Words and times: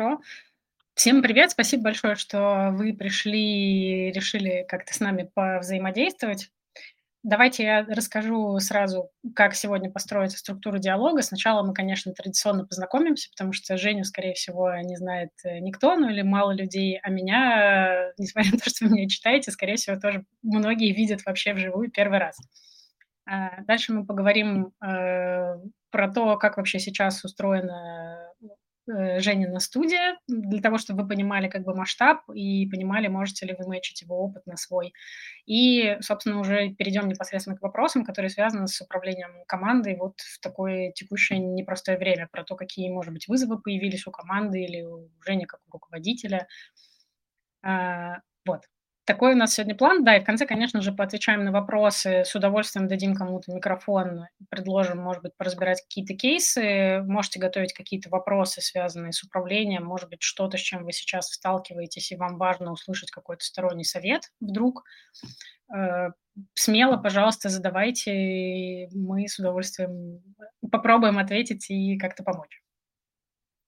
Хорошо. 0.00 0.22
Всем 0.94 1.22
привет, 1.22 1.50
спасибо 1.50 1.84
большое, 1.84 2.14
что 2.14 2.70
вы 2.72 2.94
пришли 2.94 4.08
и 4.08 4.12
решили 4.12 4.64
как-то 4.66 4.94
с 4.94 5.00
нами 5.00 5.28
повзаимодействовать. 5.34 6.50
Давайте 7.22 7.64
я 7.64 7.84
расскажу 7.84 8.58
сразу, 8.60 9.10
как 9.34 9.54
сегодня 9.54 9.90
построится 9.90 10.38
структура 10.38 10.78
диалога. 10.78 11.20
Сначала 11.20 11.62
мы, 11.62 11.74
конечно, 11.74 12.14
традиционно 12.14 12.64
познакомимся, 12.64 13.28
потому 13.30 13.52
что 13.52 13.76
Женю, 13.76 14.04
скорее 14.04 14.32
всего, 14.32 14.74
не 14.76 14.96
знает 14.96 15.32
э, 15.44 15.58
никто, 15.58 15.94
ну 15.96 16.08
или 16.08 16.22
мало 16.22 16.52
людей, 16.52 16.98
а 17.02 17.10
меня, 17.10 18.12
несмотря 18.18 18.52
на 18.52 18.58
то, 18.58 18.70
что 18.70 18.86
вы 18.86 18.92
меня 18.92 19.08
читаете, 19.08 19.50
скорее 19.50 19.76
всего, 19.76 20.00
тоже 20.00 20.24
многие 20.42 20.94
видят 20.94 21.26
вообще 21.26 21.52
вживую 21.52 21.90
первый 21.90 22.20
раз. 22.20 22.38
А 23.26 23.60
дальше 23.64 23.92
мы 23.92 24.06
поговорим 24.06 24.72
э, 24.82 25.56
про 25.90 26.10
то, 26.10 26.38
как 26.38 26.56
вообще 26.56 26.78
сейчас 26.78 27.22
устроена 27.22 28.28
э, 28.28 28.29
Женина 28.88 29.60
студия, 29.60 30.18
для 30.26 30.60
того, 30.60 30.78
чтобы 30.78 31.02
вы 31.02 31.08
понимали 31.08 31.48
как 31.48 31.62
бы 31.64 31.74
масштаб 31.74 32.22
и 32.34 32.66
понимали, 32.68 33.08
можете 33.08 33.46
ли 33.46 33.54
вы 33.58 33.68
мэчить 33.68 34.02
его 34.02 34.16
опыт 34.18 34.46
на 34.46 34.56
свой. 34.56 34.92
И, 35.46 35.96
собственно, 36.00 36.40
уже 36.40 36.70
перейдем 36.70 37.06
непосредственно 37.08 37.56
к 37.56 37.62
вопросам, 37.62 38.04
которые 38.04 38.30
связаны 38.30 38.66
с 38.68 38.80
управлением 38.80 39.44
командой 39.46 39.96
вот 39.96 40.18
в 40.20 40.40
такое 40.40 40.92
текущее 40.92 41.38
непростое 41.38 41.98
время, 41.98 42.28
про 42.32 42.42
то, 42.42 42.56
какие, 42.56 42.90
может 42.90 43.12
быть, 43.12 43.28
вызовы 43.28 43.60
появились 43.60 44.06
у 44.06 44.10
команды 44.10 44.62
или 44.62 44.82
у 44.82 45.08
Жени 45.24 45.44
как 45.44 45.60
у 45.68 45.72
руководителя. 45.72 46.48
А, 47.62 48.20
вот. 48.46 48.62
Такой 49.10 49.32
у 49.32 49.36
нас 49.36 49.54
сегодня 49.54 49.74
план. 49.74 50.04
Да, 50.04 50.16
и 50.16 50.20
в 50.20 50.24
конце, 50.24 50.46
конечно 50.46 50.80
же, 50.80 50.92
поотвечаем 50.92 51.42
на 51.42 51.50
вопросы. 51.50 52.22
С 52.24 52.32
удовольствием 52.36 52.86
дадим 52.86 53.16
кому-то 53.16 53.52
микрофон, 53.52 54.26
предложим, 54.50 54.98
может 54.98 55.20
быть, 55.24 55.36
поразбирать 55.36 55.82
какие-то 55.82 56.14
кейсы. 56.14 57.02
Можете 57.02 57.40
готовить 57.40 57.72
какие-то 57.72 58.08
вопросы, 58.08 58.60
связанные 58.60 59.12
с 59.12 59.24
управлением, 59.24 59.84
может 59.84 60.10
быть, 60.10 60.22
что-то, 60.22 60.58
с 60.58 60.60
чем 60.60 60.84
вы 60.84 60.92
сейчас 60.92 61.26
сталкиваетесь, 61.26 62.12
и 62.12 62.16
вам 62.16 62.38
важно 62.38 62.70
услышать 62.70 63.10
какой-то 63.10 63.44
сторонний 63.44 63.82
совет 63.82 64.30
вдруг. 64.38 64.84
Э, 65.76 66.10
смело, 66.54 66.96
пожалуйста, 66.96 67.48
задавайте, 67.48 68.90
мы 68.92 69.26
с 69.26 69.40
удовольствием 69.40 70.22
попробуем 70.70 71.18
ответить 71.18 71.68
и 71.68 71.98
как-то 71.98 72.22
помочь. 72.22 72.62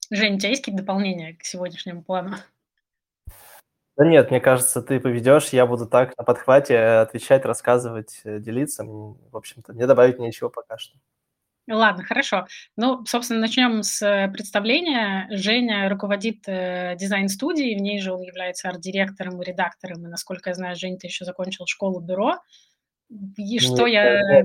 Женя, 0.08 0.36
у 0.36 0.38
тебя 0.38 0.50
есть 0.50 0.62
какие-то 0.62 0.84
дополнения 0.84 1.34
к 1.34 1.42
сегодняшнему 1.42 2.04
плану? 2.04 2.36
Да 3.96 4.06
нет, 4.06 4.30
мне 4.30 4.40
кажется, 4.40 4.80
ты 4.80 5.00
поведешь, 5.00 5.50
я 5.50 5.66
буду 5.66 5.86
так 5.86 6.16
на 6.16 6.24
подхвате 6.24 6.78
отвечать, 6.78 7.44
рассказывать, 7.44 8.20
э, 8.24 8.38
делиться. 8.38 8.84
В 8.84 9.36
общем-то, 9.36 9.74
мне 9.74 9.86
добавить 9.86 10.18
нечего 10.18 10.48
пока 10.48 10.78
что. 10.78 10.96
Ладно, 11.70 12.02
хорошо. 12.02 12.46
Ну, 12.76 13.04
собственно, 13.06 13.40
начнем 13.40 13.82
с 13.82 14.02
э, 14.02 14.28
представления. 14.32 15.28
Женя 15.30 15.88
руководит 15.88 16.48
э, 16.48 16.96
дизайн-студией, 16.98 17.78
в 17.78 17.82
ней 17.82 18.00
же 18.00 18.12
он 18.12 18.22
является 18.22 18.68
арт-директором 18.68 19.40
и 19.40 19.44
редактором. 19.44 20.04
И, 20.04 20.08
насколько 20.08 20.50
я 20.50 20.54
знаю, 20.54 20.74
Женя, 20.74 20.98
ты 20.98 21.06
еще 21.06 21.24
закончил 21.24 21.66
школу 21.66 22.00
бюро. 22.00 22.38
И 23.36 23.58
что 23.58 23.86
Нет, 23.86 23.92
я 23.92 24.42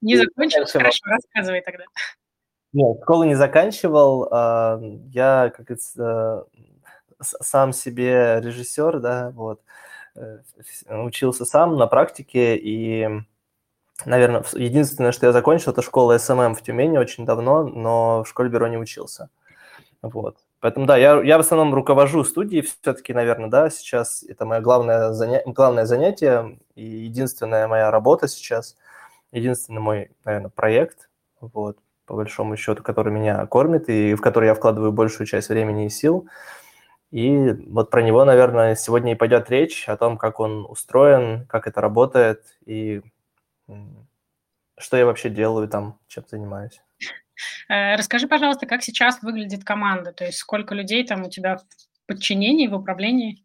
не 0.00 0.16
закончил? 0.16 0.64
Хорошо, 0.64 1.04
рассказывай 1.04 1.60
тогда. 1.60 1.84
Нет, 2.72 2.98
школу 3.02 3.24
не 3.24 3.34
заканчивал. 3.34 4.28
А, 4.32 4.80
я, 5.12 5.52
как 5.54 5.66
говорится, 5.66 6.46
сам 7.20 7.72
себе 7.72 8.40
режиссер, 8.40 9.00
да, 9.00 9.30
вот, 9.34 9.60
э, 10.14 10.38
учился 10.88 11.44
сам 11.44 11.76
на 11.76 11.86
практике, 11.86 12.56
и, 12.56 13.08
наверное, 14.04 14.44
единственное, 14.54 15.12
что 15.12 15.26
я 15.26 15.32
закончил, 15.32 15.72
это 15.72 15.82
школа 15.82 16.18
SMM 16.18 16.54
в 16.54 16.62
Тюмени 16.62 16.98
очень 16.98 17.24
давно, 17.24 17.64
но 17.64 18.24
в 18.24 18.28
школе 18.28 18.48
бюро 18.48 18.68
не 18.68 18.78
учился, 18.78 19.30
вот. 20.02 20.38
Поэтому, 20.60 20.86
да, 20.86 20.96
я, 20.96 21.22
я 21.22 21.36
в 21.36 21.40
основном 21.40 21.74
руковожу 21.74 22.24
студией 22.24 22.62
все-таки, 22.62 23.12
наверное, 23.12 23.48
да, 23.48 23.70
сейчас 23.70 24.22
это 24.22 24.46
мое 24.46 24.60
главное, 24.60 25.12
заня... 25.12 25.42
главное 25.44 25.84
занятие 25.84 26.58
и 26.74 26.84
единственная 26.84 27.68
моя 27.68 27.90
работа 27.90 28.26
сейчас, 28.26 28.76
единственный 29.32 29.80
мой, 29.80 30.10
наверное, 30.24 30.50
проект, 30.50 31.08
вот, 31.40 31.78
по 32.06 32.14
большому 32.14 32.56
счету, 32.56 32.82
который 32.82 33.12
меня 33.12 33.44
кормит 33.46 33.88
и 33.88 34.14
в 34.14 34.20
который 34.20 34.46
я 34.46 34.54
вкладываю 34.54 34.92
большую 34.92 35.26
часть 35.26 35.50
времени 35.50 35.86
и 35.86 35.90
сил. 35.90 36.28
И 37.16 37.54
вот 37.68 37.88
про 37.88 38.02
него, 38.02 38.26
наверное, 38.26 38.74
сегодня 38.76 39.12
и 39.12 39.14
пойдет 39.14 39.48
речь, 39.48 39.88
о 39.88 39.96
том, 39.96 40.18
как 40.18 40.38
он 40.38 40.66
устроен, 40.68 41.46
как 41.46 41.66
это 41.66 41.80
работает 41.80 42.44
и 42.66 43.00
что 44.78 44.98
я 44.98 45.06
вообще 45.06 45.30
делаю 45.30 45.66
там, 45.66 45.98
чем 46.08 46.24
занимаюсь. 46.30 46.82
Э, 47.70 47.96
расскажи, 47.96 48.28
пожалуйста, 48.28 48.66
как 48.66 48.82
сейчас 48.82 49.22
выглядит 49.22 49.64
команда, 49.64 50.12
то 50.12 50.26
есть 50.26 50.36
сколько 50.36 50.74
людей 50.74 51.06
там 51.06 51.24
у 51.24 51.30
тебя 51.30 51.56
в 51.56 51.62
подчинении, 52.06 52.68
в 52.68 52.74
управлении? 52.74 53.42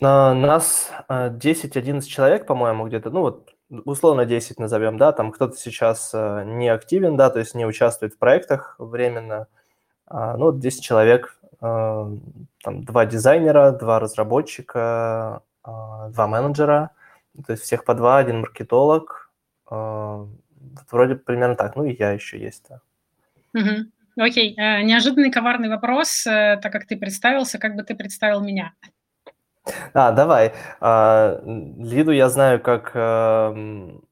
Нас 0.00 0.90
10-11 1.08 1.98
э, 1.98 2.00
человек, 2.00 2.46
по-моему, 2.46 2.88
где-то, 2.88 3.10
ну 3.10 3.20
вот 3.20 3.54
условно 3.84 4.24
10 4.24 4.58
назовем, 4.58 4.98
да, 4.98 5.12
там 5.12 5.30
кто-то 5.30 5.56
сейчас 5.56 6.10
э, 6.12 6.42
не 6.46 6.68
активен, 6.68 7.16
да, 7.16 7.30
то 7.30 7.38
есть 7.38 7.54
не 7.54 7.64
участвует 7.64 8.14
в 8.14 8.18
проектах 8.18 8.74
временно, 8.80 9.46
а, 10.08 10.36
ну 10.36 10.46
вот 10.46 10.58
10 10.58 10.82
человек 10.82 11.38
там 12.62 12.84
два 12.84 13.06
дизайнера, 13.06 13.72
два 13.72 13.98
разработчика, 14.00 15.42
э, 15.64 15.70
два 16.10 16.26
менеджера, 16.26 16.90
то 17.46 17.52
есть 17.52 17.64
всех 17.64 17.84
по 17.84 17.94
два, 17.94 18.18
один 18.18 18.40
маркетолог. 18.40 19.30
Э, 19.70 20.26
вроде 20.90 21.16
примерно 21.16 21.56
так. 21.56 21.76
Ну 21.76 21.84
и 21.84 21.96
я 21.98 22.12
еще 22.12 22.38
есть. 22.38 22.64
Да. 22.68 22.80
Угу. 23.54 24.24
Окей. 24.24 24.54
Неожиданный 24.56 25.30
коварный 25.30 25.68
вопрос, 25.68 26.24
так 26.24 26.72
как 26.72 26.86
ты 26.86 26.96
представился, 26.96 27.58
как 27.58 27.76
бы 27.76 27.82
ты 27.82 27.94
представил 27.94 28.40
меня? 28.40 28.72
А, 29.92 30.12
давай. 30.12 30.54
Лиду 30.80 32.12
я 32.12 32.30
знаю 32.30 32.60
как 32.60 32.92
эм, 32.94 34.05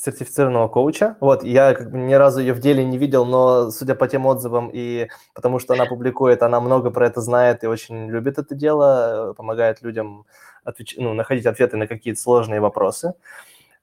сертифицированного 0.00 0.68
коуча. 0.68 1.16
Вот, 1.20 1.44
я 1.44 1.74
как 1.74 1.90
бы 1.90 1.98
ни 1.98 2.14
разу 2.14 2.40
ее 2.40 2.54
в 2.54 2.60
деле 2.60 2.84
не 2.84 2.96
видел, 2.96 3.26
но 3.26 3.70
судя 3.70 3.94
по 3.94 4.08
тем 4.08 4.26
отзывам 4.26 4.70
и 4.72 5.08
потому 5.34 5.58
что 5.58 5.74
она 5.74 5.84
публикует, 5.84 6.42
она 6.42 6.60
много 6.60 6.90
про 6.90 7.06
это 7.06 7.20
знает 7.20 7.64
и 7.64 7.66
очень 7.66 8.08
любит 8.08 8.38
это 8.38 8.54
дело, 8.54 9.34
помогает 9.36 9.82
людям 9.82 10.24
отвеч... 10.64 10.96
ну, 10.96 11.12
находить 11.12 11.46
ответы 11.46 11.76
на 11.76 11.86
какие-то 11.86 12.20
сложные 12.20 12.60
вопросы. 12.60 13.14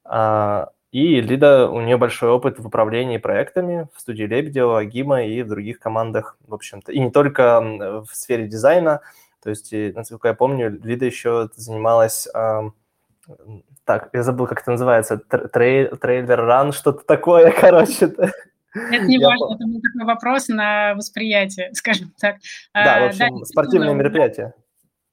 А, 0.04 0.70
и 0.92 1.22
Лида, 1.22 1.70
у 1.70 1.82
нее 1.82 1.98
большой 1.98 2.30
опыт 2.30 2.60
в 2.60 2.66
управлении 2.66 3.18
проектами 3.18 3.88
в 3.94 4.00
студии 4.00 4.24
Лебедева, 4.24 4.80
Агима 4.80 5.24
и 5.24 5.44
в 5.44 5.48
других 5.48 5.80
командах, 5.80 6.38
в 6.48 6.54
общем-то. 6.54 6.92
И 6.92 7.00
не 7.00 7.12
только 7.12 7.62
в 7.62 8.08
сфере 8.14 8.48
дизайна, 8.48 9.02
то 9.44 9.52
есть, 9.52 9.72
насколько 9.72 10.30
я 10.30 10.34
помню, 10.34 10.72
Лида 10.84 11.06
еще 11.06 11.50
занималась 11.56 12.28
так, 13.86 14.10
я 14.14 14.24
забыл, 14.24 14.48
как 14.48 14.62
это 14.62 14.72
называется, 14.72 15.18
трей, 15.18 15.88
трейлер 15.88 16.40
ран, 16.42 16.72
что-то 16.72 17.04
такое, 17.06 17.52
короче. 17.60 18.06
Это 18.74 19.06
не 19.06 19.18
я... 19.18 19.28
важно, 19.28 19.56
это 19.56 19.66
был 19.66 19.82
такой 19.82 20.06
вопрос 20.06 20.48
на 20.50 20.94
восприятие, 20.96 21.70
скажем 21.74 22.14
так. 22.20 22.38
Да, 22.74 23.00
в 23.00 23.04
а, 23.04 23.08
общем, 23.08 23.40
да, 23.40 23.46
спортивное 23.46 23.94
мероприятие. 23.94 24.54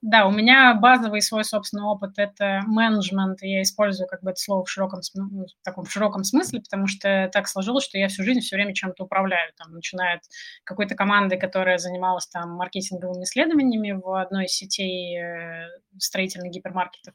Да, 0.06 0.26
у 0.26 0.30
меня 0.30 0.74
базовый 0.74 1.22
свой 1.22 1.44
собственный 1.44 1.84
опыт– 1.84 2.10
это 2.18 2.60
менеджмент, 2.66 3.42
и 3.42 3.48
я 3.48 3.62
использую 3.62 4.06
как 4.06 4.22
бы 4.22 4.32
это 4.32 4.38
слово 4.38 4.62
в 4.62 4.68
широком, 4.68 5.00
ну, 5.14 5.46
в 5.46 5.64
таком 5.64 5.86
широком 5.86 6.24
смысле, 6.24 6.60
потому 6.60 6.86
что 6.86 7.30
так 7.32 7.48
сложилось, 7.48 7.84
что 7.84 7.96
я 7.96 8.08
всю 8.08 8.22
жизнь 8.22 8.40
все 8.40 8.56
время 8.56 8.74
чем-то 8.74 9.04
управляю. 9.04 9.50
Там, 9.56 9.72
начиная 9.72 10.16
от 10.16 10.20
какой-то 10.64 10.94
команды, 10.94 11.38
которая 11.38 11.78
занималась 11.78 12.26
там 12.26 12.50
маркетинговыми 12.50 13.24
исследованиями 13.24 13.92
в 13.92 14.20
одной 14.20 14.44
из 14.44 14.50
сетей 14.50 15.18
э, 15.18 15.68
строительных 15.96 16.52
гипермаркетов, 16.52 17.14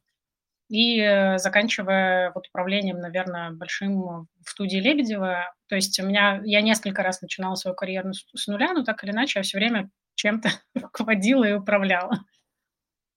и 0.69 1.01
э, 1.01 1.39
заканчивая 1.39 2.31
вот 2.33 2.47
управлением, 2.47 2.99
наверное, 2.99 3.51
большим 3.51 4.27
в 4.45 4.49
студии 4.49 4.77
Лебедева. 4.77 5.53
То 5.67 5.75
есть 5.75 5.99
у 5.99 6.05
меня, 6.05 6.41
я 6.45 6.61
несколько 6.61 7.03
раз 7.03 7.21
начинала 7.21 7.55
свою 7.55 7.75
карьеру 7.75 8.13
с 8.13 8.47
нуля, 8.47 8.73
но 8.73 8.83
так 8.83 9.03
или 9.03 9.11
иначе 9.11 9.39
я 9.39 9.43
все 9.43 9.57
время 9.57 9.89
чем-то 10.15 10.49
руководила 10.75 11.43
и 11.43 11.53
управляла. 11.53 12.19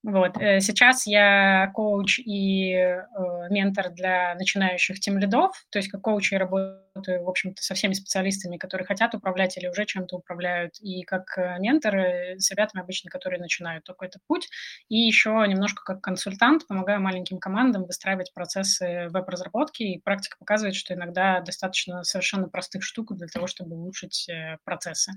Вот. 0.03 0.37
Э, 0.39 0.61
сейчас 0.61 1.07
я 1.07 1.71
коуч 1.75 2.19
и 2.19 2.73
э, 2.73 3.05
ментор 3.51 3.91
для 3.91 4.35
начинающих 4.35 4.99
тем 4.99 5.19
лидов, 5.19 5.55
то 5.71 5.79
есть 5.79 5.91
как 5.91 6.01
коуч 6.01 6.33
я 6.33 6.39
работаю, 6.39 6.82
в 6.95 7.29
общем-то, 7.29 7.63
со 7.63 7.75
всеми 7.75 7.93
специалистами, 7.93 8.57
которые 8.57 8.87
хотят 8.87 9.15
управлять 9.15 9.57
или 9.57 9.69
уже 9.69 9.85
чем-то 9.87 10.17
управляют, 10.17 10.75
и 10.81 11.03
как 11.03 11.37
э, 11.37 11.59
ментор 11.59 11.95
с 12.39 12.51
ребятами 12.51 12.83
обычно, 12.83 13.11
которые 13.11 13.41
начинают 13.41 13.85
только 13.85 14.07
этот 14.07 14.23
путь, 14.27 14.49
и 14.89 14.97
еще 14.99 15.45
немножко 15.49 15.83
как 15.85 16.01
консультант 16.01 16.67
помогаю 16.67 17.01
маленьким 17.01 17.39
командам 17.39 17.85
выстраивать 17.85 18.33
процессы 18.35 19.09
веб-разработки, 19.11 19.83
и 19.83 20.01
практика 20.01 20.37
показывает, 20.39 20.75
что 20.75 20.95
иногда 20.95 21.41
достаточно 21.41 22.05
совершенно 22.05 22.49
простых 22.49 22.83
штук 22.83 23.15
для 23.17 23.27
того, 23.27 23.47
чтобы 23.47 23.77
улучшить 23.77 24.29
процессы. 24.65 25.13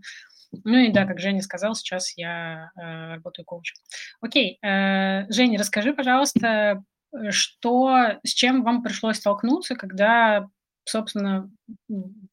Ну 0.63 0.78
и 0.78 0.92
да, 0.92 1.06
как 1.06 1.19
Женя 1.19 1.42
сказал, 1.42 1.75
сейчас 1.75 2.13
я 2.18 2.71
э, 2.75 3.16
работаю 3.16 3.45
коучем. 3.45 3.75
Окей, 4.21 4.57
э, 4.62 5.25
Женя, 5.30 5.60
расскажи, 5.60 5.94
пожалуйста, 5.94 6.83
э, 7.13 7.31
что, 7.31 8.19
с 8.24 8.30
чем 8.30 8.63
вам 8.63 8.83
пришлось 8.83 9.18
столкнуться, 9.18 9.75
когда, 9.75 10.48
собственно, 10.85 11.51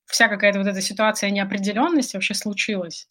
вся 0.06 0.28
какая-то 0.28 0.58
вот 0.58 0.68
эта 0.68 0.80
ситуация 0.80 1.30
неопределенности 1.30 2.16
вообще 2.16 2.34
случилась? 2.34 3.08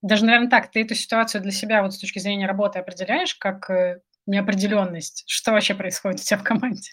Даже, 0.00 0.24
наверное, 0.24 0.48
так, 0.50 0.70
ты 0.70 0.82
эту 0.82 0.94
ситуацию 0.94 1.42
для 1.42 1.52
себя 1.52 1.82
вот 1.82 1.92
с 1.92 1.98
точки 1.98 2.18
зрения 2.20 2.46
работы 2.46 2.78
определяешь 2.78 3.34
как 3.34 3.68
э, 3.68 4.00
неопределенность? 4.26 5.24
Что 5.26 5.52
вообще 5.52 5.74
происходит 5.74 6.20
у 6.20 6.22
тебя 6.22 6.38
в 6.38 6.44
команде? 6.44 6.92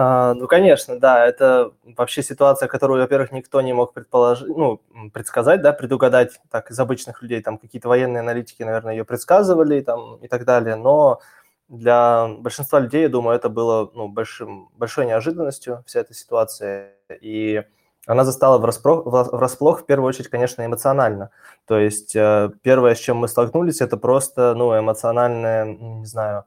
А, 0.00 0.34
ну, 0.34 0.46
конечно, 0.46 1.00
да, 1.00 1.26
это 1.26 1.72
вообще 1.82 2.22
ситуация, 2.22 2.68
которую, 2.68 3.00
во-первых, 3.02 3.32
никто 3.32 3.60
не 3.60 3.72
мог 3.72 3.92
предположить, 3.92 4.46
ну, 4.46 4.80
предсказать, 5.12 5.60
да, 5.60 5.72
предугадать, 5.72 6.38
так, 6.52 6.70
из 6.70 6.78
обычных 6.78 7.20
людей, 7.20 7.42
там, 7.42 7.58
какие-то 7.58 7.88
военные 7.88 8.20
аналитики, 8.20 8.62
наверное, 8.62 8.94
ее 8.94 9.04
предсказывали, 9.04 9.80
там, 9.80 10.18
и 10.18 10.28
так 10.28 10.44
далее, 10.44 10.76
но 10.76 11.20
для 11.68 12.28
большинства 12.38 12.80
людей, 12.80 13.02
я 13.02 13.08
думаю, 13.08 13.36
это 13.36 13.48
было, 13.48 13.90
ну, 13.94 14.08
большим, 14.08 14.70
большой 14.76 15.06
неожиданностью, 15.06 15.82
вся 15.86 16.00
эта 16.00 16.14
ситуация, 16.14 16.94
и 17.20 17.62
она 18.06 18.24
застала 18.24 18.58
врасплох, 18.58 19.04
врасплох 19.04 19.82
в 19.82 19.86
первую 19.86 20.08
очередь, 20.08 20.30
конечно, 20.30 20.64
эмоционально. 20.64 21.30
То 21.66 21.78
есть 21.78 22.16
э, 22.16 22.50
первое, 22.62 22.94
с 22.94 22.98
чем 22.98 23.18
мы 23.18 23.28
столкнулись, 23.28 23.82
это 23.82 23.98
просто, 23.98 24.54
ну, 24.54 24.78
эмоциональное, 24.78 25.66
не 25.66 26.06
знаю, 26.06 26.44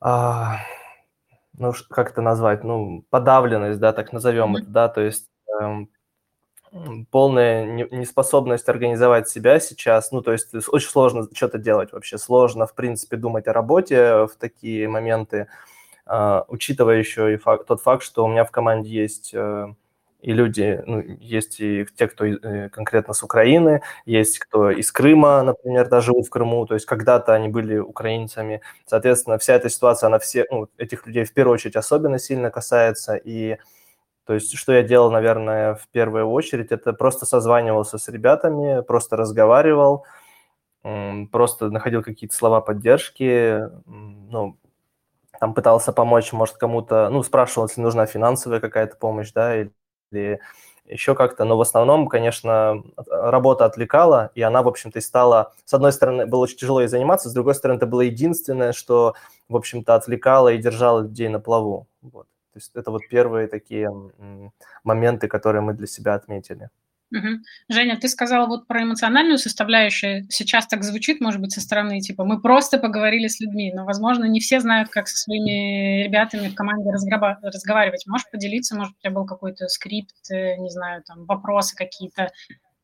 а, 0.00 0.58
ну, 1.58 1.72
как 1.90 2.10
это 2.12 2.22
назвать, 2.22 2.62
ну, 2.62 3.04
подавленность, 3.10 3.80
да, 3.80 3.92
так 3.92 4.12
назовем 4.12 4.54
mm-hmm. 4.54 4.60
это, 4.60 4.70
да, 4.70 4.88
то 4.88 5.00
есть 5.00 5.28
эм, 5.60 5.90
полная 7.10 7.64
неспособность 7.64 8.68
организовать 8.68 9.28
себя 9.28 9.60
сейчас, 9.60 10.12
ну, 10.12 10.22
то 10.22 10.32
есть 10.32 10.54
очень 10.54 10.88
сложно 10.88 11.28
что-то 11.34 11.58
делать 11.58 11.92
вообще, 11.92 12.18
сложно, 12.18 12.66
в 12.66 12.74
принципе, 12.74 13.16
думать 13.16 13.46
о 13.48 13.52
работе 13.52 14.26
в 14.26 14.32
такие 14.38 14.88
моменты, 14.88 15.48
э, 16.06 16.42
учитывая 16.48 16.98
еще 16.98 17.34
и 17.34 17.36
факт, 17.36 17.66
тот 17.66 17.82
факт, 17.82 18.02
что 18.02 18.24
у 18.24 18.28
меня 18.28 18.44
в 18.44 18.50
команде 18.50 18.90
есть... 18.90 19.32
Э, 19.34 19.74
и 20.22 20.32
люди, 20.32 20.82
ну, 20.86 21.00
есть 21.20 21.60
и 21.60 21.86
те, 21.94 22.08
кто 22.08 22.24
э, 22.24 22.68
конкретно 22.70 23.14
с 23.14 23.22
Украины, 23.22 23.82
есть 24.06 24.40
кто 24.40 24.70
из 24.70 24.90
Крыма, 24.90 25.42
например, 25.42 25.88
даже 25.88 26.06
живут 26.06 26.26
в 26.26 26.30
Крыму, 26.30 26.66
то 26.66 26.74
есть 26.74 26.86
когда-то 26.86 27.32
они 27.32 27.48
были 27.48 27.78
украинцами. 27.78 28.60
Соответственно, 28.86 29.38
вся 29.38 29.54
эта 29.54 29.68
ситуация, 29.68 30.08
она 30.08 30.18
все, 30.18 30.46
ну, 30.50 30.68
этих 30.78 31.06
людей 31.06 31.24
в 31.24 31.32
первую 31.32 31.54
очередь 31.54 31.76
особенно 31.76 32.18
сильно 32.18 32.50
касается, 32.50 33.14
и 33.14 33.58
то 34.26 34.34
есть 34.34 34.56
что 34.56 34.72
я 34.72 34.82
делал, 34.82 35.10
наверное, 35.10 35.74
в 35.76 35.88
первую 35.88 36.26
очередь, 36.30 36.72
это 36.72 36.92
просто 36.92 37.26
созванивался 37.26 37.98
с 37.98 38.08
ребятами, 38.08 38.82
просто 38.82 39.16
разговаривал, 39.16 40.04
просто 41.32 41.70
находил 41.70 42.02
какие-то 42.02 42.36
слова 42.36 42.60
поддержки, 42.60 43.62
ну, 43.86 44.58
там 45.40 45.54
пытался 45.54 45.92
помочь, 45.92 46.32
может, 46.32 46.56
кому-то, 46.56 47.08
ну, 47.10 47.22
спрашивал, 47.22 47.68
если 47.68 47.80
нужна 47.82 48.06
финансовая 48.06 48.60
какая-то 48.60 48.96
помощь, 48.96 49.32
да, 49.32 49.56
или 50.12 50.40
еще 50.86 51.14
как-то, 51.16 51.44
но 51.44 51.56
в 51.56 51.60
основном, 51.60 52.08
конечно, 52.08 52.82
работа 53.08 53.64
отвлекала, 53.64 54.30
и 54.34 54.42
она, 54.42 54.62
в 54.62 54.68
общем-то, 54.68 54.98
и 55.00 55.02
стала, 55.02 55.54
с 55.64 55.74
одной 55.74 55.92
стороны, 55.92 56.26
было 56.26 56.40
очень 56.42 56.58
тяжело 56.58 56.80
ей 56.80 56.88
заниматься, 56.88 57.28
с 57.28 57.34
другой 57.34 57.54
стороны, 57.56 57.78
это 57.78 57.86
было 57.86 58.02
единственное, 58.02 58.72
что, 58.72 59.14
в 59.48 59.56
общем-то, 59.56 59.94
отвлекало 59.96 60.50
и 60.52 60.58
держало 60.58 61.02
людей 61.02 61.28
на 61.28 61.40
плаву. 61.40 61.88
Вот. 62.02 62.26
То 62.56 62.58
есть 62.58 62.70
это 62.74 62.90
вот 62.90 63.02
первые 63.10 63.48
такие 63.48 63.90
моменты, 64.82 65.28
которые 65.28 65.60
мы 65.60 65.74
для 65.74 65.86
себя 65.86 66.14
отметили. 66.14 66.70
Угу. 67.12 67.28
Женя, 67.68 67.98
ты 68.00 68.08
сказала 68.08 68.46
вот 68.46 68.66
про 68.66 68.82
эмоциональную 68.82 69.36
составляющую. 69.36 70.24
Сейчас 70.30 70.66
так 70.66 70.82
звучит, 70.82 71.20
может 71.20 71.38
быть, 71.42 71.52
со 71.52 71.60
стороны, 71.60 72.00
типа, 72.00 72.24
мы 72.24 72.40
просто 72.40 72.78
поговорили 72.78 73.28
с 73.28 73.40
людьми, 73.40 73.74
но, 73.74 73.84
возможно, 73.84 74.24
не 74.24 74.40
все 74.40 74.60
знают, 74.60 74.88
как 74.88 75.06
со 75.06 75.18
своими 75.18 76.04
ребятами 76.04 76.48
в 76.48 76.54
команде 76.54 76.88
разграба- 76.90 77.36
разговаривать. 77.42 78.06
Можешь 78.06 78.30
поделиться, 78.30 78.74
может, 78.74 78.94
у 78.96 79.00
тебя 79.00 79.10
был 79.10 79.26
какой-то 79.26 79.68
скрипт, 79.68 80.30
э, 80.30 80.56
не 80.56 80.70
знаю, 80.70 81.02
там, 81.02 81.26
вопросы 81.26 81.76
какие-то, 81.76 82.32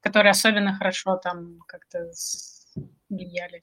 которые 0.02 0.32
особенно 0.32 0.74
хорошо 0.74 1.16
там 1.16 1.60
как-то 1.66 2.10
влияли? 3.08 3.62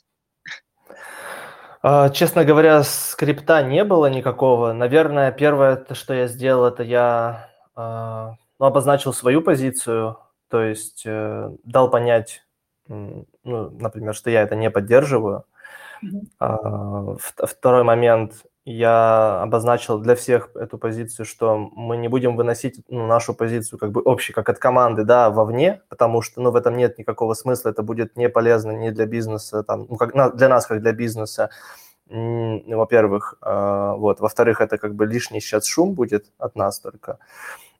А, 1.81 2.09
честно 2.09 2.45
говоря, 2.45 2.83
скрипта 2.83 3.63
не 3.63 3.83
было 3.83 4.07
никакого. 4.07 4.73
Наверное, 4.73 5.31
первое, 5.31 5.85
что 5.91 6.13
я 6.13 6.27
сделал, 6.27 6.65
это 6.65 6.83
я 6.83 7.49
а, 7.75 8.35
ну, 8.59 8.65
обозначил 8.65 9.13
свою 9.13 9.41
позицию 9.41 10.17
то 10.49 10.63
есть 10.63 11.03
э, 11.05 11.51
дал 11.63 11.89
понять, 11.89 12.43
ну, 12.87 13.25
например, 13.43 14.15
что 14.15 14.31
я 14.31 14.41
это 14.41 14.55
не 14.55 14.71
поддерживаю. 14.71 15.45
Mm-hmm. 16.03 17.19
Второй 17.45 17.83
момент, 17.83 18.45
я 18.71 19.41
обозначил 19.41 19.97
для 19.97 20.15
всех 20.15 20.55
эту 20.55 20.77
позицию, 20.77 21.25
что 21.25 21.57
мы 21.57 21.97
не 21.97 22.07
будем 22.07 22.35
выносить 22.35 22.83
ну, 22.87 23.07
нашу 23.07 23.33
позицию 23.33 23.79
как 23.79 23.91
бы 23.91 24.01
общей, 24.01 24.31
как 24.31 24.47
от 24.47 24.59
команды, 24.59 25.03
да, 25.03 25.31
вовне, 25.31 25.81
потому 25.89 26.21
что, 26.21 26.39
ну, 26.39 26.51
в 26.51 26.55
этом 26.55 26.77
нет 26.77 26.99
никакого 26.99 27.33
смысла, 27.33 27.69
это 27.69 27.81
будет 27.81 28.15
не 28.15 28.29
полезно 28.29 28.71
ни 28.71 28.91
для 28.91 29.07
бизнеса, 29.07 29.63
там, 29.63 29.87
ну, 29.89 29.97
как, 29.97 30.13
для 30.37 30.49
нас, 30.49 30.67
как 30.67 30.81
для 30.81 30.91
бизнеса, 30.91 31.49
во-первых, 32.07 33.37
а, 33.41 33.95
вот, 33.95 34.19
во-вторых, 34.19 34.61
это 34.61 34.77
как 34.77 34.93
бы 34.93 35.07
лишний 35.07 35.41
сейчас 35.41 35.65
шум 35.65 35.93
будет 35.93 36.31
от 36.37 36.55
нас 36.55 36.79
только, 36.79 37.17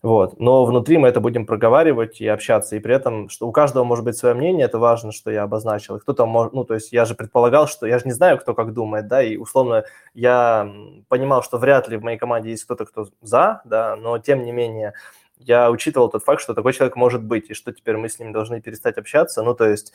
вот. 0.02 0.40
Но 0.40 0.66
внутри 0.66 0.98
мы 0.98 1.10
это 1.10 1.20
будем 1.20 1.46
проговаривать 1.46 2.22
и 2.22 2.28
общаться, 2.28 2.76
и 2.76 2.80
при 2.80 2.96
этом, 2.96 3.28
что 3.28 3.48
у 3.48 3.52
каждого 3.52 3.84
может 3.84 4.06
быть 4.06 4.18
свое 4.18 4.34
мнение, 4.34 4.66
это 4.66 4.80
важно, 4.80 5.12
что 5.12 5.30
я 5.30 5.44
обозначил. 5.44 5.98
И 5.98 6.00
кто-то 6.00 6.26
может, 6.26 6.54
ну, 6.54 6.64
то 6.64 6.74
есть 6.74 6.94
я 6.94 7.04
же 7.04 7.16
предполагал, 7.16 7.68
что 7.68 7.86
я 7.86 8.00
же 8.00 8.06
не 8.06 8.14
знаю, 8.14 8.38
кто 8.38 8.54
как 8.54 8.74
думает, 8.74 9.08
да, 9.08 9.22
и 9.22 9.36
условно 9.36 9.84
я 10.14 10.72
понимал, 11.10 11.44
что 11.44 11.58
вряд 11.58 11.90
ли 11.90 11.98
в 11.98 12.04
моей 12.04 12.18
команде 12.18 12.52
есть 12.52 12.64
кто-то, 12.64 12.86
кто 12.86 13.08
за, 13.22 13.62
да, 13.66 13.98
но 13.98 14.20
тем 14.20 14.44
не 14.44 14.54
менее 14.54 14.94
я 15.40 15.72
учитывал 15.72 16.10
тот 16.10 16.24
факт, 16.24 16.42
что 16.42 16.54
такой 16.54 16.74
человек 16.74 16.96
может 16.98 17.24
быть, 17.24 17.50
и 17.50 17.54
что 17.54 17.72
теперь 17.72 17.96
мы 17.96 18.10
с 18.10 18.20
ним 18.20 18.34
должны 18.34 18.62
перестать 18.62 18.98
общаться. 18.98 19.42
Ну, 19.42 19.54
то 19.54 19.66
есть, 19.66 19.94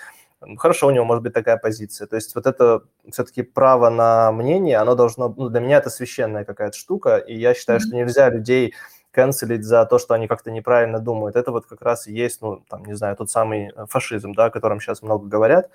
хорошо, 0.57 0.87
у 0.87 0.91
него 0.91 1.05
может 1.05 1.23
быть 1.23 1.35
такая 1.35 1.59
позиция. 1.59 2.07
То 2.07 2.17
есть 2.17 2.35
вот 2.35 2.47
это 2.47 2.83
все-таки 3.11 3.43
право 3.43 3.91
на 3.91 4.33
мнение, 4.33 4.79
оно 4.79 4.95
должно, 4.95 5.29
ну, 5.37 5.51
для 5.51 5.61
меня 5.61 5.79
это 5.79 5.91
священная 5.91 6.45
какая-то 6.45 6.77
штука, 6.77 7.19
и 7.19 7.37
я 7.37 7.53
считаю, 7.53 7.79
mm-hmm. 7.79 7.83
что 7.83 7.97
нельзя 7.97 8.31
людей 8.31 8.75
канцелить 9.15 9.65
за 9.65 9.87
то, 9.87 9.99
что 9.99 10.15
они 10.15 10.27
как-то 10.29 10.51
неправильно 10.51 10.99
думают. 10.99 11.37
Это 11.37 11.53
вот 11.53 11.67
как 11.67 11.83
раз 11.83 12.07
и 12.07 12.13
есть, 12.13 12.43
ну, 12.43 12.63
там, 12.69 12.85
не 12.85 12.95
знаю, 12.95 13.17
тот 13.17 13.31
самый 13.31 13.71
э, 13.75 13.87
фашизм, 13.89 14.33
да, 14.33 14.47
о 14.47 14.51
котором 14.51 14.81
сейчас 14.81 15.03
много 15.03 15.27
говорят. 15.27 15.71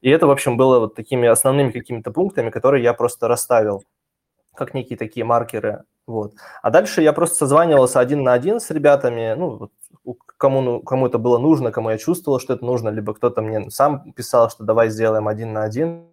И 0.00 0.10
это, 0.10 0.26
в 0.26 0.30
общем, 0.30 0.56
было 0.56 0.78
вот 0.78 0.94
такими 0.94 1.28
основными 1.28 1.70
какими-то 1.70 2.10
пунктами, 2.10 2.50
которые 2.50 2.82
я 2.82 2.94
просто 2.94 3.28
расставил 3.28 3.84
как 4.54 4.74
некие 4.74 4.96
такие 4.96 5.24
маркеры. 5.24 5.84
Вот. 6.06 6.34
А 6.62 6.70
дальше 6.70 7.02
я 7.02 7.12
просто 7.12 7.36
созванивался 7.36 8.00
один 8.00 8.22
на 8.22 8.32
один 8.32 8.60
с 8.60 8.70
ребятами, 8.70 9.34
ну, 9.36 9.70
кому, 10.36 10.60
ну, 10.60 10.80
кому 10.80 11.06
это 11.08 11.18
было 11.18 11.38
нужно, 11.38 11.72
кому 11.72 11.90
я 11.90 11.98
чувствовал, 11.98 12.38
что 12.40 12.54
это 12.54 12.64
нужно, 12.64 12.88
либо 12.90 13.12
кто-то 13.14 13.42
мне 13.42 13.70
сам 13.70 14.12
писал, 14.12 14.50
что 14.50 14.64
давай 14.64 14.88
сделаем 14.88 15.28
один 15.28 15.52
на 15.52 15.64
один. 15.64 16.06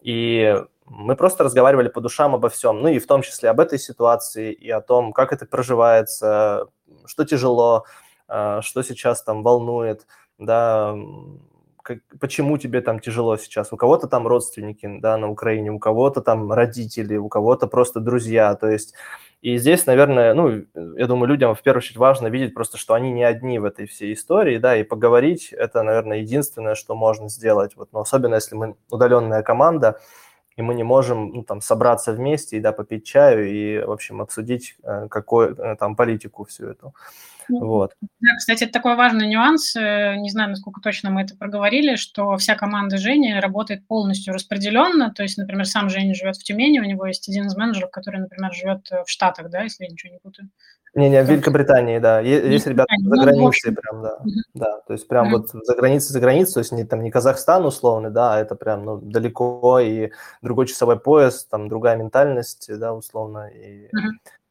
И 0.00 0.56
мы 0.90 1.16
просто 1.16 1.44
разговаривали 1.44 1.88
по 1.88 2.00
душам 2.00 2.34
обо 2.34 2.48
всем, 2.48 2.80
ну 2.80 2.88
и 2.88 2.98
в 2.98 3.06
том 3.06 3.22
числе 3.22 3.50
об 3.50 3.60
этой 3.60 3.78
ситуации 3.78 4.52
и 4.52 4.70
о 4.70 4.80
том, 4.80 5.12
как 5.12 5.32
это 5.32 5.46
проживается, 5.46 6.66
что 7.06 7.24
тяжело, 7.24 7.84
э, 8.28 8.60
что 8.62 8.82
сейчас 8.82 9.22
там 9.22 9.42
волнует, 9.42 10.06
да, 10.38 10.96
как, 11.82 11.98
почему 12.20 12.58
тебе 12.58 12.80
там 12.80 13.00
тяжело 13.00 13.36
сейчас. 13.36 13.72
У 13.72 13.76
кого-то 13.76 14.08
там 14.08 14.26
родственники, 14.26 14.98
да, 15.00 15.16
на 15.16 15.30
Украине, 15.30 15.70
у 15.72 15.78
кого-то 15.78 16.20
там 16.20 16.52
родители, 16.52 17.16
у 17.16 17.28
кого-то 17.28 17.66
просто 17.66 18.00
друзья, 18.00 18.54
то 18.54 18.68
есть 18.68 18.94
и 19.40 19.56
здесь, 19.56 19.86
наверное, 19.86 20.34
ну, 20.34 20.64
я 20.96 21.06
думаю, 21.06 21.28
людям 21.28 21.54
в 21.54 21.62
первую 21.62 21.78
очередь 21.78 21.96
важно 21.96 22.26
видеть 22.26 22.54
просто, 22.54 22.76
что 22.76 22.94
они 22.94 23.12
не 23.12 23.22
одни 23.22 23.60
в 23.60 23.64
этой 23.64 23.86
всей 23.86 24.12
истории, 24.12 24.58
да, 24.58 24.76
и 24.76 24.82
поговорить– 24.82 25.52
это, 25.52 25.84
наверное, 25.84 26.18
единственное, 26.18 26.74
что 26.74 26.96
можно 26.96 27.28
сделать, 27.28 27.76
вот, 27.76 27.92
но 27.92 28.00
особенно 28.00 28.34
если 28.34 28.56
мы 28.56 28.74
удаленная 28.90 29.44
команда, 29.44 30.00
и 30.58 30.62
мы 30.62 30.74
не 30.74 30.82
можем 30.82 31.30
ну, 31.32 31.42
там, 31.44 31.60
собраться 31.60 32.12
вместе 32.12 32.56
и 32.56 32.60
да, 32.60 32.72
попить 32.72 33.06
чаю 33.06 33.48
и, 33.48 33.78
в 33.78 33.92
общем, 33.92 34.20
обсудить 34.20 34.74
э, 34.82 35.06
какой, 35.08 35.54
э, 35.54 35.76
там, 35.78 35.94
политику 35.94 36.44
всю 36.44 36.66
эту. 36.66 36.94
Ну, 37.48 37.66
вот. 37.66 37.94
Да, 38.00 38.36
кстати, 38.36 38.64
это 38.64 38.72
такой 38.72 38.96
важный 38.96 39.28
нюанс, 39.28 39.76
э, 39.76 40.16
не 40.16 40.30
знаю, 40.30 40.50
насколько 40.50 40.80
точно 40.80 41.10
мы 41.10 41.22
это 41.22 41.36
проговорили, 41.36 41.94
что 41.94 42.36
вся 42.36 42.56
команда 42.56 42.98
Жени 42.98 43.38
работает 43.38 43.86
полностью 43.86 44.34
распределенно, 44.34 45.14
то 45.14 45.22
есть, 45.22 45.38
например, 45.38 45.64
сам 45.64 45.90
Женя 45.90 46.14
живет 46.14 46.36
в 46.36 46.42
Тюмени, 46.42 46.80
у 46.80 46.84
него 46.84 47.06
есть 47.06 47.28
один 47.28 47.46
из 47.46 47.56
менеджеров, 47.56 47.92
который, 47.92 48.18
например, 48.18 48.52
живет 48.52 48.90
в 48.90 49.08
Штатах, 49.08 49.50
да, 49.50 49.62
если 49.62 49.84
я 49.84 49.90
ничего 49.90 50.12
не 50.12 50.18
путаю. 50.18 50.50
Не-не, 50.94 51.22
в 51.22 51.30
Великобритании, 51.30 51.98
да. 51.98 52.20
Есть 52.20 52.66
ребята 52.66 52.92
за 52.98 53.14
ну, 53.14 53.22
границей 53.22 53.74
прям, 53.74 54.02
да. 54.02 54.18
Да, 54.54 54.80
то 54.86 54.92
есть 54.92 55.06
прям 55.06 55.30
вот 55.30 55.48
за 55.50 55.74
границей, 55.74 56.12
за 56.12 56.20
границей, 56.20 56.54
то 56.54 56.60
есть 56.60 56.72
не, 56.72 56.84
там, 56.84 57.02
не 57.02 57.10
Казахстан 57.10 57.64
условно, 57.64 58.10
да, 58.10 58.34
а 58.34 58.40
это 58.40 58.54
прям 58.54 58.84
ну, 58.84 58.98
далеко, 58.98 59.80
и 59.80 60.10
другой 60.42 60.66
часовой 60.66 60.98
пояс, 60.98 61.44
там 61.44 61.68
другая 61.68 61.96
ментальность, 61.96 62.68
да, 62.78 62.94
условно, 62.94 63.48
и 63.48 63.88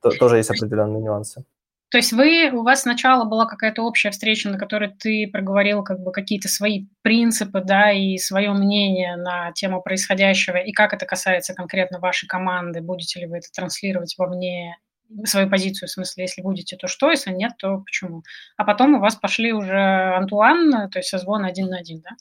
то, 0.02 0.10
тоже 0.12 0.38
есть 0.38 0.50
определенные 0.50 1.02
нюансы. 1.02 1.44
То 1.90 2.00
есть 2.00 2.12
вы, 2.12 2.52
у 2.52 2.64
вас 2.64 2.82
сначала 2.82 3.24
была 3.24 3.46
какая-то 3.46 3.82
общая 3.82 4.12
встреча, 4.12 4.50
на 4.50 4.58
которой 4.58 4.90
ты 4.90 5.30
проговорил 5.32 5.84
как 5.84 6.02
бы 6.02 6.12
какие-то 6.12 6.50
свои 6.50 6.88
принципы, 7.02 7.62
да, 7.62 7.94
и 7.94 8.18
свое 8.18 8.52
мнение 8.52 9.16
на 9.16 9.54
тему 9.54 9.82
происходящего, 9.82 10.58
и 10.58 10.74
как 10.74 10.94
это 10.94 11.06
касается 11.06 11.54
конкретно 11.54 12.00
вашей 12.00 12.28
команды, 12.28 12.82
будете 12.82 13.22
ли 13.22 13.26
вы 13.26 13.38
это 13.38 13.48
транслировать 13.54 14.16
вовне 14.18 14.78
свою 15.26 15.50
позицию, 15.50 15.88
в 15.88 15.92
смысле, 15.92 16.24
если 16.24 16.42
будете, 16.42 16.78
то 16.78 16.88
что, 16.88 17.10
если 17.10 17.32
нет, 17.32 17.54
то 17.58 17.80
почему. 17.80 18.24
А 18.58 18.64
потом 18.64 18.96
у 18.96 19.00
вас 19.00 19.16
пошли 19.16 19.54
уже 19.54 20.16
Антуан, 20.16 20.90
то 20.90 21.00
есть 21.00 21.10
созвон 21.10 21.46
один 21.46 21.68
на 21.68 21.78
один, 21.78 22.02
да? 22.02 22.12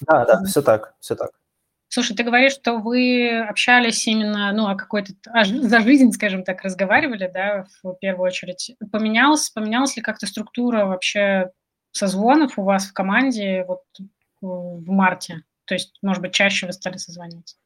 Да, 0.00 0.24
да, 0.24 0.44
все 0.44 0.62
так, 0.62 0.94
все 1.00 1.14
так. 1.14 1.30
Слушай, 1.92 2.16
ты 2.16 2.22
говоришь, 2.22 2.52
что 2.52 2.78
вы 2.78 3.40
общались 3.40 4.06
именно, 4.06 4.52
ну, 4.52 4.68
о 4.68 4.76
какой-то, 4.76 5.12
о, 5.26 5.44
за 5.44 5.80
жизнь, 5.80 6.12
скажем 6.12 6.44
так, 6.44 6.62
разговаривали, 6.62 7.28
да, 7.32 7.66
в 7.82 7.94
первую 7.94 8.26
очередь. 8.26 8.76
Поменялась, 8.92 9.50
поменялась 9.50 9.96
ли 9.96 10.02
как-то 10.02 10.26
структура 10.26 10.84
вообще 10.84 11.50
созвонов 11.90 12.58
у 12.58 12.62
вас 12.62 12.86
в 12.86 12.92
команде 12.92 13.64
вот 13.66 13.82
в 14.40 14.88
марте? 14.88 15.42
То 15.64 15.74
есть, 15.74 15.98
может 16.00 16.22
быть, 16.22 16.32
чаще 16.32 16.66
вы 16.66 16.72
стали 16.72 16.96
созваниваться? 16.96 17.56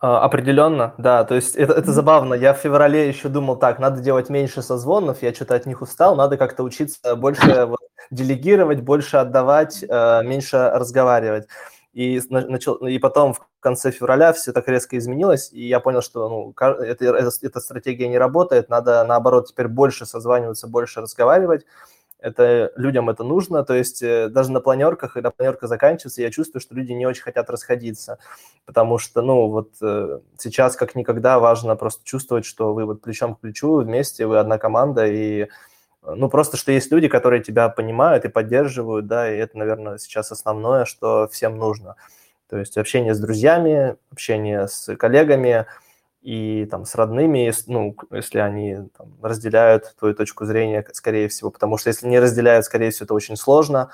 А, 0.00 0.24
определенно, 0.24 0.94
да. 0.96 1.24
То 1.24 1.34
есть 1.34 1.56
это, 1.56 1.74
это 1.74 1.92
забавно. 1.92 2.32
Я 2.32 2.54
в 2.54 2.58
феврале 2.58 3.06
еще 3.08 3.28
думал, 3.28 3.56
так, 3.56 3.78
надо 3.78 4.00
делать 4.00 4.30
меньше 4.30 4.62
созвонов, 4.62 5.22
я 5.22 5.34
что-то 5.34 5.54
от 5.54 5.66
них 5.66 5.82
устал, 5.82 6.16
надо 6.16 6.38
как-то 6.38 6.62
учиться 6.62 7.16
больше 7.16 7.64
вот, 7.66 7.80
делегировать, 8.10 8.80
больше 8.80 9.18
отдавать, 9.18 9.84
э, 9.86 10.22
меньше 10.24 10.70
разговаривать. 10.74 11.48
И, 11.92 12.22
начал, 12.30 12.76
и 12.76 12.98
потом 12.98 13.34
в 13.34 13.40
конце 13.58 13.90
февраля 13.90 14.32
все 14.32 14.52
так 14.52 14.68
резко 14.68 14.96
изменилось, 14.96 15.52
и 15.52 15.66
я 15.66 15.80
понял, 15.80 16.00
что 16.02 16.28
ну, 16.28 16.54
это, 16.58 17.04
это, 17.04 17.30
эта 17.42 17.60
стратегия 17.60 18.08
не 18.08 18.16
работает, 18.16 18.68
надо 18.68 19.04
наоборот 19.04 19.48
теперь 19.48 19.68
больше 19.68 20.06
созваниваться, 20.06 20.68
больше 20.68 21.00
разговаривать. 21.00 21.66
Это, 22.20 22.70
людям 22.76 23.08
это 23.08 23.24
нужно, 23.24 23.64
то 23.64 23.74
есть 23.74 24.02
э, 24.02 24.28
даже 24.28 24.52
на 24.52 24.60
планерках, 24.60 25.14
когда 25.14 25.30
планерка 25.30 25.66
заканчивается, 25.66 26.20
я 26.20 26.30
чувствую, 26.30 26.60
что 26.60 26.74
люди 26.74 26.92
не 26.92 27.06
очень 27.06 27.22
хотят 27.22 27.48
расходиться, 27.48 28.18
потому 28.66 28.98
что, 28.98 29.22
ну, 29.22 29.48
вот 29.48 29.70
э, 29.80 30.20
сейчас 30.38 30.76
как 30.76 30.94
никогда 30.94 31.38
важно 31.38 31.76
просто 31.76 32.04
чувствовать, 32.04 32.44
что 32.44 32.74
вы 32.74 32.84
вот 32.84 33.00
плечом 33.00 33.34
к 33.34 33.40
плечу 33.40 33.76
вместе, 33.76 34.26
вы 34.26 34.38
одна 34.38 34.58
команда, 34.58 35.06
и 35.06 35.48
ну, 36.02 36.28
просто, 36.28 36.56
что 36.56 36.72
есть 36.72 36.90
люди, 36.92 37.08
которые 37.08 37.42
тебя 37.42 37.68
понимают 37.68 38.24
и 38.24 38.28
поддерживают, 38.28 39.06
да, 39.06 39.32
и 39.32 39.36
это, 39.36 39.58
наверное, 39.58 39.98
сейчас 39.98 40.32
основное, 40.32 40.84
что 40.84 41.28
всем 41.28 41.58
нужно. 41.58 41.96
То 42.48 42.58
есть 42.58 42.76
общение 42.76 43.14
с 43.14 43.20
друзьями, 43.20 43.96
общение 44.10 44.66
с 44.66 44.94
коллегами 44.96 45.66
и 46.20 46.66
там 46.70 46.84
с 46.84 46.94
родными, 46.94 47.52
ну, 47.66 47.96
если 48.10 48.38
они 48.40 48.76
там, 48.96 49.14
разделяют 49.22 49.94
твою 49.98 50.14
точку 50.14 50.44
зрения, 50.44 50.84
скорее 50.92 51.28
всего, 51.28 51.50
потому 51.50 51.78
что 51.78 51.88
если 51.88 52.06
не 52.06 52.18
разделяют, 52.18 52.66
скорее 52.66 52.90
всего, 52.90 53.04
это 53.04 53.14
очень 53.14 53.36
сложно, 53.36 53.90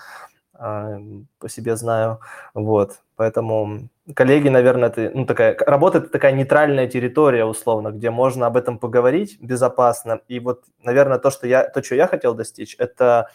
а, 0.55 0.99
по 1.39 1.49
себе 1.49 1.77
знаю, 1.77 2.21
вот, 2.55 3.01
поэтому 3.15 3.89
коллеги, 4.15 4.49
наверное, 4.49 4.89
это, 4.89 5.11
ну, 5.15 5.27
такая, 5.27 5.57
работа– 5.59 5.99
это 6.01 6.09
такая 6.09 6.33
нейтральная 6.33 6.89
территория, 6.89 7.45
условно, 7.45 7.91
где 7.93 8.11
можно 8.11 8.47
об 8.47 8.57
этом 8.57 8.79
поговорить 8.79 9.39
безопасно, 9.41 10.21
и 10.27 10.41
вот, 10.41 10.65
наверное, 10.83 11.19
то, 11.19 11.31
что 11.31 11.47
я, 11.47 11.69
то, 11.69 11.83
что 11.83 11.95
я 11.95 12.09
хотел 12.09 12.35
достичь, 12.35 12.75
это 12.79 13.31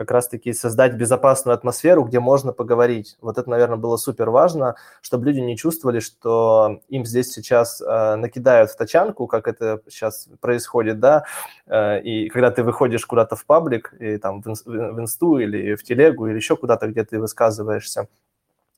как 0.00 0.12
раз-таки 0.12 0.54
создать 0.54 0.94
безопасную 0.94 1.54
атмосферу, 1.54 2.04
где 2.04 2.20
можно 2.20 2.54
поговорить. 2.54 3.18
Вот 3.20 3.36
это, 3.36 3.50
наверное, 3.50 3.76
было 3.76 3.98
супер 3.98 4.30
важно, 4.30 4.76
чтобы 5.02 5.26
люди 5.26 5.40
не 5.40 5.58
чувствовали, 5.58 6.00
что 6.00 6.80
им 6.88 7.04
здесь 7.04 7.30
сейчас 7.30 7.82
э, 7.82 8.16
накидают 8.16 8.70
в 8.70 8.76
тачанку, 8.78 9.26
как 9.26 9.46
это 9.46 9.82
сейчас 9.90 10.30
происходит, 10.40 11.00
да, 11.00 11.24
э, 11.66 12.00
и 12.00 12.30
когда 12.30 12.50
ты 12.50 12.62
выходишь 12.62 13.04
куда-то 13.04 13.36
в 13.36 13.44
паблик, 13.44 13.92
и 14.00 14.16
там 14.16 14.40
в, 14.40 14.46
в 14.46 15.00
инсту 15.00 15.36
или 15.36 15.74
в 15.74 15.82
телегу, 15.82 16.28
или 16.28 16.36
еще 16.36 16.56
куда-то, 16.56 16.86
где 16.86 17.04
ты 17.04 17.20
высказываешься, 17.20 18.08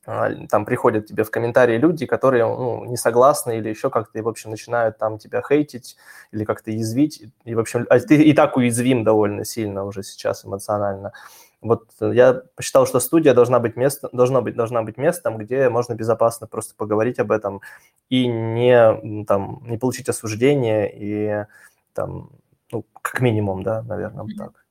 там 0.05 0.65
приходят 0.65 1.05
тебе 1.05 1.23
в 1.23 1.31
комментарии 1.31 1.77
люди, 1.77 2.05
которые 2.05 2.45
ну, 2.45 2.83
не 2.85 2.97
согласны 2.97 3.57
или 3.57 3.69
еще 3.69 3.89
как-то, 3.89 4.19
и, 4.19 4.21
в 4.21 4.27
общем, 4.27 4.49
начинают 4.49 4.97
там 4.97 5.17
тебя 5.17 5.41
хейтить 5.41 5.95
или 6.31 6.43
как-то 6.43 6.71
язвить, 6.71 7.23
и, 7.45 7.55
в 7.55 7.59
общем, 7.59 7.85
а 7.89 7.99
ты 7.99 8.21
и 8.21 8.33
так 8.33 8.57
уязвим 8.57 9.03
довольно 9.03 9.45
сильно 9.45 9.85
уже 9.85 10.03
сейчас 10.03 10.43
эмоционально. 10.45 11.13
Вот 11.61 11.87
я 12.01 12.41
посчитал, 12.55 12.85
что 12.85 12.99
студия 12.99 13.33
должна 13.33 13.59
быть 13.59 13.77
местом, 13.77 14.09
должна 14.11 14.41
быть, 14.41 14.55
должна 14.55 14.83
быть 14.83 14.97
местом, 14.97 15.37
где 15.37 15.69
можно 15.69 15.93
безопасно 15.93 16.45
просто 16.45 16.75
поговорить 16.75 17.19
об 17.19 17.31
этом 17.31 17.61
и 18.09 18.27
не, 18.27 19.23
там, 19.25 19.63
не 19.65 19.77
получить 19.77 20.09
осуждение 20.09 20.91
и 20.93 21.45
там, 21.93 22.29
ну, 22.73 22.83
как 23.01 23.21
минимум, 23.21 23.63
да, 23.63 23.81
наверное, 23.83 24.25
так. 24.37 24.62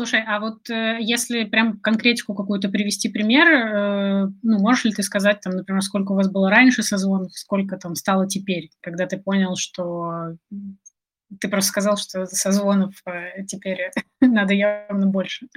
Слушай, 0.00 0.24
а 0.26 0.40
вот 0.40 0.70
э, 0.70 0.96
если 0.98 1.44
прям 1.44 1.78
конкретику 1.78 2.34
какую-то 2.34 2.70
привести 2.70 3.10
пример, 3.10 3.46
э, 3.48 4.28
ну, 4.42 4.58
можешь 4.58 4.86
ли 4.86 4.94
ты 4.94 5.02
сказать, 5.02 5.42
там, 5.42 5.52
например, 5.52 5.82
сколько 5.82 6.12
у 6.12 6.14
вас 6.14 6.30
было 6.30 6.48
раньше 6.48 6.82
созвонов, 6.82 7.32
сколько 7.34 7.76
там 7.76 7.94
стало 7.94 8.26
теперь, 8.26 8.70
когда 8.80 9.06
ты 9.06 9.18
понял, 9.18 9.56
что 9.56 10.36
ты 11.38 11.48
просто 11.50 11.68
сказал, 11.68 11.98
что 11.98 12.24
созвонов 12.24 12.94
э, 13.04 13.44
теперь 13.44 13.90
надо 14.22 14.54
явно 14.54 15.06
больше. 15.06 15.48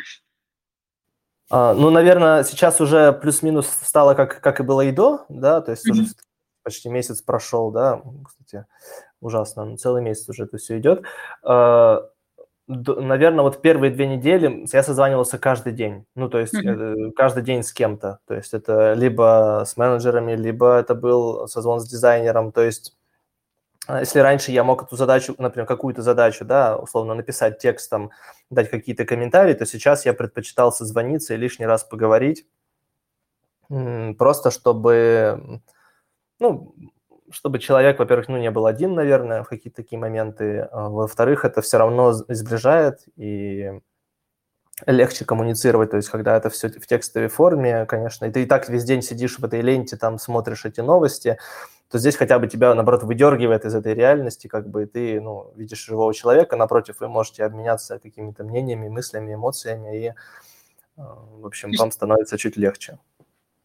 А, 1.49 1.73
ну, 1.73 1.89
наверное, 1.89 2.43
сейчас 2.43 2.81
уже 2.81 3.13
плюс-минус 3.13 3.69
стало 3.81 4.13
как, 4.13 4.41
как 4.41 4.59
и 4.59 4.63
было 4.63 4.81
и 4.81 4.91
до, 4.91 5.25
да, 5.29 5.61
то 5.61 5.71
есть 5.71 5.87
mm-hmm. 5.87 5.93
уже 5.93 6.07
почти 6.63 6.89
месяц 6.89 7.21
прошел, 7.21 7.71
да, 7.71 8.01
кстати, 8.25 8.65
ужасно, 9.21 9.77
целый 9.77 10.01
месяц 10.01 10.27
уже 10.27 10.43
это 10.43 10.57
все 10.57 10.79
идет. 10.79 11.03
А, 11.43 12.09
наверное, 12.73 13.43
вот 13.43 13.61
первые 13.61 13.91
две 13.91 14.07
недели 14.07 14.65
я 14.71 14.83
созванивался 14.83 15.37
каждый 15.37 15.73
день. 15.73 16.05
Ну, 16.15 16.29
то 16.29 16.39
есть 16.39 16.53
mm-hmm. 16.53 17.11
каждый 17.11 17.43
день 17.43 17.63
с 17.63 17.71
кем-то. 17.71 18.19
То 18.27 18.35
есть 18.35 18.53
это 18.53 18.93
либо 18.93 19.63
с 19.65 19.77
менеджерами, 19.77 20.35
либо 20.35 20.77
это 20.77 20.95
был 20.95 21.47
созвон 21.47 21.79
с 21.79 21.87
дизайнером. 21.87 22.51
То 22.51 22.61
есть 22.61 22.95
а, 23.85 23.99
если 23.99 24.19
раньше 24.19 24.51
я 24.51 24.63
мог 24.63 24.83
эту 24.83 24.95
задачу, 24.95 25.35
например, 25.37 25.67
какую-то 25.67 26.01
задачу, 26.01 26.45
да, 26.45 26.77
условно 26.77 27.15
написать 27.15 27.59
текстом, 27.59 28.11
дать 28.49 28.69
какие-то 28.69 29.05
комментарии, 29.05 29.53
то 29.53 29.65
сейчас 29.65 30.05
я 30.05 30.13
предпочитал 30.13 30.71
созвониться 30.71 31.33
и 31.33 31.37
лишний 31.37 31.65
раз 31.65 31.83
поговорить, 31.83 32.47
просто 33.67 34.51
чтобы, 34.51 35.61
ну, 36.39 36.75
чтобы 37.33 37.59
человек, 37.59 37.99
во-первых, 37.99 38.27
ну, 38.29 38.37
не 38.37 38.51
был 38.51 38.65
один, 38.65 38.93
наверное, 38.93 39.43
в 39.43 39.49
какие-то 39.49 39.77
такие 39.77 39.99
моменты. 39.99 40.67
А, 40.71 40.89
во-вторых, 40.89 41.45
это 41.45 41.61
все 41.61 41.77
равно 41.77 42.13
сближает 42.13 42.99
и 43.15 43.71
легче 44.87 45.25
коммуницировать, 45.25 45.91
то 45.91 45.97
есть 45.97 46.09
когда 46.09 46.35
это 46.35 46.49
все 46.49 46.67
в 46.67 46.87
текстовой 46.87 47.29
форме, 47.29 47.85
конечно, 47.85 48.25
и 48.25 48.31
ты 48.31 48.43
и 48.43 48.45
так 48.45 48.69
весь 48.69 48.83
день 48.83 49.01
сидишь 49.01 49.39
в 49.39 49.45
этой 49.45 49.61
ленте, 49.61 49.97
там 49.97 50.17
смотришь 50.17 50.65
эти 50.65 50.81
новости, 50.81 51.37
то 51.89 51.99
здесь 51.99 52.15
хотя 52.15 52.39
бы 52.39 52.47
тебя, 52.47 52.73
наоборот, 52.73 53.03
выдергивает 53.03 53.65
из 53.65 53.75
этой 53.75 53.93
реальности, 53.93 54.47
как 54.47 54.67
бы 54.67 54.85
ты, 54.87 55.21
ну, 55.21 55.53
видишь 55.55 55.85
живого 55.85 56.13
человека, 56.13 56.55
напротив, 56.57 56.99
вы 56.99 57.07
можете 57.07 57.45
обменяться 57.45 57.99
какими-то 57.99 58.43
мнениями, 58.43 58.89
мыслями, 58.89 59.35
эмоциями, 59.35 60.07
и, 60.07 60.13
а, 60.97 61.19
в 61.37 61.45
общем, 61.45 61.71
вам 61.77 61.91
становится 61.91 62.37
чуть 62.37 62.57
легче. 62.57 62.97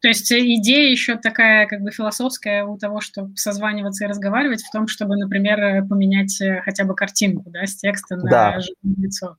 То 0.00 0.09
есть 0.09 0.31
э, 0.31 0.38
идея 0.38 0.90
еще 0.90 1.17
такая 1.17 1.67
как 1.67 1.81
бы 1.81 1.90
философская 1.90 2.64
у 2.64 2.78
того, 2.78 3.00
чтобы 3.00 3.37
созваниваться 3.37 4.05
и 4.05 4.09
разговаривать, 4.09 4.62
в 4.62 4.71
том, 4.71 4.87
чтобы, 4.87 5.17
например, 5.17 5.61
э, 5.61 5.83
поменять 5.83 6.40
э, 6.40 6.62
хотя 6.64 6.85
бы 6.85 6.95
картинку 6.95 7.50
да, 7.50 7.67
с 7.67 7.76
текста 7.76 8.17
на 8.17 8.31
да. 8.31 8.59
лицо. 8.83 9.37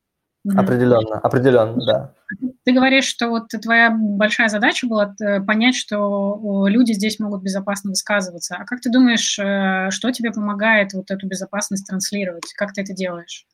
Определенно, 0.55 1.15
mm 1.15 1.19
определенно, 1.21 1.85
да. 1.85 2.13
Ты 2.63 2.73
говоришь, 2.73 3.05
что 3.05 3.27
вот 3.27 3.49
твоя 3.49 3.91
большая 3.91 4.47
задача 4.47 4.87
была 4.87 5.13
понять, 5.45 5.75
что 5.75 6.65
люди 6.67 6.93
здесь 6.93 7.19
могут 7.19 7.43
безопасно 7.43 7.89
высказываться. 7.89 8.55
А 8.55 8.63
как 8.63 8.79
ты 8.79 8.89
думаешь, 8.89 9.33
что 9.93 10.11
тебе 10.11 10.31
помогает 10.31 10.93
вот 10.93 11.11
эту 11.11 11.27
безопасность 11.27 11.87
транслировать? 11.87 12.53
Как 12.55 12.71
ты 12.71 12.81
это 12.81 12.93
делаешь? 12.93 13.45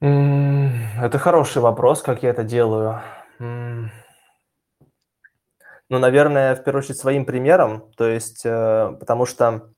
Это 0.00 1.18
хороший 1.18 1.62
вопрос, 1.62 2.02
как 2.02 2.24
я 2.24 2.30
это 2.30 2.42
делаю. 2.42 3.00
Ну, 5.90 5.98
наверное, 5.98 6.54
в 6.56 6.64
первую 6.64 6.82
очередь 6.82 6.98
своим 6.98 7.26
примером, 7.26 7.90
то 7.96 8.08
есть, 8.08 8.42
э, 8.44 8.96
потому 8.98 9.26
что 9.26 9.70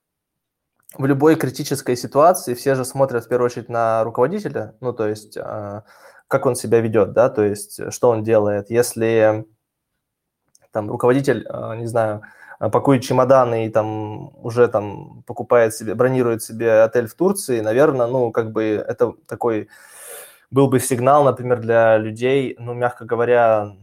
в 0.96 1.04
любой 1.04 1.36
критической 1.36 1.96
ситуации 1.96 2.54
все 2.54 2.74
же 2.76 2.84
смотрят 2.84 3.24
в 3.24 3.28
первую 3.28 3.46
очередь 3.46 3.68
на 3.68 4.04
руководителя, 4.04 4.74
ну, 4.80 4.92
то 4.92 5.08
есть, 5.08 5.36
э, 5.36 5.82
как 6.28 6.46
он 6.46 6.54
себя 6.54 6.80
ведет, 6.80 7.12
да, 7.12 7.28
то 7.28 7.42
есть, 7.42 7.92
что 7.92 8.10
он 8.10 8.22
делает. 8.22 8.70
Если 8.70 9.44
там 10.70 10.90
руководитель, 10.90 11.46
э, 11.48 11.76
не 11.76 11.86
знаю, 11.86 12.22
пакует 12.58 13.02
чемоданы 13.02 13.66
и 13.66 13.70
там 13.70 14.30
уже 14.44 14.68
там 14.68 15.22
покупает 15.26 15.74
себе, 15.74 15.94
бронирует 15.94 16.42
себе 16.42 16.82
отель 16.82 17.06
в 17.08 17.14
Турции, 17.14 17.60
наверное, 17.60 18.06
ну, 18.06 18.30
как 18.32 18.52
бы 18.52 18.62
это 18.86 19.12
такой 19.26 19.68
был 20.50 20.68
бы 20.68 20.80
сигнал, 20.80 21.24
например, 21.24 21.60
для 21.60 21.98
людей, 21.98 22.56
ну, 22.58 22.74
мягко 22.74 23.04
говоря, 23.04 23.74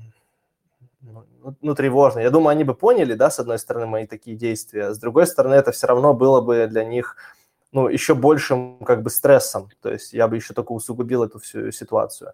ну, 1.62 1.75
тревожно. 1.75 2.19
Я 2.19 2.29
думаю, 2.29 2.50
они 2.50 2.63
бы 2.63 2.73
поняли, 2.73 3.13
да, 3.13 3.29
с 3.29 3.39
одной 3.39 3.59
стороны, 3.59 3.85
мои 3.85 4.07
такие 4.07 4.35
действия, 4.35 4.93
с 4.93 5.00
другой 5.00 5.27
стороны, 5.27 5.55
это 5.55 5.71
все 5.71 5.88
равно 5.88 6.13
было 6.13 6.41
бы 6.41 6.67
для 6.67 6.83
них, 6.83 7.17
ну, 7.71 7.88
еще 7.88 8.15
большим, 8.15 8.79
как 8.85 9.03
бы, 9.03 9.09
стрессом, 9.09 9.69
то 9.81 9.91
есть 9.91 10.13
я 10.13 10.27
бы 10.27 10.35
еще 10.35 10.53
только 10.53 10.71
усугубил 10.71 11.23
эту 11.23 11.39
всю 11.39 11.71
ситуацию. 11.71 12.33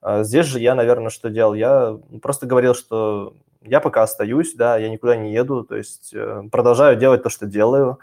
А 0.00 0.22
здесь 0.22 0.46
же 0.46 0.60
я, 0.60 0.74
наверное, 0.74 1.10
что 1.10 1.30
делал? 1.30 1.54
Я 1.54 1.98
просто 2.22 2.46
говорил, 2.46 2.74
что 2.74 3.34
я 3.62 3.80
пока 3.80 4.02
остаюсь, 4.02 4.54
да, 4.54 4.76
я 4.76 4.88
никуда 4.88 5.16
не 5.16 5.32
еду, 5.32 5.64
то 5.64 5.76
есть 5.76 6.10
э, 6.14 6.42
продолжаю 6.50 6.96
делать 6.96 7.22
то, 7.22 7.30
что 7.30 7.46
делаю, 7.46 7.98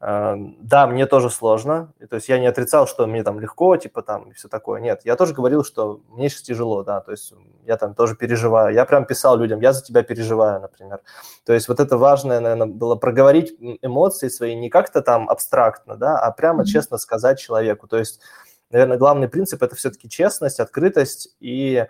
да, 0.00 0.86
мне 0.86 1.04
тоже 1.04 1.28
сложно, 1.28 1.92
то 2.08 2.16
есть 2.16 2.30
я 2.30 2.38
не 2.38 2.46
отрицал, 2.46 2.86
что 2.86 3.06
мне 3.06 3.22
там 3.22 3.38
легко, 3.38 3.76
типа 3.76 4.00
там 4.00 4.30
и 4.30 4.32
все 4.32 4.48
такое. 4.48 4.80
Нет, 4.80 5.02
я 5.04 5.14
тоже 5.14 5.34
говорил, 5.34 5.62
что 5.62 6.00
мне 6.08 6.30
сейчас 6.30 6.40
тяжело, 6.40 6.82
да, 6.82 7.00
то 7.00 7.10
есть 7.10 7.34
я 7.66 7.76
там 7.76 7.94
тоже 7.94 8.16
переживаю. 8.16 8.74
Я 8.74 8.86
прям 8.86 9.04
писал 9.04 9.36
людям, 9.36 9.60
я 9.60 9.74
за 9.74 9.84
тебя 9.84 10.02
переживаю, 10.02 10.62
например. 10.62 11.00
То 11.44 11.52
есть 11.52 11.68
вот 11.68 11.80
это 11.80 11.98
важное, 11.98 12.40
наверное, 12.40 12.66
было 12.66 12.96
проговорить 12.96 13.54
эмоции 13.82 14.28
свои 14.28 14.54
не 14.54 14.70
как-то 14.70 15.02
там 15.02 15.28
абстрактно, 15.28 15.96
да, 15.96 16.18
а 16.18 16.30
прямо 16.30 16.62
mm-hmm. 16.62 16.66
честно 16.66 16.96
сказать 16.96 17.38
человеку. 17.38 17.86
То 17.86 17.98
есть, 17.98 18.22
наверное, 18.70 18.96
главный 18.96 19.28
принцип– 19.28 19.62
это 19.64 19.76
все-таки 19.76 20.08
честность, 20.08 20.60
открытость 20.60 21.36
и 21.40 21.86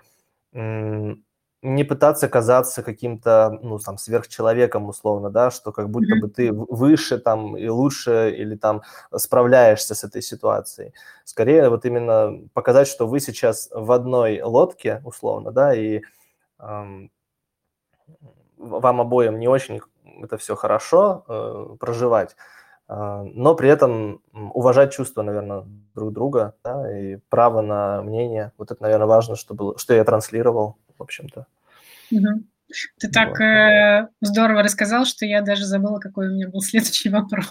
не 1.62 1.84
пытаться 1.84 2.28
казаться 2.28 2.82
каким-то, 2.82 3.58
ну, 3.62 3.78
там, 3.78 3.98
сверхчеловеком, 3.98 4.88
условно, 4.88 5.30
да, 5.30 5.50
что 5.50 5.72
как 5.72 5.90
будто 5.90 6.16
бы 6.16 6.28
ты 6.28 6.52
выше 6.52 7.18
там 7.18 7.56
и 7.56 7.68
лучше 7.68 8.34
или 8.34 8.56
там 8.56 8.82
справляешься 9.14 9.94
с 9.94 10.02
этой 10.04 10.22
ситуацией. 10.22 10.94
Скорее 11.24 11.68
вот 11.68 11.84
именно 11.84 12.40
показать, 12.54 12.88
что 12.88 13.06
вы 13.06 13.20
сейчас 13.20 13.68
в 13.72 13.92
одной 13.92 14.40
лодке, 14.42 15.02
условно, 15.04 15.52
да, 15.52 15.74
и 15.74 16.00
эм, 16.60 17.10
вам 18.56 19.00
обоим 19.00 19.38
не 19.38 19.48
очень 19.48 19.80
это 20.22 20.38
все 20.38 20.56
хорошо 20.56 21.24
э, 21.28 21.76
проживать, 21.78 22.36
э, 22.88 23.22
но 23.34 23.54
при 23.54 23.68
этом 23.68 24.22
уважать 24.32 24.92
чувства, 24.92 25.22
наверное, 25.22 25.64
друг 25.94 26.12
друга, 26.12 26.54
да, 26.64 26.98
и 26.98 27.16
право 27.28 27.60
на 27.60 28.02
мнение. 28.02 28.52
Вот 28.58 28.70
это, 28.70 28.82
наверное, 28.82 29.06
важно, 29.06 29.36
что, 29.36 29.76
что 29.76 29.94
я 29.94 30.04
транслировал 30.04 30.76
в 31.00 31.02
общем-то. 31.02 31.46
Угу. 32.12 32.44
Ты 33.00 33.08
так 33.08 33.30
вот. 33.30 33.40
э, 33.40 34.08
здорово 34.20 34.62
рассказал, 34.62 35.04
что 35.04 35.26
я 35.26 35.42
даже 35.42 35.64
забыла, 35.64 35.98
какой 35.98 36.28
у 36.28 36.32
меня 36.32 36.48
был 36.48 36.60
следующий 36.62 37.08
вопрос. 37.08 37.46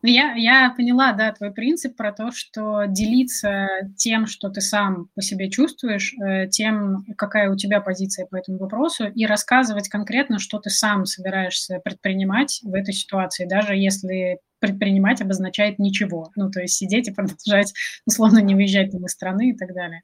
Ну, 0.00 0.08
я, 0.08 0.34
я 0.34 0.72
поняла, 0.76 1.12
да, 1.12 1.32
твой 1.32 1.52
принцип 1.52 1.96
про 1.96 2.12
то, 2.12 2.30
что 2.30 2.84
делиться 2.86 3.66
тем, 3.96 4.28
что 4.28 4.48
ты 4.48 4.60
сам 4.60 5.08
по 5.16 5.22
себе 5.22 5.50
чувствуешь, 5.50 6.14
э, 6.14 6.46
тем, 6.46 7.04
какая 7.16 7.50
у 7.50 7.56
тебя 7.56 7.80
позиция 7.80 8.26
по 8.26 8.36
этому 8.36 8.58
вопросу, 8.58 9.08
и 9.08 9.26
рассказывать 9.26 9.88
конкретно, 9.88 10.38
что 10.38 10.60
ты 10.60 10.70
сам 10.70 11.04
собираешься 11.04 11.80
предпринимать 11.84 12.60
в 12.62 12.74
этой 12.74 12.94
ситуации, 12.94 13.44
даже 13.44 13.74
если 13.74 14.38
предпринимать 14.60 15.20
обозначает 15.20 15.80
ничего. 15.80 16.30
Ну, 16.36 16.48
то 16.50 16.60
есть 16.60 16.74
сидеть 16.74 17.08
и 17.08 17.12
продолжать, 17.12 17.74
условно, 18.06 18.38
не 18.38 18.54
выезжать 18.54 18.94
из 18.94 19.10
страны 19.10 19.50
и 19.50 19.56
так 19.56 19.74
далее. 19.74 20.02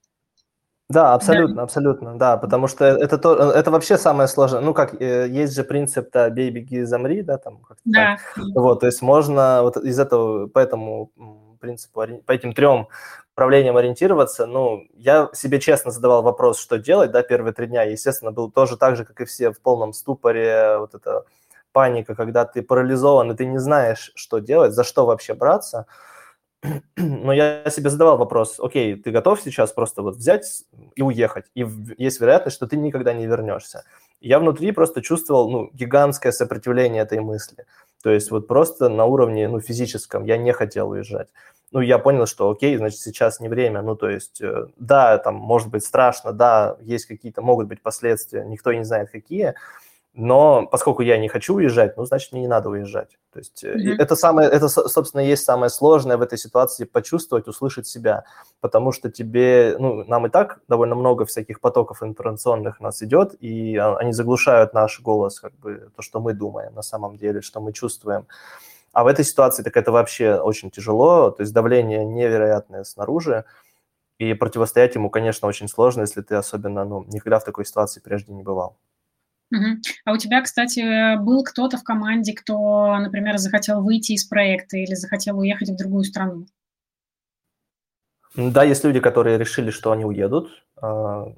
Да, 0.90 1.14
абсолютно, 1.14 1.56
да. 1.56 1.62
абсолютно, 1.62 2.18
да, 2.18 2.36
потому 2.36 2.68
что 2.68 2.84
это 2.84 3.16
то, 3.16 3.52
это 3.52 3.70
вообще 3.70 3.96
самое 3.96 4.28
сложное. 4.28 4.60
Ну, 4.60 4.74
как 4.74 5.00
э, 5.00 5.28
есть 5.28 5.54
же 5.54 5.64
принцип, 5.64 6.10
да, 6.12 6.28
бей, 6.28 6.50
беги, 6.50 6.82
замри, 6.82 7.22
да, 7.22 7.38
там 7.38 7.58
как-то 7.58 7.82
да. 7.86 8.18
так. 8.34 8.44
Вот, 8.54 8.80
то 8.80 8.86
есть 8.86 9.00
можно 9.00 9.62
вот 9.62 9.78
из 9.78 9.98
этого, 9.98 10.46
по 10.46 10.58
этому 10.58 11.10
принципу, 11.58 12.04
по 12.26 12.32
этим 12.32 12.52
трем 12.52 12.88
управлениям 13.32 13.76
ориентироваться. 13.76 14.46
Ну, 14.46 14.84
я 14.94 15.30
себе 15.32 15.58
честно 15.58 15.90
задавал 15.90 16.22
вопрос, 16.22 16.60
что 16.60 16.78
делать, 16.78 17.10
да, 17.10 17.22
первые 17.22 17.54
три 17.54 17.66
дня. 17.66 17.82
Естественно, 17.84 18.30
был 18.30 18.50
тоже 18.50 18.76
так 18.76 18.96
же, 18.96 19.04
как 19.06 19.20
и 19.22 19.24
все, 19.24 19.50
в 19.50 19.60
полном 19.60 19.94
ступоре, 19.94 20.76
вот 20.78 20.94
эта 20.94 21.24
паника, 21.72 22.14
когда 22.14 22.44
ты 22.44 22.62
парализован, 22.62 23.32
и 23.32 23.36
ты 23.36 23.46
не 23.46 23.58
знаешь, 23.58 24.12
что 24.14 24.38
делать, 24.38 24.74
за 24.74 24.84
что 24.84 25.06
вообще 25.06 25.34
браться. 25.34 25.86
Но 26.96 27.32
я 27.32 27.68
себе 27.70 27.90
задавал 27.90 28.16
вопрос, 28.16 28.58
окей, 28.58 28.96
ты 28.96 29.10
готов 29.10 29.40
сейчас 29.40 29.72
просто 29.72 30.02
вот 30.02 30.16
взять 30.16 30.64
и 30.94 31.02
уехать, 31.02 31.46
и 31.54 31.66
есть 31.98 32.20
вероятность, 32.20 32.56
что 32.56 32.66
ты 32.66 32.76
никогда 32.76 33.12
не 33.12 33.26
вернешься. 33.26 33.84
Я 34.20 34.38
внутри 34.38 34.72
просто 34.72 35.02
чувствовал, 35.02 35.50
ну, 35.50 35.70
гигантское 35.72 36.32
сопротивление 36.32 37.02
этой 37.02 37.20
мысли. 37.20 37.66
То 38.02 38.10
есть 38.10 38.30
вот 38.30 38.46
просто 38.46 38.88
на 38.88 39.04
уровне, 39.04 39.48
ну, 39.48 39.60
физическом 39.60 40.24
я 40.24 40.38
не 40.38 40.52
хотел 40.52 40.90
уезжать. 40.90 41.28
Ну, 41.72 41.80
я 41.80 41.98
понял, 41.98 42.26
что 42.26 42.50
окей, 42.50 42.76
значит, 42.76 43.00
сейчас 43.00 43.40
не 43.40 43.48
время. 43.48 43.82
Ну, 43.82 43.96
то 43.96 44.08
есть, 44.08 44.40
э, 44.40 44.68
да, 44.78 45.18
там 45.18 45.34
может 45.34 45.68
быть 45.68 45.84
страшно, 45.84 46.32
да, 46.32 46.76
есть 46.80 47.06
какие-то, 47.06 47.42
могут 47.42 47.66
быть 47.66 47.82
последствия, 47.82 48.44
никто 48.44 48.72
не 48.72 48.84
знает 48.84 49.10
какие, 49.10 49.54
но 50.16 50.66
поскольку 50.66 51.02
я 51.02 51.18
не 51.18 51.28
хочу 51.28 51.56
уезжать, 51.56 51.96
ну, 51.96 52.04
значит, 52.04 52.32
мне 52.32 52.42
не 52.42 52.48
надо 52.48 52.68
уезжать. 52.68 53.18
То 53.32 53.40
есть 53.40 53.64
mm-hmm. 53.64 53.96
это 53.98 54.14
самое, 54.14 54.48
это, 54.48 54.68
собственно, 54.68 55.20
есть 55.20 55.44
самое 55.44 55.70
сложное 55.70 56.16
в 56.16 56.22
этой 56.22 56.38
ситуации 56.38 56.84
почувствовать, 56.84 57.48
услышать 57.48 57.88
себя, 57.88 58.24
потому 58.60 58.92
что 58.92 59.10
тебе, 59.10 59.74
ну, 59.76 60.04
нам 60.04 60.26
и 60.26 60.30
так 60.30 60.60
довольно 60.68 60.94
много 60.94 61.24
всяких 61.24 61.60
потоков 61.60 62.02
информационных 62.04 62.78
нас 62.78 63.02
идет, 63.02 63.34
и 63.40 63.76
а, 63.76 63.96
они 63.96 64.12
заглушают 64.12 64.72
наш 64.72 65.00
голос, 65.00 65.40
как 65.40 65.52
бы 65.58 65.90
то, 65.96 66.02
что 66.02 66.20
мы 66.20 66.32
думаем 66.32 66.74
на 66.74 66.82
самом 66.82 67.18
деле, 67.18 67.42
что 67.42 67.60
мы 67.60 67.72
чувствуем. 67.72 68.28
А 68.92 69.02
в 69.02 69.08
этой 69.08 69.24
ситуации 69.24 69.64
так 69.64 69.76
это 69.76 69.90
вообще 69.90 70.36
очень 70.36 70.70
тяжело, 70.70 71.32
то 71.32 71.40
есть 71.40 71.52
давление 71.52 72.04
невероятное 72.04 72.84
снаружи, 72.84 73.44
и 74.18 74.32
противостоять 74.34 74.94
ему, 74.94 75.10
конечно, 75.10 75.48
очень 75.48 75.66
сложно, 75.66 76.02
если 76.02 76.22
ты 76.22 76.36
особенно, 76.36 76.84
ну, 76.84 77.04
никогда 77.12 77.40
в 77.40 77.44
такой 77.44 77.64
ситуации 77.64 77.98
прежде 77.98 78.32
не 78.32 78.44
бывал. 78.44 78.76
Угу. 79.54 79.82
А 80.04 80.12
у 80.12 80.16
тебя, 80.16 80.42
кстати, 80.42 81.16
был 81.22 81.44
кто-то 81.44 81.76
в 81.76 81.84
команде, 81.84 82.34
кто, 82.34 82.96
например, 82.98 83.38
захотел 83.38 83.82
выйти 83.82 84.12
из 84.12 84.24
проекта 84.24 84.76
или 84.76 84.94
захотел 84.94 85.38
уехать 85.38 85.68
в 85.68 85.76
другую 85.76 86.04
страну? 86.04 86.46
Да, 88.34 88.64
есть 88.64 88.82
люди, 88.82 88.98
которые 88.98 89.38
решили, 89.38 89.70
что 89.70 89.92
они 89.92 90.04
уедут. 90.04 90.50
А, 90.82 91.32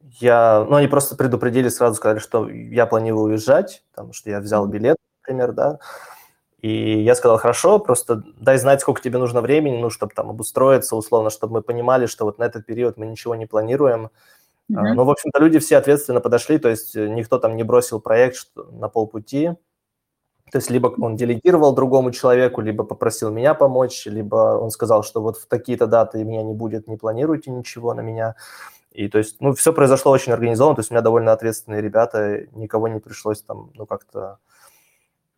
я, 0.00 0.64
ну, 0.68 0.76
они 0.76 0.88
просто 0.88 1.14
предупредили, 1.14 1.68
сразу 1.68 1.96
сказали, 1.96 2.20
что 2.20 2.48
я 2.48 2.86
планирую 2.86 3.24
уезжать, 3.24 3.84
потому 3.90 4.14
что 4.14 4.30
я 4.30 4.40
взял 4.40 4.66
билет, 4.66 4.96
например, 5.22 5.52
да. 5.52 5.78
И 6.60 7.02
я 7.02 7.14
сказал, 7.14 7.38
хорошо, 7.38 7.78
просто 7.78 8.24
дай 8.40 8.56
знать, 8.58 8.80
сколько 8.80 9.02
тебе 9.02 9.18
нужно 9.18 9.42
времени, 9.42 9.76
ну, 9.76 9.90
чтобы 9.90 10.12
там 10.14 10.30
обустроиться, 10.30 10.96
условно, 10.96 11.30
чтобы 11.30 11.54
мы 11.54 11.62
понимали, 11.62 12.06
что 12.06 12.24
вот 12.24 12.38
на 12.38 12.44
этот 12.44 12.66
период 12.66 12.96
мы 12.96 13.06
ничего 13.06 13.34
не 13.34 13.46
планируем, 13.46 14.10
Uh-huh. 14.70 14.94
Ну, 14.94 15.04
в 15.04 15.10
общем-то, 15.10 15.40
люди 15.40 15.58
все 15.58 15.78
ответственно 15.78 16.20
подошли, 16.20 16.58
то 16.58 16.68
есть 16.68 16.94
э, 16.94 17.08
никто 17.08 17.38
там 17.38 17.56
не 17.56 17.62
бросил 17.62 18.00
проект 18.00 18.48
на 18.72 18.88
полпути. 18.88 19.50
То 20.50 20.58
есть 20.58 20.70
либо 20.70 20.88
он 20.98 21.16
делегировал 21.16 21.74
другому 21.74 22.10
человеку, 22.10 22.60
либо 22.60 22.84
попросил 22.84 23.30
меня 23.30 23.54
помочь, 23.54 24.06
либо 24.06 24.58
он 24.58 24.70
сказал, 24.70 25.02
что 25.02 25.20
вот 25.20 25.36
в 25.36 25.46
такие-то 25.46 25.86
даты 25.86 26.24
меня 26.24 26.42
не 26.42 26.54
будет, 26.54 26.88
не 26.88 26.96
планируйте 26.96 27.50
ничего 27.50 27.94
на 27.94 28.00
меня. 28.00 28.34
И 28.92 29.08
то 29.08 29.18
есть, 29.18 29.36
ну, 29.40 29.52
все 29.52 29.72
произошло 29.72 30.12
очень 30.12 30.32
организованно, 30.32 30.76
то 30.76 30.80
есть 30.80 30.90
у 30.90 30.94
меня 30.94 31.02
довольно 31.02 31.32
ответственные 31.32 31.82
ребята, 31.82 32.46
никого 32.52 32.88
не 32.88 33.00
пришлось 33.00 33.42
там, 33.42 33.70
ну, 33.74 33.86
как-то 33.86 34.38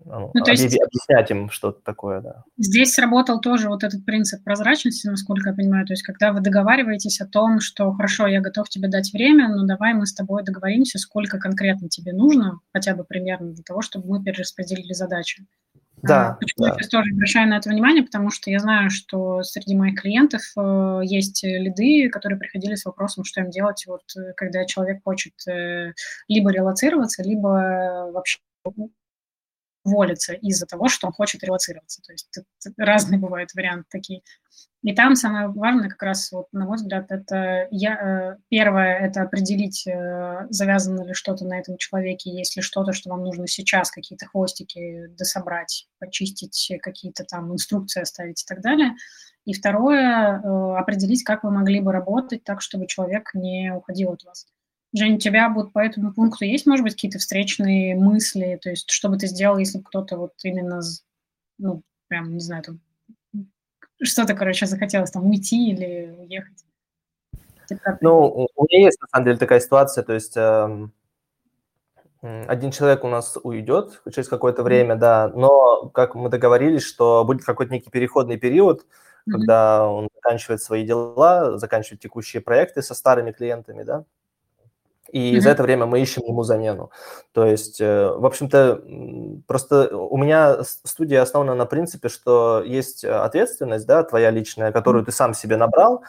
ну, 0.05 0.31
ну, 0.33 0.45
то 0.45 0.51
есть 0.51 0.65
объяснять 0.65 1.31
им 1.31 1.51
что-то 1.51 1.81
такое, 1.83 2.21
да. 2.21 2.45
Здесь 2.57 2.95
сработал 2.95 3.41
тоже 3.41 3.69
вот 3.69 3.85
этот 3.85 4.05
принцип 4.05 4.43
прозрачности, 4.43 5.07
насколько 5.07 5.51
я 5.51 5.55
понимаю. 5.55 5.87
То 5.87 5.93
есть, 5.93 6.03
когда 6.03 6.33
вы 6.33 6.41
договариваетесь 6.41 7.21
о 7.21 7.27
том, 7.27 7.61
что 7.61 7.93
хорошо, 7.93 8.27
я 8.27 8.41
готов 8.41 8.69
тебе 8.69 8.89
дать 8.89 9.13
время, 9.13 9.49
но 9.49 9.67
давай 9.67 9.95
мы 9.95 10.07
с 10.07 10.15
тобой 10.15 10.43
договоримся, 10.43 10.99
сколько 10.99 11.39
конкретно 11.39 11.89
тебе 11.89 12.13
нужно, 12.13 12.61
хотя 12.73 12.95
бы 12.95 13.05
примерно 13.05 13.53
для 13.53 13.63
того, 13.63 13.83
чтобы 13.83 14.09
мы 14.09 14.23
перераспределили 14.23 14.93
задачи. 14.93 15.47
Да. 16.03 16.31
А, 16.31 16.33
почему 16.35 16.65
да. 16.65 16.69
я 16.71 16.75
сейчас 16.75 16.89
тоже 16.89 17.11
обращаю 17.13 17.49
на 17.49 17.59
это 17.59 17.69
внимание, 17.69 18.03
потому 18.03 18.31
что 18.31 18.51
я 18.51 18.59
знаю, 18.59 18.91
что 18.91 19.43
среди 19.43 19.77
моих 19.77 20.01
клиентов 20.01 20.41
э, 20.57 21.01
есть 21.05 21.43
лиды, 21.43 22.09
которые 22.09 22.39
приходили 22.39 22.75
с 22.75 22.87
вопросом, 22.87 23.25
что 23.25 23.43
им 23.43 23.51
делать, 23.51 23.85
вот, 23.87 24.03
э, 24.17 24.33
когда 24.35 24.65
человек 24.65 25.03
хочет 25.05 25.35
э, 25.47 25.93
либо 26.29 26.51
релацироваться, 26.51 27.23
либо 27.23 28.11
вообще 28.13 28.39
уволиться 29.85 30.35
из-за 30.35 30.67
того, 30.67 30.89
что 30.89 31.07
он 31.07 31.13
хочет 31.13 31.43
релацироваться. 31.43 32.03
То 32.03 32.13
есть 32.13 32.29
разные 32.77 33.19
бывают 33.19 33.55
варианты 33.55 33.87
такие. 33.91 34.23
И 34.83 34.95
там 34.95 35.15
самое 35.15 35.49
важное 35.49 35.91
как 35.91 36.03
раз, 36.03 36.33
вот, 36.33 36.47
на 36.53 36.65
мой 36.65 36.77
взгляд, 36.77 37.07
это 37.11 37.69
я, 37.71 37.95
э, 37.95 38.37
первое, 38.49 38.99
это 38.99 39.23
определить, 39.23 39.87
э, 39.87 40.47
завязано 40.49 41.03
ли 41.05 41.13
что-то 41.13 41.45
на 41.45 41.59
этом 41.59 41.77
человеке, 41.77 42.31
есть 42.31 42.57
ли 42.57 42.63
что-то, 42.63 42.95
что 42.95 43.11
вам 43.11 43.23
нужно 43.23 43.47
сейчас, 43.47 43.91
какие-то 43.91 44.25
хвостики 44.27 45.09
дособрать, 45.19 45.87
почистить, 45.99 46.73
какие-то 46.81 47.25
там 47.25 47.53
инструкции 47.53 48.01
оставить 48.01 48.43
и 48.43 48.47
так 48.47 48.63
далее. 48.63 48.95
И 49.45 49.53
второе, 49.53 50.41
э, 50.41 50.77
определить, 50.79 51.25
как 51.25 51.45
вы 51.45 51.51
могли 51.51 51.81
бы 51.81 51.93
работать 51.93 52.43
так, 52.45 52.63
чтобы 52.63 52.87
человек 52.87 53.35
не 53.35 53.75
уходил 53.75 54.13
от 54.13 54.25
вас. 54.25 54.47
Жень, 54.93 55.17
у 55.17 55.19
тебя 55.19 55.49
вот 55.49 55.73
по 55.73 55.79
этому 55.79 56.13
пункту 56.13 56.45
есть, 56.45 56.67
может 56.67 56.83
быть, 56.83 56.95
какие-то 56.95 57.19
встречные 57.19 57.95
мысли? 57.95 58.59
То 58.61 58.71
есть, 58.71 58.91
что 58.91 59.09
бы 59.09 59.19
ты 59.19 59.29
сделал, 59.29 59.59
если 59.59 59.79
бы 59.79 59.85
кто-то 59.85 60.17
вот 60.17 60.33
именно, 60.43 60.81
ну, 61.59 61.83
прям, 62.09 62.35
не 62.35 62.41
знаю, 62.41 62.65
там, 62.65 62.81
что-то, 64.03 64.35
короче, 64.35 64.67
захотелось 64.67 65.13
там 65.13 65.27
уйти 65.27 65.71
или 65.71 66.17
уехать? 66.19 66.65
Ну, 68.01 68.49
у 68.57 68.65
меня 68.65 68.87
есть, 68.87 69.01
на 69.01 69.07
самом 69.09 69.27
деле, 69.27 69.37
такая 69.39 69.61
ситуация, 69.61 70.03
то 70.03 70.13
есть 70.13 70.37
э, 70.37 70.89
один 72.23 72.73
человек 72.73 73.05
у 73.05 73.09
нас 73.09 73.39
уйдет 73.41 74.03
через 74.13 74.29
какое-то 74.29 74.65
время, 74.65 74.97
да, 74.97 75.29
но, 75.29 75.89
как 75.91 76.17
мы 76.17 76.29
договорились, 76.29 76.83
что 76.83 77.25
будет 77.25 77.45
какой-то 77.45 77.73
некий 77.73 77.91
переходный 77.91 78.39
период, 78.39 78.81
mm-hmm. 78.81 79.33
когда 79.33 79.89
он 79.89 80.09
заканчивает 80.17 80.63
свои 80.63 80.85
дела, 80.85 81.59
заканчивает 81.59 82.01
текущие 82.01 82.43
проекты 82.43 82.83
со 82.83 82.95
старыми 82.95 83.31
клиентами, 83.31 83.85
да, 83.85 84.05
и 85.13 85.37
mm-hmm. 85.37 85.41
за 85.41 85.51
это 85.51 85.63
время 85.63 85.87
мы 85.87 86.01
ищем 86.01 86.23
ему 86.25 86.43
замену. 86.43 86.91
То 87.33 87.45
есть, 87.45 87.81
э, 87.81 88.09
в 88.09 88.25
общем-то, 88.25 88.83
просто 89.47 89.97
у 89.97 90.17
меня 90.17 90.63
студия 90.65 91.23
основана 91.23 91.55
на 91.55 91.67
принципе, 91.67 92.09
что 92.09 92.63
есть 92.65 93.05
ответственность, 93.05 93.87
да, 93.87 94.03
твоя 94.05 94.31
личная, 94.31 94.73
которую 94.73 95.05
ты 95.05 95.13
сам 95.13 95.35
себе 95.35 95.57
набрал, 95.57 96.03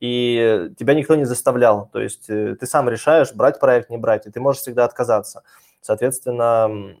и 0.00 0.70
тебя 0.78 0.94
никто 0.94 1.14
не 1.14 1.24
заставлял. 1.24 1.88
То 1.92 2.00
есть 2.00 2.28
э, 2.28 2.56
ты 2.58 2.66
сам 2.66 2.88
решаешь, 2.88 3.32
брать 3.32 3.60
проект, 3.60 3.90
не 3.90 3.96
брать, 3.96 4.26
и 4.26 4.30
ты 4.30 4.40
можешь 4.40 4.62
всегда 4.62 4.84
отказаться. 4.84 5.42
Соответственно, 5.80 6.96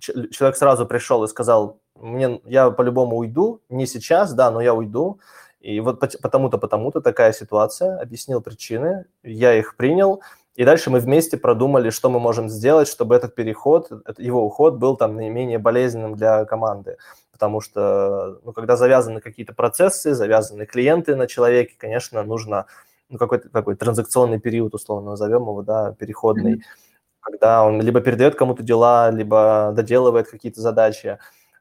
человек 0.00 0.56
сразу 0.56 0.86
пришел 0.86 1.24
и 1.24 1.28
сказал, 1.28 1.80
мне, 1.94 2.40
я 2.44 2.70
по-любому 2.70 3.16
уйду, 3.16 3.62
не 3.68 3.86
сейчас, 3.86 4.32
да, 4.34 4.50
но 4.50 4.60
я 4.60 4.74
уйду, 4.74 5.20
и 5.60 5.80
вот 5.80 6.00
потому-то, 6.22 6.58
потому-то 6.58 7.00
такая 7.00 7.32
ситуация, 7.32 7.98
объяснил 7.98 8.40
причины, 8.40 9.06
я 9.22 9.54
их 9.54 9.76
принял, 9.76 10.22
и 10.58 10.64
дальше 10.64 10.90
мы 10.90 10.98
вместе 10.98 11.36
продумали, 11.36 11.90
что 11.90 12.10
мы 12.10 12.18
можем 12.18 12.48
сделать, 12.48 12.88
чтобы 12.88 13.14
этот 13.14 13.36
переход, 13.36 13.92
его 14.18 14.44
уход 14.44 14.74
был 14.74 14.96
там 14.96 15.14
наименее 15.14 15.60
болезненным 15.60 16.16
для 16.16 16.44
команды. 16.46 16.96
Потому 17.30 17.60
что, 17.60 18.40
ну, 18.42 18.52
когда 18.52 18.74
завязаны 18.76 19.20
какие-то 19.20 19.54
процессы, 19.54 20.14
завязаны 20.14 20.66
клиенты 20.66 21.14
на 21.14 21.28
человеке, 21.28 21.76
конечно, 21.78 22.24
нужно 22.24 22.66
ну, 23.08 23.18
какой-то 23.18 23.48
такой 23.50 23.76
транзакционный 23.76 24.40
период, 24.40 24.74
условно 24.74 25.10
назовем 25.10 25.42
его, 25.42 25.62
да, 25.62 25.92
переходный, 25.92 26.54
mm-hmm. 26.54 27.20
когда 27.20 27.64
он 27.64 27.80
либо 27.80 28.00
передает 28.00 28.34
кому-то 28.34 28.64
дела, 28.64 29.12
либо 29.12 29.72
доделывает 29.76 30.28
какие-то 30.28 30.60
задачи. 30.60 31.18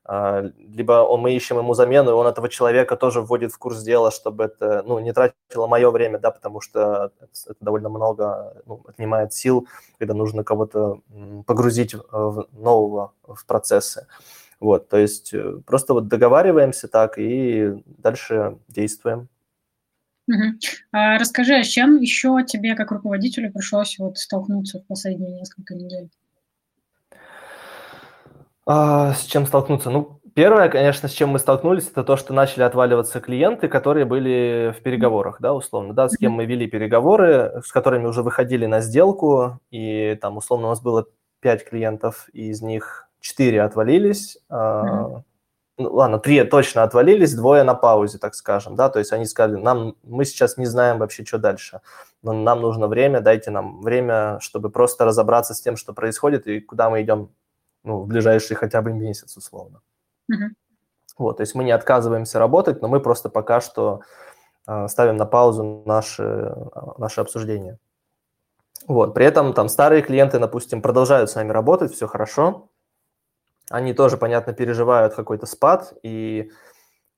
А, 0.10 0.42
либо 0.58 1.18
мы 1.18 1.36
ищем 1.36 1.58
ему 1.58 1.74
замену, 1.74 2.12
и 2.12 2.14
он 2.14 2.28
этого 2.28 2.48
человека 2.48 2.96
тоже 2.96 3.20
вводит 3.20 3.52
в 3.52 3.58
курс 3.58 3.84
дела, 3.84 4.10
чтобы 4.10 4.46
это 4.46 4.82
ну, 4.88 5.00
не 5.00 5.12
тратило 5.12 5.68
мое 5.68 5.92
время, 5.92 6.18
да, 6.18 6.32
потому 6.32 6.62
что 6.62 7.12
это 7.46 7.58
довольно 7.60 7.90
много 7.90 8.62
ну, 8.66 8.86
отнимает 8.88 9.34
сил, 9.34 9.68
когда 10.00 10.14
нужно 10.14 10.46
кого-то 10.46 11.02
погрузить 11.46 11.94
в 11.94 12.48
нового 12.54 13.12
в 13.28 13.46
процессы. 13.46 14.08
Вот, 14.62 14.88
то 14.88 14.98
есть 14.98 15.34
э, 15.34 15.60
просто 15.66 15.94
вот 15.94 16.08
договариваемся 16.08 16.88
так 16.88 17.18
и 17.18 17.74
дальше 17.86 18.58
действуем. 18.70 19.28
А 20.92 21.18
расскажи, 21.18 21.56
а 21.56 21.64
с 21.64 21.68
чем 21.68 21.98
еще 21.98 22.44
тебе 22.48 22.76
как 22.76 22.92
руководителю 22.92 23.52
пришлось 23.52 24.00
вот 24.00 24.18
столкнуться 24.18 24.80
в 24.80 24.88
последние 24.88 25.34
несколько 25.34 25.76
недель? 25.76 26.10
А, 28.70 29.14
с 29.14 29.24
чем 29.24 29.46
столкнуться? 29.46 29.90
Ну, 29.90 30.20
первое, 30.36 30.68
конечно, 30.68 31.08
с 31.08 31.14
чем 31.14 31.30
мы 31.30 31.40
столкнулись, 31.40 31.90
это 31.90 32.04
то, 32.04 32.18
что 32.18 32.34
начали 32.34 32.64
отваливаться 32.64 33.22
клиенты, 33.22 33.70
которые 33.70 34.06
были 34.06 34.76
в 34.78 34.84
переговорах, 34.84 35.38
да, 35.40 35.54
условно, 35.54 35.94
да, 35.94 36.10
с 36.10 36.18
кем 36.18 36.34
мы 36.34 36.46
вели 36.46 36.68
переговоры, 36.68 37.62
с 37.66 37.72
которыми 37.72 38.08
уже 38.08 38.24
выходили 38.24 38.66
на 38.66 38.82
сделку, 38.82 39.62
и 39.72 40.18
там, 40.22 40.36
условно, 40.36 40.68
у 40.68 40.70
нас 40.72 40.82
было 40.82 41.06
5 41.40 41.64
клиентов, 41.64 42.28
и 42.34 42.50
из 42.50 42.62
них 42.62 43.08
4 43.22 43.62
отвалились, 43.62 44.38
mm-hmm. 44.52 45.22
ну, 45.78 45.94
ладно, 45.94 46.20
3 46.20 46.44
точно 46.44 46.84
отвалились, 46.84 47.36
двое 47.36 47.64
на 47.64 47.74
паузе, 47.74 48.18
так 48.18 48.36
скажем, 48.36 48.76
да, 48.76 48.90
то 48.90 49.00
есть 49.00 49.14
они 49.14 49.26
сказали, 49.26 49.56
нам, 49.56 49.96
мы 50.04 50.26
сейчас 50.26 50.58
не 50.58 50.66
знаем 50.66 51.00
вообще, 51.00 51.24
что 51.24 51.38
дальше, 51.38 51.80
но 52.22 52.34
нам 52.34 52.60
нужно 52.60 52.90
время, 52.90 53.22
дайте 53.22 53.50
нам 53.50 53.82
время, 53.82 54.40
чтобы 54.42 54.70
просто 54.72 55.06
разобраться 55.06 55.54
с 55.54 55.62
тем, 55.62 55.78
что 55.78 55.94
происходит 55.94 56.48
и 56.48 56.60
куда 56.60 56.90
мы 56.90 57.02
идем 57.02 57.30
ну, 57.88 58.02
в 58.02 58.08
ближайший 58.08 58.56
хотя 58.56 58.82
бы 58.82 58.92
месяц, 58.92 59.38
условно. 59.38 59.82
Mm-hmm. 60.32 60.50
Вот, 61.18 61.38
то 61.38 61.42
есть 61.42 61.56
мы 61.56 61.64
не 61.64 61.72
отказываемся 61.72 62.38
работать, 62.38 62.82
но 62.82 62.88
мы 62.88 63.00
просто 63.00 63.30
пока 63.30 63.62
что 63.62 64.02
э, 64.68 64.88
ставим 64.88 65.16
на 65.16 65.26
паузу 65.26 65.84
наши, 65.86 66.24
а, 66.24 66.96
наши 67.00 67.22
обсуждения. 67.22 67.80
Вот, 68.88 69.14
при 69.14 69.26
этом 69.26 69.54
там 69.54 69.70
старые 69.70 70.02
клиенты, 70.02 70.38
допустим, 70.38 70.82
продолжают 70.82 71.30
с 71.30 71.36
нами 71.36 71.52
работать, 71.52 71.94
все 71.94 72.08
хорошо. 72.08 72.70
Они 73.70 73.94
тоже, 73.94 74.18
понятно, 74.18 74.54
переживают 74.54 75.16
какой-то 75.16 75.46
спад 75.46 75.94
и, 76.04 76.52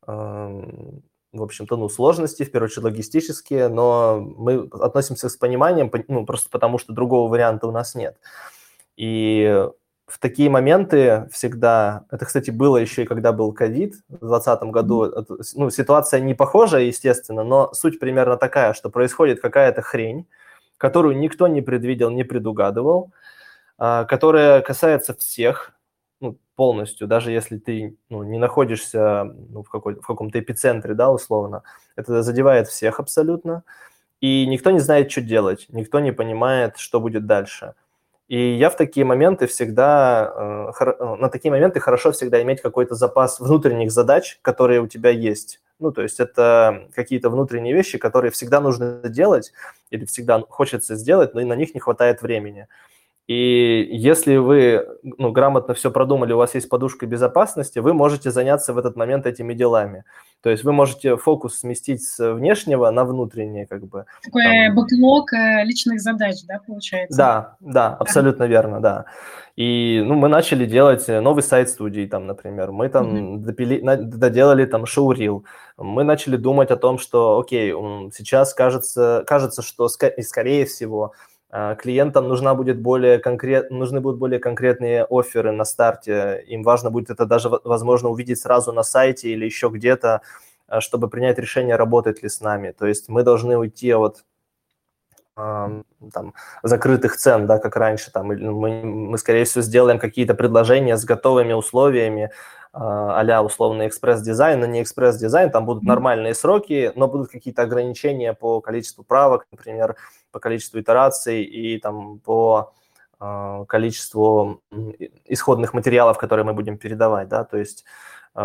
э, 0.08 0.12
в 1.32 1.44
общем-то, 1.44 1.78
ну, 1.78 1.90
сложности, 1.90 2.44
в 2.44 2.52
первую 2.52 2.68
очередь, 2.68 2.86
логистические, 2.86 3.68
но 3.68 4.20
мы 4.22 4.70
относимся 4.80 5.30
с 5.30 5.36
пониманием, 5.36 5.92
ну, 6.08 6.26
просто 6.26 6.50
потому 6.50 6.78
что 6.78 6.94
другого 6.94 7.30
варианта 7.30 7.68
у 7.68 7.72
нас 7.72 7.96
нет. 7.96 8.18
И 8.96 9.68
в 10.10 10.18
такие 10.20 10.50
моменты 10.50 11.28
всегда, 11.32 12.06
это, 12.10 12.26
кстати, 12.26 12.50
было 12.50 12.78
еще 12.78 13.04
и 13.04 13.06
когда 13.06 13.32
был 13.32 13.54
ковид 13.54 13.96
в 14.08 14.28
2020 14.28 14.64
году, 14.64 15.26
ну, 15.56 15.70
ситуация 15.70 16.20
не 16.20 16.34
похожая, 16.34 16.84
естественно, 16.84 17.44
но 17.44 17.72
суть 17.74 18.00
примерно 18.00 18.38
такая, 18.38 18.74
что 18.74 18.90
происходит 18.90 19.40
какая-то 19.40 19.82
хрень, 19.82 20.28
которую 20.78 21.18
никто 21.18 21.48
не 21.48 21.62
предвидел, 21.62 22.10
не 22.10 22.24
предугадывал, 22.24 23.12
а, 23.78 24.06
которая 24.06 24.62
касается 24.62 25.14
всех 25.14 25.74
ну, 26.20 26.38
полностью, 26.56 27.08
даже 27.08 27.32
если 27.32 27.58
ты 27.58 27.96
ну, 28.10 28.24
не 28.24 28.40
находишься 28.40 29.24
ну, 29.24 29.64
в, 29.64 29.70
какой, 29.70 29.96
в 29.96 30.06
каком-то 30.06 30.40
эпицентре, 30.40 30.96
да, 30.96 31.12
условно, 31.12 31.64
это 31.96 32.24
задевает 32.24 32.68
всех 32.68 33.00
абсолютно, 33.00 33.64
и 34.22 34.46
никто 34.48 34.72
не 34.72 34.80
знает, 34.80 35.12
что 35.12 35.22
делать, 35.22 35.68
никто 35.70 36.00
не 36.00 36.12
понимает, 36.12 36.78
что 36.78 37.00
будет 37.00 37.28
дальше– 37.28 37.76
и 38.30 38.54
я 38.54 38.70
в 38.70 38.78
такие 38.78 39.06
моменты 39.08 39.48
всегда, 39.48 40.72
э, 40.80 40.86
э, 40.86 41.16
на 41.16 41.30
такие 41.30 41.50
моменты 41.52 41.80
хорошо 41.80 42.12
всегда 42.12 42.40
иметь 42.44 42.62
какой-то 42.62 42.94
запас 42.94 43.40
внутренних 43.40 43.92
задач, 43.92 44.38
которые 44.44 44.82
у 44.82 44.88
тебя 44.88 45.10
есть. 45.10 45.60
Ну, 45.80 45.92
то 45.92 46.04
есть 46.04 46.20
это 46.20 46.88
какие-то 46.94 47.32
внутренние 47.32 47.74
вещи, 47.74 47.98
которые 47.98 48.32
всегда 48.32 48.62
нужно 48.62 49.02
делать 49.06 49.52
или 49.90 50.06
всегда 50.06 50.42
хочется 50.48 50.96
сделать, 50.96 51.34
но 51.34 51.42
и 51.42 51.46
на 51.46 51.54
них 51.54 51.74
не 51.74 51.80
хватает 51.80 52.22
времени. 52.22 52.68
И 53.30 53.88
если 53.92 54.38
вы 54.38 54.88
ну, 55.04 55.32
грамотно 55.32 55.76
все 55.76 55.92
продумали, 55.92 56.34
у 56.34 56.38
вас 56.38 56.56
есть 56.56 56.68
подушка 56.68 57.06
безопасности, 57.06 57.78
вы 57.78 57.94
можете 57.94 58.32
заняться 58.32 58.74
в 58.74 58.80
этот 58.80 58.96
момент 58.96 59.28
этими 59.28 59.54
делами. 59.54 60.04
То 60.42 60.50
есть 60.50 60.64
вы 60.64 60.72
можете 60.72 61.16
фокус 61.16 61.60
сместить 61.60 62.04
с 62.04 62.34
внешнего 62.34 62.90
на 62.90 63.06
внутреннее, 63.06 63.68
как 63.68 63.86
бы. 63.86 64.06
Такой 64.24 64.44
там... 64.44 64.76
бэклог 64.76 65.32
э, 65.34 65.64
личных 65.64 66.02
задач, 66.02 66.38
да, 66.48 66.60
получается? 66.66 67.18
Да, 67.18 67.56
да, 67.60 67.96
абсолютно 68.00 68.46
верно, 68.46 68.80
да. 68.80 69.06
И 69.56 70.02
ну, 70.04 70.16
мы 70.16 70.28
начали 70.28 70.66
делать 70.66 71.08
новый 71.08 71.44
сайт 71.44 71.70
студии, 71.70 72.08
там, 72.08 72.26
например. 72.26 72.72
Мы 72.72 72.90
там 72.90 73.16
mm-hmm. 73.16 73.38
допили, 73.42 73.80
доделали 74.06 74.66
там 74.66 74.88
шоурил. 74.88 75.46
Мы 75.78 76.04
начали 76.04 76.36
думать 76.36 76.72
о 76.72 76.78
том, 76.78 76.98
что, 76.98 77.38
окей, 77.38 77.74
сейчас 78.12 78.56
кажется, 78.56 79.24
кажется, 79.28 79.62
что 79.62 79.88
скорее 79.88 80.66
всего 80.66 81.14
клиентам 81.52 82.28
нужна 82.28 82.54
будет 82.54 82.80
более 82.80 83.18
конкрет, 83.18 83.72
нужны 83.72 84.02
будут 84.02 84.20
более 84.20 84.40
конкретные 84.40 85.06
оферы 85.10 85.52
на 85.52 85.66
старте. 85.66 86.44
Им 86.48 86.62
важно 86.64 86.92
будет 86.92 87.10
это 87.10 87.26
даже, 87.26 87.50
возможно, 87.50 88.10
увидеть 88.10 88.40
сразу 88.40 88.72
на 88.72 88.84
сайте 88.84 89.30
или 89.30 89.46
еще 89.46 89.70
где-то, 89.70 90.22
а, 90.68 90.82
чтобы 90.82 91.10
принять 91.10 91.40
решение, 91.40 91.76
работать 91.76 92.22
ли 92.22 92.30
с 92.30 92.42
нами. 92.42 92.72
То 92.72 92.86
есть 92.86 93.10
мы 93.10 93.24
должны 93.24 93.58
уйти 93.58 93.94
от 93.94 94.24
там, 95.36 96.34
закрытых 96.64 97.16
цен, 97.16 97.48
да, 97.48 97.60
как 97.60 97.78
раньше. 97.78 98.12
Там, 98.12 98.28
мы, 98.28 98.84
мы, 98.84 99.18
скорее 99.18 99.46
всего, 99.46 99.62
сделаем 99.62 99.98
какие-то 99.98 100.34
предложения 100.34 100.98
с 100.98 101.06
готовыми 101.06 101.54
условиями, 101.54 102.32
а 102.72 103.42
условно 103.42 103.88
экспресс-дизайн, 103.88 104.60
но 104.60 104.66
не 104.66 104.82
экспресс-дизайн, 104.84 105.52
там 105.52 105.66
будут 105.66 105.84
нормальные 105.84 106.36
сроки, 106.36 106.92
но 106.96 107.08
будут 107.08 107.32
какие-то 107.32 107.64
ограничения 107.64 108.34
по 108.34 108.62
количеству 108.62 109.04
правок, 109.04 109.48
например, 109.52 109.96
по 110.32 110.40
количеству 110.40 110.80
итераций 110.80 111.44
и 111.44 111.80
там 111.80 112.20
по 112.20 112.74
э, 113.20 113.66
количеству 113.68 114.62
исходных 115.26 115.74
материалов, 115.74 116.18
которые 116.18 116.46
мы 116.46 116.54
будем 116.54 116.78
передавать, 116.78 117.28
да, 117.28 117.44
то 117.44 117.58
есть 117.58 117.86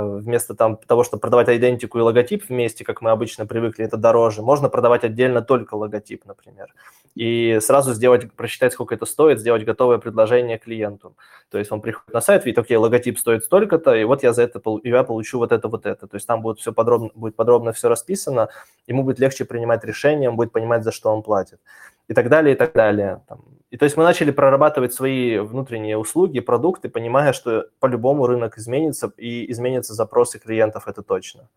вместо 0.03 0.55
там, 0.55 0.77
того, 0.77 1.05
чтобы 1.05 1.21
продавать 1.21 1.49
идентику 1.49 1.99
и 1.99 2.03
логотип 2.03 2.49
вместе, 2.49 2.85
как 2.85 3.01
мы 3.01 3.11
обычно 3.11 3.47
привыкли, 3.47 3.85
это 3.85 3.97
дороже, 3.97 4.43
можно 4.43 4.69
продавать 4.69 5.05
отдельно 5.05 5.43
только 5.43 5.75
логотип, 5.75 6.25
например, 6.25 6.75
и 7.15 7.59
сразу 7.61 7.93
сделать, 7.93 8.33
просчитать, 8.33 8.73
сколько 8.73 8.95
это 8.95 9.07
стоит, 9.07 9.39
сделать 9.39 9.65
готовое 9.65 9.99
предложение 9.99 10.59
клиенту. 10.59 11.17
То 11.51 11.59
есть 11.59 11.71
он 11.71 11.81
приходит 11.81 12.13
на 12.13 12.21
сайт, 12.21 12.45
видит, 12.45 12.59
окей, 12.59 12.77
логотип 12.77 13.19
стоит 13.19 13.45
столько-то, 13.45 13.95
и 13.95 14.05
вот 14.05 14.23
я 14.23 14.33
за 14.33 14.43
это 14.43 14.61
я 14.83 15.05
получу 15.05 15.39
вот 15.39 15.53
это, 15.53 15.69
вот 15.69 15.87
это. 15.87 16.07
То 16.07 16.17
есть 16.17 16.27
там 16.27 16.43
будет 16.43 16.59
все 16.59 16.73
подробно, 16.73 17.11
будет 17.15 17.37
подробно 17.37 17.73
все 17.73 17.89
расписано, 17.89 18.49
ему 18.87 19.05
будет 19.05 19.21
легче 19.21 19.45
принимать 19.45 19.85
решения, 19.85 20.29
он 20.29 20.37
будет 20.37 20.53
понимать, 20.53 20.83
за 20.83 20.91
что 20.91 21.11
он 21.11 21.23
платит. 21.23 21.61
И 22.09 22.15
так 22.15 22.29
далее, 22.29 22.55
и 22.55 22.59
так 22.59 22.73
далее. 22.73 23.23
И 23.71 23.77
то 23.77 23.85
есть 23.85 23.97
мы 23.97 24.05
начали 24.05 24.31
прорабатывать 24.31 24.93
свои 24.95 25.39
внутренние 25.39 25.97
услуги, 25.97 26.41
продукты, 26.41 26.89
понимая, 26.89 27.33
что 27.33 27.67
по-любому 27.81 28.27
рынок 28.27 28.59
изменится, 28.59 29.13
и 29.17 29.51
изменятся 29.51 29.95
запросы 29.95 30.39
клиентов, 30.39 30.87
это 30.87 31.03
точно. 31.03 31.49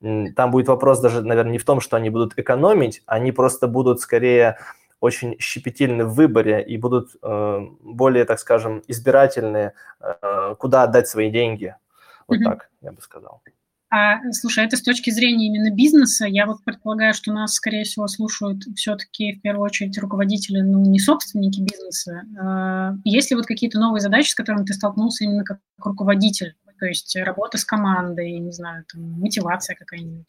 Там 0.00 0.50
будет 0.50 0.68
вопрос 0.68 1.00
даже, 1.00 1.22
наверное, 1.22 1.52
не 1.52 1.58
в 1.58 1.64
том, 1.64 1.80
что 1.80 1.96
они 1.96 2.10
будут 2.10 2.38
экономить, 2.38 3.02
они 3.06 3.32
просто 3.32 3.66
будут 3.66 4.00
скорее 4.00 4.58
очень 5.00 5.36
щепетильны 5.38 6.04
в 6.04 6.14
выборе 6.14 6.62
и 6.62 6.76
будут 6.76 7.16
э, 7.22 7.66
более, 7.80 8.24
так 8.24 8.38
скажем, 8.38 8.82
избирательны, 8.86 9.72
э, 10.00 10.54
куда 10.58 10.82
отдать 10.82 11.08
свои 11.08 11.30
деньги. 11.30 11.74
Вот 12.26 12.38
mm-hmm. 12.38 12.44
так, 12.44 12.70
я 12.80 12.92
бы 12.92 13.00
сказал. 13.00 13.42
А, 13.94 14.18
слушай, 14.32 14.64
это 14.64 14.76
с 14.76 14.82
точки 14.82 15.10
зрения 15.10 15.46
именно 15.46 15.72
бизнеса. 15.72 16.26
Я 16.26 16.46
вот 16.46 16.64
предполагаю, 16.64 17.14
что 17.14 17.32
нас, 17.32 17.54
скорее 17.54 17.84
всего, 17.84 18.08
слушают 18.08 18.64
все-таки 18.74 19.34
в 19.34 19.40
первую 19.40 19.64
очередь 19.64 19.96
руководители, 19.98 20.62
ну, 20.62 20.80
не 20.80 20.98
собственники 20.98 21.60
бизнеса. 21.60 22.22
А, 22.36 22.94
есть 23.04 23.30
ли 23.30 23.36
вот 23.36 23.46
какие-то 23.46 23.78
новые 23.78 24.00
задачи, 24.00 24.30
с 24.30 24.34
которыми 24.34 24.64
ты 24.64 24.72
столкнулся 24.74 25.22
именно 25.22 25.44
как 25.44 25.60
руководитель? 25.78 26.56
То 26.80 26.86
есть 26.86 27.14
работа 27.14 27.56
с 27.56 27.64
командой, 27.64 28.36
не 28.40 28.50
знаю, 28.50 28.84
там, 28.92 29.12
мотивация 29.20 29.76
какая-нибудь? 29.76 30.26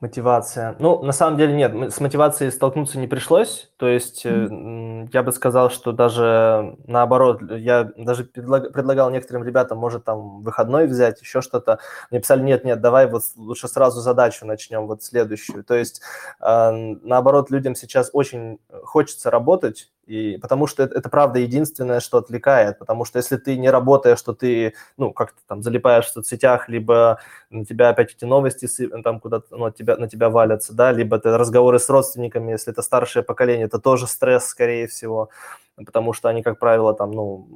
Мотивация. 0.00 0.76
Ну, 0.78 1.02
на 1.02 1.12
самом 1.12 1.38
деле 1.38 1.54
нет, 1.54 1.94
с 1.94 2.00
мотивацией 2.00 2.50
столкнуться 2.50 2.98
не 2.98 3.06
пришлось. 3.06 3.70
То 3.76 3.88
есть 3.88 4.26
mm-hmm. 4.26 5.08
я 5.12 5.22
бы 5.22 5.32
сказал, 5.32 5.70
что 5.70 5.92
даже 5.92 6.76
наоборот, 6.86 7.40
я 7.50 7.90
даже 7.96 8.24
предлаг, 8.24 8.72
предлагал 8.72 9.10
некоторым 9.10 9.44
ребятам, 9.44 9.78
может, 9.78 10.04
там 10.04 10.42
выходной 10.42 10.86
взять, 10.86 11.22
еще 11.22 11.40
что-то. 11.40 11.78
Мне 12.10 12.20
писали, 12.20 12.42
нет, 12.42 12.64
нет, 12.64 12.80
давай 12.80 13.08
вот 13.08 13.22
лучше 13.36 13.68
сразу 13.68 14.00
задачу 14.00 14.44
начнем, 14.44 14.86
вот 14.86 15.02
следующую. 15.02 15.64
То 15.64 15.74
есть 15.74 16.02
э, 16.40 16.70
наоборот, 17.02 17.50
людям 17.50 17.74
сейчас 17.74 18.10
очень 18.12 18.58
хочется 18.84 19.30
работать, 19.30 19.90
и 20.06 20.38
потому 20.38 20.68
что 20.68 20.84
это, 20.84 20.98
это 20.98 21.08
правда 21.08 21.40
единственное, 21.40 21.98
что 21.98 22.18
отвлекает, 22.18 22.78
потому 22.78 23.04
что 23.04 23.18
если 23.18 23.36
ты 23.36 23.56
не 23.58 23.68
работаешь, 23.70 24.18
что 24.18 24.34
ты, 24.34 24.74
ну, 24.96 25.12
как-то 25.12 25.40
там 25.48 25.62
залипаешь 25.62 26.06
в 26.06 26.12
соцсетях, 26.12 26.68
либо 26.68 27.18
на 27.50 27.64
тебя 27.64 27.88
опять 27.88 28.14
эти 28.14 28.24
новости 28.24 28.68
там 29.02 29.18
куда-то 29.18 29.56
ну, 29.56 29.70
тебя, 29.70 29.96
на 29.96 30.08
тебя 30.08 30.30
валятся, 30.30 30.74
да, 30.74 30.92
либо 30.92 31.16
это 31.16 31.36
разговоры 31.36 31.80
с 31.80 31.90
родственниками, 31.90 32.52
если 32.52 32.72
это 32.72 32.82
старшее 32.82 33.24
поколение, 33.24 33.66
это 33.66 33.80
тоже 33.80 34.06
стресс, 34.06 34.46
скорее 34.46 34.86
всего, 34.86 35.30
потому 35.76 36.12
что 36.12 36.28
они, 36.28 36.44
как 36.44 36.60
правило, 36.60 36.94
там, 36.94 37.10
ну, 37.10 37.48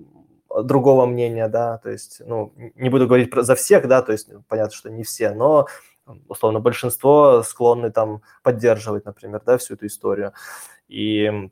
другого 0.65 1.07
мнения, 1.07 1.47
да, 1.47 1.79
то 1.79 1.91
есть, 1.91 2.21
ну, 2.27 2.53
не 2.75 2.91
буду 2.91 3.07
говорить 3.07 3.31
про, 3.31 3.43
за 3.43 3.55
всех, 3.55 3.87
да, 3.87 4.03
то 4.03 4.11
есть 4.11 4.29
понятно, 4.49 4.75
что 4.75 4.91
не 4.91 5.05
все, 5.05 5.33
но 5.33 5.67
условно 6.27 6.59
большинство 6.59 7.45
склонны 7.45 7.93
там 7.93 8.23
поддерживать, 8.43 9.05
например, 9.05 9.41
да, 9.47 9.59
всю 9.59 9.75
эту 9.75 9.87
историю. 9.87 10.33
И 10.89 11.51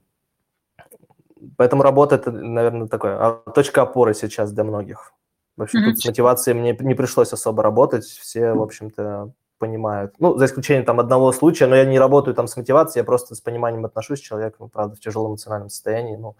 Поэтому 1.57 1.83
работа 1.83 2.17
это, 2.17 2.31
наверное, 2.31 2.89
такое, 2.89 3.17
а, 3.19 3.51
точка 3.55 3.83
опоры 3.83 4.15
сейчас 4.15 4.53
для 4.53 4.65
многих. 4.65 5.13
В 5.57 5.63
общем, 5.63 5.81
mm-hmm. 5.81 5.85
тут 5.85 5.99
с 5.99 6.07
мотивацией 6.07 6.57
мне 6.57 6.77
не 6.81 6.95
пришлось 6.95 7.33
особо 7.33 7.63
работать, 7.63 8.05
все, 8.05 8.53
в 8.53 8.63
общем-то, 8.63 9.33
понимают. 9.59 10.15
Ну, 10.19 10.37
за 10.39 10.47
исключением 10.47 10.85
там 10.85 11.01
одного 11.01 11.33
случая, 11.33 11.67
но 11.67 11.77
я 11.77 11.85
не 11.85 11.99
работаю 11.99 12.35
там 12.35 12.47
с 12.47 12.57
мотивацией, 12.57 13.01
я 13.01 13.05
просто 13.05 13.35
с 13.35 13.41
пониманием 13.41 13.85
отношусь 13.85 14.21
к 14.21 14.25
человеку, 14.25 14.57
ну, 14.61 14.69
правда, 14.69 14.95
в 14.95 15.01
тяжелом 15.01 15.33
эмоциональном 15.33 15.69
состоянии, 15.69 16.17
ну, 16.17 16.37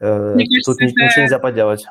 э, 0.00 0.34
кажется, 0.34 0.72
тут 0.72 0.76
это... 0.80 0.84
ничего 0.84 1.22
нельзя 1.22 1.38
поделать. 1.38 1.84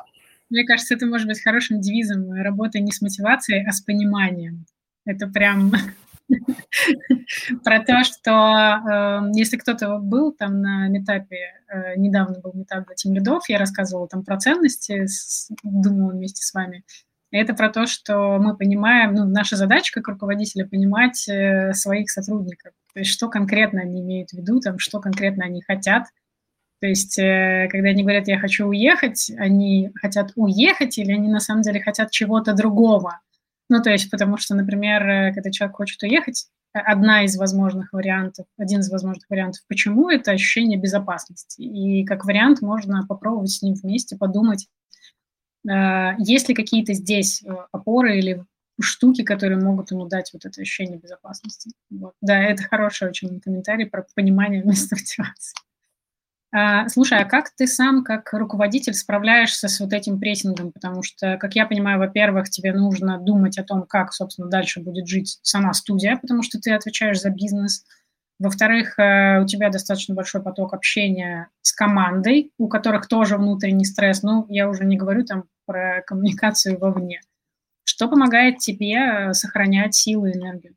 Мне 0.50 0.64
кажется, 0.64 0.94
это 0.94 1.06
может 1.06 1.26
быть 1.26 1.42
хорошим 1.42 1.80
девизом. 1.80 2.30
Работа 2.32 2.78
не 2.78 2.92
с 2.92 3.00
мотивацией, 3.00 3.66
а 3.66 3.72
с 3.72 3.80
пониманием. 3.80 4.66
Это 5.04 5.26
прям 5.26 5.72
про 7.64 7.80
то, 7.84 8.04
что 8.04 8.30
э, 8.30 9.30
если 9.34 9.56
кто-то 9.56 9.98
был 9.98 10.32
там 10.32 10.60
на 10.60 10.88
метапе, 10.88 11.62
э, 11.68 11.96
недавно 11.96 12.40
был 12.40 12.52
метап 12.54 12.86
для 12.86 12.94
тем 12.94 13.14
лидов, 13.14 13.48
я 13.48 13.58
рассказывала 13.58 14.08
там 14.08 14.24
про 14.24 14.38
ценности, 14.38 15.06
думала 15.62 16.12
вместе 16.12 16.42
с 16.42 16.54
вами. 16.54 16.84
Это 17.30 17.52
про 17.54 17.68
то, 17.68 17.86
что 17.86 18.38
мы 18.38 18.56
понимаем, 18.56 19.14
ну, 19.14 19.24
наша 19.24 19.56
задача 19.56 19.92
как 19.92 20.08
руководителя 20.08 20.66
понимать 20.66 21.28
э, 21.28 21.72
своих 21.72 22.10
сотрудников, 22.10 22.72
то 22.92 23.00
есть 23.00 23.10
что 23.10 23.28
конкретно 23.28 23.80
они 23.80 24.00
имеют 24.00 24.30
в 24.30 24.34
виду, 24.34 24.60
там, 24.60 24.78
что 24.78 25.00
конкретно 25.00 25.44
они 25.44 25.60
хотят. 25.62 26.04
То 26.80 26.86
есть, 26.86 27.18
э, 27.18 27.68
когда 27.70 27.88
они 27.88 28.02
говорят, 28.02 28.28
я 28.28 28.38
хочу 28.38 28.66
уехать, 28.66 29.32
они 29.36 29.90
хотят 29.96 30.32
уехать 30.36 30.98
или 30.98 31.12
они 31.12 31.28
на 31.28 31.40
самом 31.40 31.62
деле 31.62 31.80
хотят 31.80 32.10
чего-то 32.10 32.52
другого. 32.52 33.20
Ну, 33.68 33.82
то 33.82 33.90
есть, 33.90 34.10
потому 34.10 34.36
что, 34.36 34.54
например, 34.54 35.08
э, 35.08 35.32
когда 35.32 35.50
человек 35.50 35.76
хочет 35.76 36.02
уехать, 36.02 36.48
э, 36.74 36.78
одна 36.78 37.24
из 37.24 37.36
возможных 37.36 37.92
вариантов, 37.92 38.46
один 38.58 38.80
из 38.80 38.90
возможных 38.90 39.28
вариантов, 39.30 39.62
почему 39.68 40.10
это 40.10 40.32
ощущение 40.32 40.78
безопасности. 40.78 41.62
И 41.62 42.04
как 42.04 42.24
вариант 42.24 42.60
можно 42.60 43.06
попробовать 43.06 43.50
с 43.50 43.62
ним 43.62 43.74
вместе 43.74 44.16
подумать, 44.16 44.68
э, 45.68 46.14
есть 46.18 46.48
ли 46.48 46.54
какие-то 46.54 46.92
здесь 46.92 47.42
опоры 47.72 48.18
или 48.18 48.44
штуки, 48.80 49.22
которые 49.22 49.60
могут 49.60 49.92
ему 49.92 50.06
дать 50.06 50.30
вот 50.32 50.44
это 50.44 50.60
ощущение 50.60 50.98
безопасности. 50.98 51.70
Вот. 51.90 52.14
Да, 52.20 52.42
это 52.42 52.64
хороший 52.64 53.08
очень 53.08 53.40
комментарий 53.40 53.86
про 53.86 54.04
понимание 54.14 54.62
места 54.64 54.96
мотивации. 54.96 55.56
А, 56.56 56.88
слушай, 56.88 57.18
а 57.18 57.24
как 57.24 57.50
ты 57.50 57.66
сам, 57.66 58.04
как 58.04 58.32
руководитель, 58.32 58.94
справляешься 58.94 59.66
с 59.66 59.80
вот 59.80 59.92
этим 59.92 60.20
прессингом? 60.20 60.70
Потому 60.70 61.02
что, 61.02 61.36
как 61.36 61.56
я 61.56 61.66
понимаю, 61.66 61.98
во-первых, 61.98 62.48
тебе 62.48 62.72
нужно 62.72 63.18
думать 63.18 63.58
о 63.58 63.64
том, 63.64 63.82
как, 63.82 64.12
собственно, 64.12 64.48
дальше 64.48 64.80
будет 64.80 65.08
жить 65.08 65.40
сама 65.42 65.72
студия, 65.72 66.16
потому 66.16 66.44
что 66.44 66.60
ты 66.60 66.70
отвечаешь 66.72 67.20
за 67.20 67.30
бизнес. 67.30 67.84
Во-вторых, 68.38 68.96
э, 69.00 69.42
у 69.42 69.46
тебя 69.46 69.68
достаточно 69.68 70.14
большой 70.14 70.44
поток 70.44 70.74
общения 70.74 71.48
с 71.60 71.72
командой, 71.72 72.52
у 72.56 72.68
которых 72.68 73.08
тоже 73.08 73.36
внутренний 73.36 73.84
стресс. 73.84 74.22
Ну, 74.22 74.46
я 74.48 74.68
уже 74.68 74.84
не 74.84 74.96
говорю 74.96 75.24
там 75.24 75.46
про 75.66 76.02
коммуникацию 76.06 76.78
вовне. 76.78 77.20
Что 77.82 78.06
помогает 78.06 78.58
тебе 78.58 78.94
э, 78.94 79.32
сохранять 79.32 79.96
силу 79.96 80.26
и 80.26 80.32
энергию? 80.32 80.76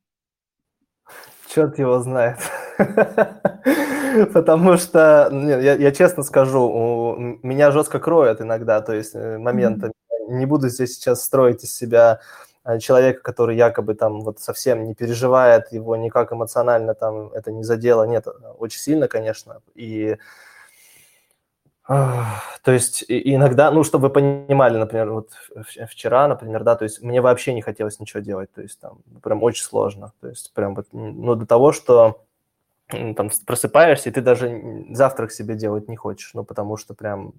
Черт 1.47 1.79
его 1.79 1.99
знает. 1.99 2.37
Потому 4.33 4.77
что, 4.77 5.29
я, 5.31 5.73
я 5.73 5.91
честно 5.91 6.23
скажу, 6.23 7.37
меня 7.41 7.71
жестко 7.71 7.99
кроет 7.99 8.41
иногда, 8.41 8.81
то 8.81 8.93
есть 8.93 9.15
э, 9.15 9.37
моментами. 9.37 9.93
Не 10.27 10.45
буду 10.45 10.67
здесь 10.69 10.95
сейчас 10.95 11.23
строить 11.23 11.63
из 11.63 11.73
себя 11.73 12.19
э, 12.65 12.79
человека, 12.79 13.21
который 13.21 13.55
якобы 13.55 13.95
там 13.95 14.21
вот 14.21 14.39
совсем 14.39 14.85
не 14.85 14.93
переживает, 14.93 15.71
его 15.71 15.95
никак 15.95 16.33
эмоционально 16.33 16.93
там 16.93 17.29
это 17.33 17.51
не 17.51 17.63
задело. 17.63 18.03
Нет, 18.03 18.27
очень 18.57 18.79
сильно, 18.79 19.07
конечно. 19.07 19.61
И 19.73 20.17
то 21.87 22.71
есть 22.71 23.05
иногда, 23.07 23.71
ну, 23.71 23.83
чтобы 23.83 24.07
вы 24.07 24.13
понимали, 24.13 24.77
например, 24.77 25.11
вот 25.11 25.29
вчера, 25.89 26.27
например, 26.27 26.63
да, 26.63 26.75
то 26.75 26.83
есть 26.83 27.01
мне 27.01 27.21
вообще 27.21 27.53
не 27.53 27.61
хотелось 27.61 27.99
ничего 27.99 28.19
делать, 28.19 28.51
то 28.51 28.61
есть 28.61 28.79
там 28.79 28.99
прям 29.23 29.41
очень 29.41 29.63
сложно, 29.63 30.11
то 30.19 30.27
есть 30.27 30.53
прям 30.53 30.75
вот, 30.75 30.87
ну, 30.91 31.35
до 31.35 31.45
того, 31.45 31.71
что 31.71 32.25
там 32.89 33.31
просыпаешься, 33.45 34.09
и 34.09 34.11
ты 34.11 34.21
даже 34.21 34.85
завтрак 34.91 35.31
себе 35.31 35.55
делать 35.55 35.87
не 35.87 35.95
хочешь, 35.95 36.31
ну, 36.33 36.43
потому 36.43 36.75
что 36.77 36.93
прям 36.93 37.33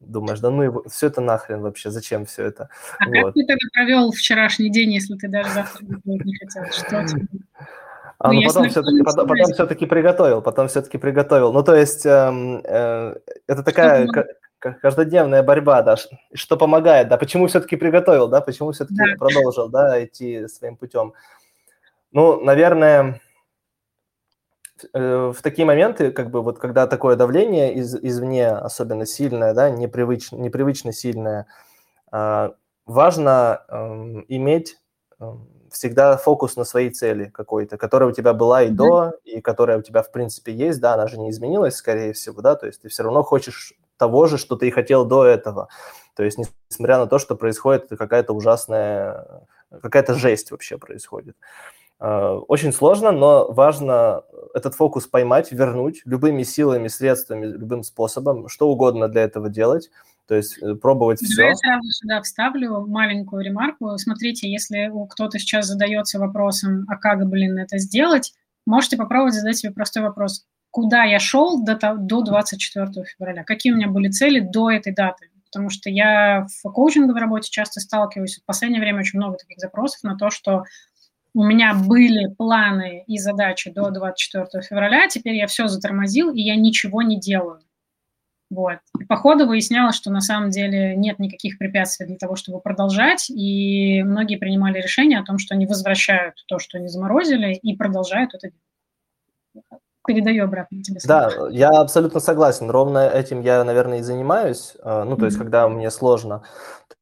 думаешь, 0.00 0.40
да 0.40 0.50
ну 0.50 0.62
его, 0.62 0.84
все 0.88 1.08
это 1.08 1.20
нахрен 1.20 1.60
вообще, 1.60 1.90
зачем 1.90 2.24
все 2.24 2.46
это? 2.46 2.70
А 2.98 3.06
вот. 3.06 3.26
как 3.26 3.34
ты 3.34 3.46
тогда 3.46 3.66
провел 3.72 4.10
вчерашний 4.10 4.70
день, 4.70 4.92
если 4.92 5.14
ты 5.16 5.28
даже 5.28 5.50
завтрак 5.50 6.02
делать 6.04 6.24
не 6.24 6.36
хотел? 6.36 6.64
Что? 6.72 7.06
А, 8.22 8.32
ну, 8.32 8.40
ну 8.40 8.46
потом 8.48 8.68
все-таки, 8.68 9.02
потом, 9.02 9.26
потом 9.26 9.52
все-таки 9.54 9.86
приготовил, 9.86 10.42
потом 10.42 10.68
все-таки 10.68 10.98
приготовил. 10.98 11.54
Ну, 11.54 11.62
то 11.62 11.74
есть 11.74 12.04
э, 12.04 12.60
э, 12.64 13.14
это 13.46 13.62
такая 13.62 14.06
каждодневная 14.58 15.42
борьба, 15.42 15.80
да, 15.80 15.96
что 16.34 16.58
помогает, 16.58 17.08
да, 17.08 17.16
почему 17.16 17.46
все-таки 17.46 17.76
приготовил, 17.76 18.28
да, 18.28 18.42
почему 18.42 18.72
все-таки 18.72 18.98
да. 18.98 19.16
продолжил, 19.18 19.70
да, 19.70 20.04
идти 20.04 20.46
своим 20.48 20.76
путем. 20.76 21.14
Ну, 22.12 22.44
наверное, 22.44 23.22
э, 24.92 25.32
в 25.34 25.40
такие 25.40 25.64
моменты, 25.64 26.10
как 26.12 26.30
бы 26.30 26.42
вот 26.42 26.58
когда 26.58 26.86
такое 26.86 27.16
давление 27.16 27.72
из, 27.72 27.94
извне 27.94 28.48
особенно 28.48 29.06
сильное, 29.06 29.54
да, 29.54 29.70
непривычно, 29.70 30.36
непривычно 30.36 30.92
сильное, 30.92 31.46
э, 32.12 32.50
важно 32.84 33.62
э, 33.66 34.24
иметь 34.28 34.76
эм, 35.20 35.48
всегда 35.70 36.16
фокус 36.16 36.56
на 36.56 36.64
своей 36.64 36.90
цели 36.90 37.26
какой-то, 37.26 37.76
которая 37.76 38.10
у 38.10 38.12
тебя 38.12 38.32
была 38.32 38.62
и 38.62 38.68
до, 38.68 39.12
и 39.24 39.40
которая 39.40 39.78
у 39.78 39.82
тебя, 39.82 40.02
в 40.02 40.10
принципе, 40.10 40.52
есть, 40.52 40.80
да, 40.80 40.94
она 40.94 41.06
же 41.06 41.18
не 41.18 41.30
изменилась, 41.30 41.76
скорее 41.76 42.12
всего, 42.12 42.42
да, 42.42 42.56
то 42.56 42.66
есть 42.66 42.82
ты 42.82 42.88
все 42.88 43.02
равно 43.02 43.22
хочешь 43.22 43.74
того 43.96 44.26
же, 44.26 44.38
что 44.38 44.56
ты 44.56 44.68
и 44.68 44.70
хотел 44.70 45.04
до 45.04 45.24
этого. 45.24 45.68
То 46.14 46.24
есть, 46.24 46.38
несмотря 46.38 46.98
на 46.98 47.06
то, 47.06 47.18
что 47.18 47.36
происходит 47.36 47.88
какая-то 47.88 48.32
ужасная, 48.32 49.46
какая-то 49.82 50.14
жесть 50.14 50.50
вообще 50.50 50.78
происходит. 50.78 51.36
А, 51.98 52.36
очень 52.36 52.72
сложно, 52.72 53.12
но 53.12 53.50
важно 53.52 54.24
этот 54.54 54.74
фокус 54.74 55.06
поймать, 55.06 55.52
вернуть 55.52 56.02
любыми 56.04 56.42
силами, 56.42 56.88
средствами, 56.88 57.46
любым 57.46 57.82
способом, 57.82 58.48
что 58.48 58.68
угодно 58.68 59.08
для 59.08 59.22
этого 59.22 59.48
делать– 59.48 59.90
то 60.30 60.36
есть 60.36 60.62
э, 60.62 60.76
пробовать 60.76 61.20
все. 61.20 61.48
Я 61.48 61.54
сразу 61.56 61.90
сюда 61.90 62.22
вставлю 62.22 62.86
маленькую 62.86 63.42
ремарку. 63.42 63.98
Смотрите, 63.98 64.48
если 64.48 64.88
кто-то 65.10 65.40
сейчас 65.40 65.66
задается 65.66 66.20
вопросом, 66.20 66.84
а 66.86 66.96
как, 66.98 67.28
блин, 67.28 67.58
это 67.58 67.78
сделать, 67.78 68.32
можете 68.64 68.96
попробовать 68.96 69.34
задать 69.34 69.56
себе 69.56 69.72
простой 69.72 70.04
вопрос. 70.04 70.46
Куда 70.70 71.02
я 71.02 71.18
шел 71.18 71.64
до, 71.64 71.74
до 71.96 72.22
24 72.22 72.86
февраля? 73.06 73.42
Какие 73.42 73.72
у 73.72 73.76
меня 73.76 73.88
были 73.88 74.08
цели 74.08 74.38
до 74.38 74.70
этой 74.70 74.94
даты? 74.94 75.30
Потому 75.46 75.68
что 75.68 75.90
я 75.90 76.46
в 76.62 76.70
коучинговой 76.70 77.20
работе 77.20 77.50
часто 77.50 77.80
сталкиваюсь. 77.80 78.38
В 78.38 78.44
последнее 78.44 78.80
время 78.80 79.00
очень 79.00 79.18
много 79.18 79.36
таких 79.36 79.58
запросов 79.58 80.04
на 80.04 80.16
то, 80.16 80.30
что 80.30 80.62
у 81.34 81.42
меня 81.42 81.74
были 81.74 82.32
планы 82.34 83.02
и 83.08 83.18
задачи 83.18 83.72
до 83.72 83.90
24 83.90 84.62
февраля, 84.62 85.08
теперь 85.08 85.34
я 85.34 85.48
все 85.48 85.66
затормозил, 85.66 86.32
и 86.32 86.40
я 86.40 86.54
ничего 86.54 87.02
не 87.02 87.18
делаю. 87.18 87.62
Вот. 88.50 88.78
И 88.98 89.04
по 89.04 89.16
ходу 89.16 89.46
выяснялось, 89.46 89.94
что 89.94 90.10
на 90.10 90.20
самом 90.20 90.50
деле 90.50 90.96
нет 90.96 91.20
никаких 91.20 91.56
препятствий 91.56 92.06
для 92.06 92.16
того, 92.16 92.34
чтобы 92.34 92.60
продолжать, 92.60 93.30
и 93.30 94.02
многие 94.02 94.36
принимали 94.36 94.80
решение 94.80 95.20
о 95.20 95.24
том, 95.24 95.38
что 95.38 95.54
они 95.54 95.66
возвращают 95.66 96.34
то, 96.48 96.58
что 96.58 96.78
они 96.78 96.88
заморозили, 96.88 97.54
и 97.54 97.76
продолжают 97.76 98.34
это 98.34 98.48
делать. 98.48 99.80
Передаю 100.06 100.44
обратно 100.44 100.82
тебе. 100.82 100.98
Да, 101.04 101.30
я 101.50 101.68
абсолютно 101.68 102.20
согласен. 102.20 102.70
Ровно 102.70 103.06
этим 103.08 103.42
я, 103.42 103.62
наверное, 103.62 103.98
и 103.98 104.02
занимаюсь. 104.02 104.74
А, 104.82 105.04
ну, 105.04 105.14
то 105.14 105.22
mm-hmm. 105.22 105.24
есть, 105.26 105.38
когда 105.38 105.68
мне 105.68 105.90
сложно. 105.90 106.42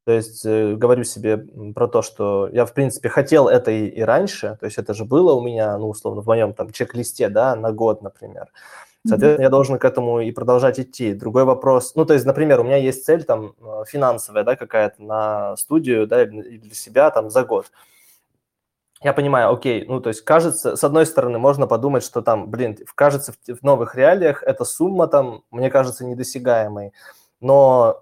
То 0.05 0.13
есть, 0.13 0.45
э, 0.45 0.75
говорю 0.75 1.05
себе 1.05 1.39
про 1.75 1.87
то, 1.87 2.03
что 2.03 2.49
я, 2.53 2.67
в 2.67 2.75
принципе, 2.75 3.09
хотел 3.09 3.47
это 3.49 3.71
и, 3.71 3.87
и 3.87 4.03
раньше. 4.03 4.59
То 4.61 4.67
есть, 4.67 4.79
это 4.79 4.95
же 4.95 5.05
было 5.05 5.33
у 5.33 5.41
меня, 5.41 5.79
ну, 5.79 5.89
условно, 5.89 6.23
в 6.23 6.27
моем 6.27 6.53
там 6.53 6.71
чек-листе, 6.71 7.29
да, 7.29 7.55
на 7.55 7.73
год, 7.73 8.03
например. 8.03 8.49
Соответственно, 9.09 9.43
я 9.45 9.51
должен 9.51 9.79
к 9.79 9.85
этому 9.85 10.21
и 10.21 10.31
продолжать 10.31 10.79
идти. 10.79 11.15
Другой 11.15 11.45
вопрос, 11.45 11.95
ну, 11.95 12.05
то 12.05 12.15
есть, 12.15 12.27
например, 12.27 12.61
у 12.61 12.65
меня 12.65 12.77
есть 12.77 13.05
цель 13.05 13.25
там 13.25 13.55
э, 13.61 13.85
финансовая, 13.87 14.45
да, 14.45 14.57
какая-то 14.57 15.03
на 15.03 15.57
студию, 15.57 16.07
да, 16.07 16.23
или 16.23 16.59
для 16.59 16.75
себя 16.75 17.11
там 17.11 17.31
за 17.31 17.45
год. 17.45 17.71
Я 19.01 19.13
понимаю, 19.13 19.53
окей, 19.53 19.85
ну, 19.87 20.01
то 20.01 20.09
есть, 20.09 20.23
кажется, 20.23 20.77
с 20.77 20.85
одной 20.85 21.07
стороны, 21.07 21.39
можно 21.39 21.67
подумать, 21.67 22.03
что 22.03 22.21
там, 22.21 22.51
блин, 22.51 22.77
кажется, 22.95 23.33
в, 23.33 23.55
в 23.55 23.63
новых 23.63 23.95
реалиях 23.95 24.43
эта 24.43 24.65
сумма 24.65 25.07
там, 25.07 25.45
мне 25.51 25.71
кажется, 25.71 26.05
недосягаемой. 26.05 26.93
Но 27.41 28.01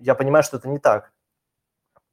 я 0.00 0.14
понимаю, 0.14 0.42
что 0.42 0.56
это 0.56 0.68
не 0.68 0.78
так 0.78 1.12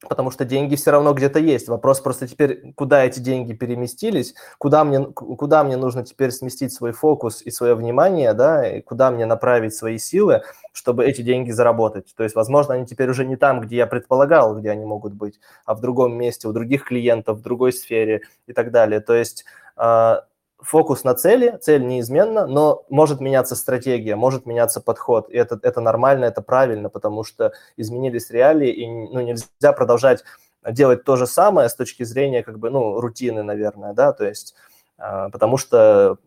потому 0.08 0.32
что 0.32 0.46
деньги 0.46 0.76
все 0.76 0.92
равно 0.92 1.13
где-то 1.13 1.39
есть. 1.39 1.68
Вопрос 1.68 2.00
просто 2.02 2.28
теперь, 2.28 2.74
куда 2.74 3.04
эти 3.04 3.20
деньги 3.20 3.54
переместились, 3.54 4.36
куда 4.58 4.84
мне, 4.84 5.06
куда 5.06 5.63
мне 5.63 5.78
нужно 5.78 6.04
теперь 6.04 6.32
сместить 6.32 6.74
свой 6.74 6.92
фокус 6.92 7.42
и 7.42 7.52
свое 7.52 7.76
внимание, 7.76 8.34
да, 8.34 8.68
и 8.68 8.82
куда 8.82 9.12
мне 9.12 9.26
направить 9.26 9.76
свои 9.76 9.98
силы, 9.98 10.44
чтобы 10.72 11.06
эти 11.06 11.22
деньги 11.22 11.52
заработать. 11.52 12.13
То 12.16 12.24
есть, 12.24 12.36
возможно, 12.36 12.76
они 12.76 12.86
теперь 12.86 13.10
уже 13.10 13.26
не 13.26 13.36
там, 13.36 13.62
где 13.62 13.78
я 13.78 13.88
предполагал, 13.88 14.60
где 14.60 14.72
они 14.72 14.86
могут 14.86 15.13
быть, 15.13 15.39
а 15.66 15.76
в 15.76 15.82
другом 15.82 16.16
месте, 16.16 16.48
у 16.48 16.54
других 16.54 16.86
клиентов, 16.86 17.39
в 17.39 17.42
другой 17.42 17.74
сфере 17.74 18.22
и 18.48 18.54
так 18.54 18.72
далее. 18.72 19.00
То 19.00 19.13
есть 19.13 19.46
а, 19.76 20.26
фокус 20.63 21.04
на 21.04 21.13
цели, 21.13 21.58
цель 21.62 21.86
неизменна, 21.86 22.47
но 22.47 22.86
может 22.89 23.19
меняться 23.19 23.56
стратегия, 23.56 24.15
может 24.15 24.45
меняться 24.45 24.82
подход, 24.82 25.30
и 25.30 25.38
это, 25.38 25.60
это 25.62 25.82
нормально, 25.82 26.26
это 26.26 26.41
правильно, 26.41 26.89
потому 26.89 27.23
что 27.23 27.54
изменились 27.78 28.32
реалии, 28.32 28.71
и 28.71 28.88
ну, 28.88 29.21
нельзя 29.21 29.73
продолжать 29.73 30.23
делать 30.69 31.04
то 31.04 31.15
же 31.15 31.28
самое 31.28 31.69
с 31.69 31.76
точки 31.76 32.04
зрения 32.04 32.43
как 32.43 32.60
бы, 32.60 32.69
ну, 32.69 32.99
рутины, 32.99 33.43
наверное, 33.43 33.93
да, 33.93 34.13
то 34.13 34.26
есть, 34.26 34.56
э, 34.97 35.30
потому 35.32 35.58
что 35.58 36.17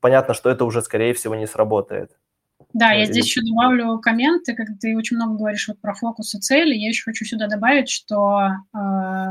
понятно, 0.00 0.34
что 0.34 0.50
это 0.50 0.64
уже, 0.64 0.82
скорее 0.82 1.12
всего, 1.14 1.34
не 1.34 1.46
сработает. 1.46 2.12
Да, 2.74 2.90
я 2.90 3.06
здесь 3.06 3.26
еще 3.26 3.40
добавлю 3.42 4.00
комменты, 4.00 4.52
как 4.54 4.66
ты 4.80 4.96
очень 4.96 5.16
много 5.16 5.36
говоришь 5.36 5.68
вот 5.68 5.80
про 5.80 5.94
фокус 5.94 6.34
и 6.34 6.40
цели. 6.40 6.74
Я 6.74 6.88
еще 6.88 7.04
хочу 7.04 7.24
сюда 7.24 7.46
добавить, 7.46 7.88
что, 7.88 8.48
э, 8.76 9.30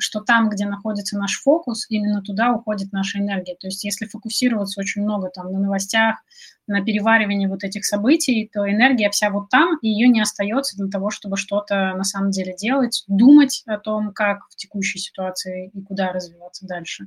что 0.00 0.20
там, 0.22 0.48
где 0.50 0.66
находится 0.66 1.16
наш 1.16 1.40
фокус, 1.40 1.86
именно 1.88 2.22
туда 2.22 2.52
уходит 2.52 2.92
наша 2.92 3.20
энергия. 3.20 3.54
То 3.54 3.68
есть 3.68 3.84
если 3.84 4.06
фокусироваться 4.06 4.80
очень 4.80 5.02
много 5.02 5.30
там 5.30 5.52
на 5.52 5.60
новостях, 5.60 6.16
на 6.66 6.84
переваривании 6.84 7.46
вот 7.46 7.62
этих 7.62 7.84
событий, 7.84 8.50
то 8.52 8.68
энергия 8.68 9.08
вся 9.10 9.30
вот 9.30 9.48
там, 9.48 9.78
и 9.80 9.88
ее 9.88 10.08
не 10.08 10.20
остается 10.20 10.76
для 10.76 10.88
того, 10.88 11.10
чтобы 11.10 11.36
что-то 11.36 11.94
на 11.94 12.02
самом 12.02 12.32
деле 12.32 12.56
делать, 12.58 13.04
думать 13.06 13.62
о 13.66 13.78
том, 13.78 14.12
как 14.12 14.40
в 14.50 14.56
текущей 14.56 14.98
ситуации 14.98 15.70
и 15.72 15.80
куда 15.80 16.10
развиваться 16.12 16.66
дальше. 16.66 17.04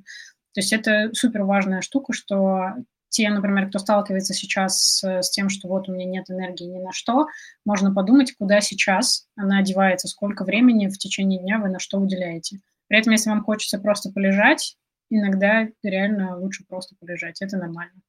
То 0.53 0.61
есть 0.61 0.71
это 0.71 1.09
супер 1.13 1.43
важная 1.43 1.81
штука, 1.81 2.13
что 2.13 2.61
те, 3.09 3.29
например, 3.29 3.69
кто 3.69 3.79
сталкивается 3.79 4.33
сейчас 4.33 5.03
с, 5.03 5.29
тем, 5.31 5.49
что 5.49 5.67
вот 5.67 5.89
у 5.89 5.93
меня 5.93 6.05
нет 6.05 6.29
энергии 6.29 6.65
ни 6.65 6.79
на 6.79 6.91
что, 6.91 7.27
можно 7.65 7.93
подумать, 7.93 8.35
куда 8.37 8.61
сейчас 8.61 9.27
она 9.35 9.59
одевается, 9.59 10.07
сколько 10.07 10.43
времени 10.45 10.87
в 10.87 10.97
течение 10.97 11.39
дня 11.39 11.59
вы 11.59 11.69
на 11.69 11.79
что 11.79 11.97
уделяете. 11.97 12.59
При 12.87 12.99
этом, 12.99 13.13
если 13.13 13.29
вам 13.29 13.43
хочется 13.43 13.79
просто 13.79 14.11
полежать, 14.11 14.77
иногда 15.09 15.67
реально 15.83 16.37
лучше 16.37 16.63
просто 16.67 16.95
полежать. 16.99 17.41
Это 17.41 17.57
нормально. 17.57 18.01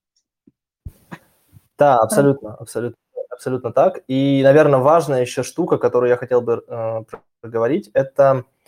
Да, 1.79 1.99
абсолютно, 1.99 2.55
абсолютно, 2.55 2.99
абсолютно 3.31 3.73
так. 3.73 4.01
И, 4.07 4.43
наверное, 4.43 4.81
важная 4.81 5.23
еще 5.23 5.43
штука, 5.43 5.79
которую 5.79 6.11
я 6.11 6.17
хотел 6.17 6.43
бы 6.43 6.63
э, 6.67 7.05
проговорить, 7.41 7.91
это 7.95 8.45
э, 8.45 8.60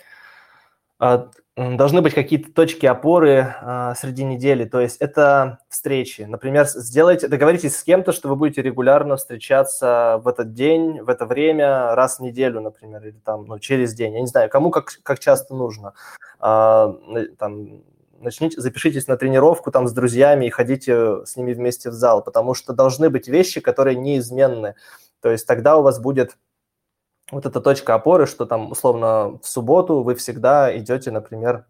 должны 1.57 2.01
быть 2.01 2.15
какие-то 2.15 2.53
точки 2.53 2.87
опоры 2.87 3.55
а, 3.61 3.95
среди 3.95 4.25
недели. 4.25 4.65
То 4.65 4.81
есть 4.81 4.97
это 4.99 5.59
встречи. 5.69 6.23
Например, 6.23 6.67
сделайте, 6.67 7.29
договоритесь 7.29 7.77
с 7.77 7.83
кем-то, 7.83 8.13
что 8.13 8.29
вы 8.29 8.37
будете 8.37 8.63
регулярно 8.63 9.17
встречаться 9.17 10.21
в 10.25 10.29
этот 10.29 10.55
день, 10.55 11.03
в 11.03 11.09
это 11.11 11.27
время, 11.27 11.95
раз 11.95 12.19
в 12.19 12.23
неделю, 12.23 12.61
например, 12.61 13.03
или 13.07 13.21
там, 13.25 13.45
ну, 13.47 13.59
через 13.59 13.93
день. 13.95 14.15
Я 14.15 14.21
не 14.21 14.27
знаю, 14.27 14.49
кому 14.49 14.71
как, 14.71 15.01
как 15.03 15.19
часто 15.19 15.55
нужно. 15.55 15.93
А, 16.41 16.97
там, 17.39 17.83
начните, 18.19 18.61
запишитесь 18.61 19.07
на 19.07 19.17
тренировку 19.17 19.71
там 19.71 19.89
с 19.89 19.93
друзьями 19.93 20.47
и 20.47 20.51
ходите 20.51 21.27
с 21.27 21.37
ними 21.37 21.53
вместе 21.53 21.91
в 21.91 21.95
зал, 21.95 22.23
потому 22.23 22.55
что 22.55 22.73
должны 22.73 23.11
быть 23.11 23.29
вещи, 23.29 23.61
которые 23.61 23.97
неизменны. 23.97 24.75
То 25.21 25.31
есть 25.31 25.47
тогда 25.47 25.77
у 25.77 25.83
вас 25.83 26.01
будет 26.01 26.37
вот 27.33 27.47
эта 27.47 27.61
точка 27.61 27.95
опоры, 27.95 28.27
что 28.27 28.47
там 28.47 28.71
условно 28.71 29.39
в 29.43 29.49
субботу 29.49 30.03
вы 30.03 30.15
всегда 30.15 30.77
идете, 30.77 31.11
например, 31.11 31.65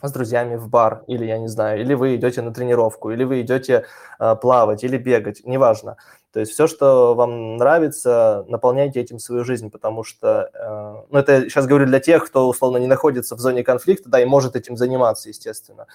с 0.00 0.12
друзьями 0.12 0.54
в 0.54 0.68
бар, 0.68 1.02
или 1.08 1.24
я 1.24 1.38
не 1.38 1.48
знаю, 1.48 1.80
или 1.80 1.92
вы 1.92 2.14
идете 2.14 2.40
на 2.40 2.54
тренировку, 2.54 3.10
или 3.10 3.24
вы 3.24 3.40
идете 3.40 3.84
э, 4.20 4.36
плавать, 4.36 4.84
или 4.84 4.96
бегать, 4.96 5.42
неважно. 5.44 5.96
То 6.32 6.38
есть 6.38 6.52
все, 6.52 6.68
что 6.68 7.16
вам 7.16 7.56
нравится, 7.56 8.44
наполняйте 8.46 9.00
этим 9.00 9.18
свою 9.18 9.44
жизнь, 9.44 9.70
потому 9.70 10.04
что, 10.04 10.50
э, 10.54 11.06
ну 11.10 11.18
это 11.18 11.32
я 11.32 11.40
сейчас 11.42 11.66
говорю 11.66 11.86
для 11.86 11.98
тех, 11.98 12.24
кто 12.24 12.48
условно 12.48 12.76
не 12.76 12.86
находится 12.86 13.34
в 13.34 13.40
зоне 13.40 13.64
конфликта, 13.64 14.08
да, 14.08 14.20
и 14.20 14.24
может 14.24 14.54
этим 14.54 14.76
заниматься, 14.76 15.28
естественно. 15.28 15.88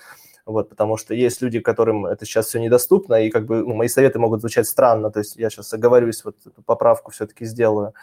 Вот, 0.46 0.67
потому 0.67 0.98
что 0.98 1.13
есть 1.13 1.41
люди, 1.41 1.62
которым 1.62 2.06
это 2.06 2.26
сейчас 2.26 2.48
все 2.48 2.60
недоступно, 2.60 3.24
и 3.24 3.30
как 3.30 3.46
бы 3.46 3.65
ну, 3.65 3.76
мои 3.76 3.88
советы 3.88 4.19
могут 4.19 4.41
звучать 4.41 4.67
странно, 4.67 5.10
то 5.10 5.19
есть 5.19 5.38
я 5.38 5.50
сейчас 5.50 5.74
оговорюсь, 5.74 6.26
вот 6.26 6.36
эту 6.46 6.62
поправку 6.63 7.12
все-таки 7.12 7.46
сделаю. 7.46 7.93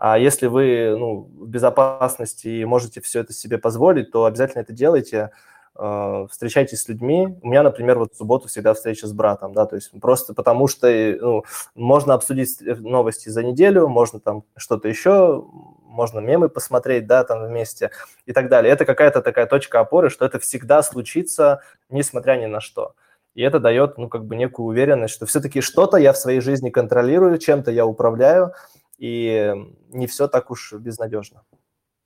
А 0.00 0.18
если 0.18 0.46
вы 0.46 0.96
ну, 0.98 1.28
в 1.40 1.46
безопасности 1.46 2.48
и 2.48 2.64
можете 2.64 3.02
все 3.02 3.20
это 3.20 3.34
себе 3.34 3.58
позволить, 3.58 4.10
то 4.10 4.24
обязательно 4.24 4.62
это 4.62 4.72
делайте. 4.72 5.30
Э, 5.76 6.26
встречайтесь 6.30 6.80
с 6.80 6.88
людьми. 6.88 7.38
У 7.42 7.48
меня, 7.48 7.62
например, 7.62 7.98
вот 7.98 8.14
в 8.14 8.16
субботу 8.16 8.48
всегда 8.48 8.72
встреча 8.72 9.06
с 9.06 9.12
братом, 9.12 9.52
да, 9.52 9.66
то 9.66 9.76
есть 9.76 9.90
просто 10.00 10.32
потому 10.32 10.68
что 10.68 10.88
ну, 11.20 11.44
можно 11.74 12.14
обсудить 12.14 12.62
новости 12.62 13.28
за 13.28 13.42
неделю, 13.42 13.88
можно 13.88 14.20
там 14.20 14.44
что-то 14.56 14.88
еще, 14.88 15.44
можно 15.84 16.20
мемы 16.20 16.48
посмотреть, 16.48 17.06
да, 17.06 17.22
там 17.22 17.46
вместе 17.46 17.90
и 18.24 18.32
так 18.32 18.48
далее. 18.48 18.72
Это 18.72 18.86
какая-то 18.86 19.20
такая 19.20 19.44
точка 19.44 19.80
опоры, 19.80 20.08
что 20.08 20.24
это 20.24 20.38
всегда 20.38 20.82
случится, 20.82 21.60
несмотря 21.90 22.36
ни 22.36 22.46
на 22.46 22.62
что. 22.62 22.94
И 23.34 23.42
это 23.42 23.60
дает, 23.60 23.98
ну, 23.98 24.08
как 24.08 24.24
бы 24.24 24.34
некую 24.34 24.64
уверенность, 24.64 25.12
что 25.12 25.26
все-таки 25.26 25.60
что-то 25.60 25.98
я 25.98 26.14
в 26.14 26.16
своей 26.16 26.40
жизни 26.40 26.70
контролирую, 26.70 27.36
чем-то 27.36 27.70
я 27.70 27.84
управляю, 27.84 28.54
и 29.00 29.52
не 29.88 30.06
все 30.06 30.28
так 30.28 30.50
уж 30.50 30.72
безнадежно. 30.74 31.42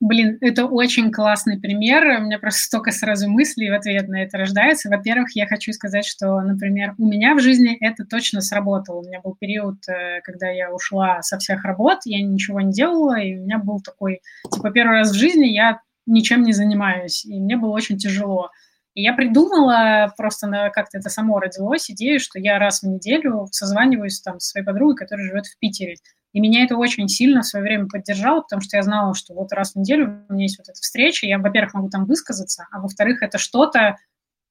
Блин, 0.00 0.38
это 0.40 0.66
очень 0.66 1.10
классный 1.10 1.58
пример. 1.58 2.20
У 2.20 2.24
меня 2.24 2.38
просто 2.38 2.62
столько 2.62 2.90
сразу 2.90 3.28
мыслей 3.30 3.70
в 3.70 3.74
ответ 3.74 4.08
на 4.08 4.22
это 4.22 4.38
рождается. 4.38 4.90
Во-первых, 4.90 5.34
я 5.34 5.46
хочу 5.46 5.72
сказать, 5.72 6.04
что, 6.04 6.40
например, 6.40 6.94
у 6.98 7.06
меня 7.06 7.34
в 7.34 7.40
жизни 7.40 7.76
это 7.80 8.04
точно 8.04 8.40
сработало. 8.42 9.00
У 9.00 9.04
меня 9.04 9.20
был 9.20 9.34
период, 9.34 9.76
э, 9.88 10.20
когда 10.22 10.50
я 10.50 10.72
ушла 10.72 11.22
со 11.22 11.38
всех 11.38 11.64
работ, 11.64 12.00
я 12.04 12.22
ничего 12.22 12.60
не 12.60 12.72
делала, 12.72 13.18
и 13.18 13.38
у 13.38 13.44
меня 13.44 13.58
был 13.58 13.80
такой, 13.80 14.20
типа, 14.52 14.70
первый 14.72 14.98
раз 14.98 15.10
в 15.10 15.18
жизни 15.18 15.46
я 15.46 15.80
ничем 16.06 16.42
не 16.42 16.52
занимаюсь, 16.52 17.24
и 17.24 17.40
мне 17.40 17.56
было 17.56 17.70
очень 17.70 17.96
тяжело. 17.96 18.50
И 18.94 19.02
я 19.02 19.14
придумала, 19.14 20.12
просто 20.16 20.70
как-то 20.74 20.98
это 20.98 21.08
само 21.08 21.40
родилось, 21.40 21.90
идею, 21.90 22.20
что 22.20 22.38
я 22.38 22.58
раз 22.58 22.82
в 22.82 22.86
неделю 22.86 23.48
созваниваюсь 23.50 24.20
там 24.20 24.38
с 24.38 24.50
своей 24.50 24.66
подругой, 24.66 24.96
которая 24.96 25.26
живет 25.26 25.46
в 25.46 25.58
Питере. 25.58 25.96
И 26.34 26.40
меня 26.40 26.64
это 26.64 26.76
очень 26.76 27.08
сильно 27.08 27.42
в 27.42 27.46
свое 27.46 27.62
время 27.62 27.86
поддержало, 27.86 28.42
потому 28.42 28.60
что 28.60 28.76
я 28.76 28.82
знала, 28.82 29.14
что 29.14 29.34
вот 29.34 29.52
раз 29.52 29.72
в 29.72 29.76
неделю 29.76 30.26
у 30.28 30.32
меня 30.32 30.42
есть 30.42 30.58
вот 30.58 30.68
эта 30.68 30.78
встреча, 30.80 31.26
я, 31.26 31.38
во-первых, 31.38 31.74
могу 31.74 31.88
там 31.88 32.06
высказаться, 32.06 32.66
а 32.72 32.80
во-вторых, 32.80 33.22
это 33.22 33.38
что-то, 33.38 33.96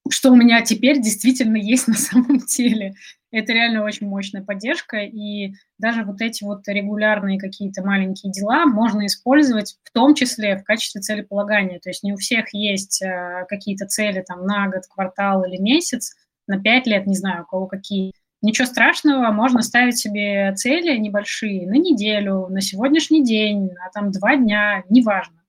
что 0.10 0.32
у 0.32 0.36
меня 0.36 0.62
теперь 0.62 1.02
действительно 1.02 1.58
есть 1.58 1.88
на 1.90 1.96
самом 1.96 2.40
деле. 2.40 2.94
Это 3.32 3.52
реально 3.52 3.84
очень 3.84 4.08
мощная 4.08 4.44
поддержка, 4.44 4.98
и 4.98 5.54
даже 5.78 6.06
вот 6.06 6.22
эти 6.22 6.46
вот 6.46 6.66
регулярные 6.68 7.38
какие-то 7.38 7.84
маленькие 7.84 8.32
дела 8.32 8.66
можно 8.66 9.06
использовать 9.06 9.76
в 9.84 9.92
том 9.92 10.16
числе 10.16 10.58
в 10.58 10.64
качестве 10.64 11.02
целеполагания. 11.02 11.80
То 11.80 11.90
есть 11.90 12.04
не 12.04 12.14
у 12.14 12.16
всех 12.16 12.54
есть 12.54 13.02
э, 13.02 13.46
какие-то 13.50 13.88
цели 13.88 14.24
там 14.26 14.46
на 14.46 14.70
год, 14.70 14.84
квартал 14.90 15.44
или 15.44 15.58
месяц, 15.58 16.16
на 16.48 16.62
пять 16.62 16.88
лет, 16.88 17.08
не 17.08 17.16
знаю, 17.16 17.44
у 17.44 17.46
кого 17.46 17.68
какие 17.68 18.14
Ничего 18.44 18.68
страшного, 18.68 19.32
можно 19.32 19.62
ставить 19.62 19.98
себе 19.98 20.54
цели 20.56 20.98
небольшие 20.98 21.66
на 21.66 21.76
неделю, 21.76 22.48
на 22.50 22.60
сегодняшний 22.60 23.24
день, 23.24 23.72
на 23.72 23.90
там 23.94 24.12
два 24.12 24.36
дня, 24.36 24.84
неважно. 24.90 25.44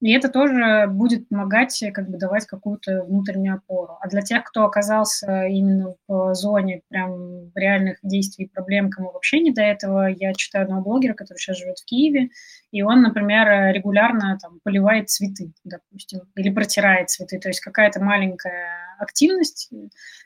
И 0.00 0.12
это 0.12 0.28
тоже 0.28 0.86
будет 0.88 1.28
помогать, 1.28 1.82
как 1.92 2.08
бы 2.08 2.18
давать 2.18 2.46
какую-то 2.46 3.02
внутреннюю 3.02 3.56
опору. 3.56 3.96
А 4.00 4.08
для 4.08 4.20
тех, 4.20 4.44
кто 4.44 4.64
оказался 4.64 5.46
именно 5.46 5.94
в 6.06 6.34
зоне 6.34 6.82
прям 6.88 7.50
реальных 7.54 7.98
действий 8.02 8.44
и 8.44 8.48
проблем, 8.48 8.90
кому 8.90 9.10
вообще 9.10 9.40
не 9.40 9.50
до 9.50 9.62
этого, 9.62 10.06
я 10.06 10.34
читаю 10.34 10.64
одного 10.64 10.82
блогера, 10.82 11.14
который 11.14 11.38
сейчас 11.38 11.58
живет 11.58 11.78
в 11.78 11.84
Киеве, 11.84 12.28
и 12.70 12.82
он, 12.82 13.02
например, 13.02 13.74
регулярно 13.74 14.38
там 14.40 14.60
поливает 14.62 15.08
цветы, 15.08 15.52
допустим, 15.64 16.20
или 16.36 16.50
протирает 16.50 17.10
цветы. 17.10 17.40
То 17.40 17.48
есть 17.48 17.60
какая-то 17.60 18.04
маленькая 18.04 18.77
активность. 18.98 19.70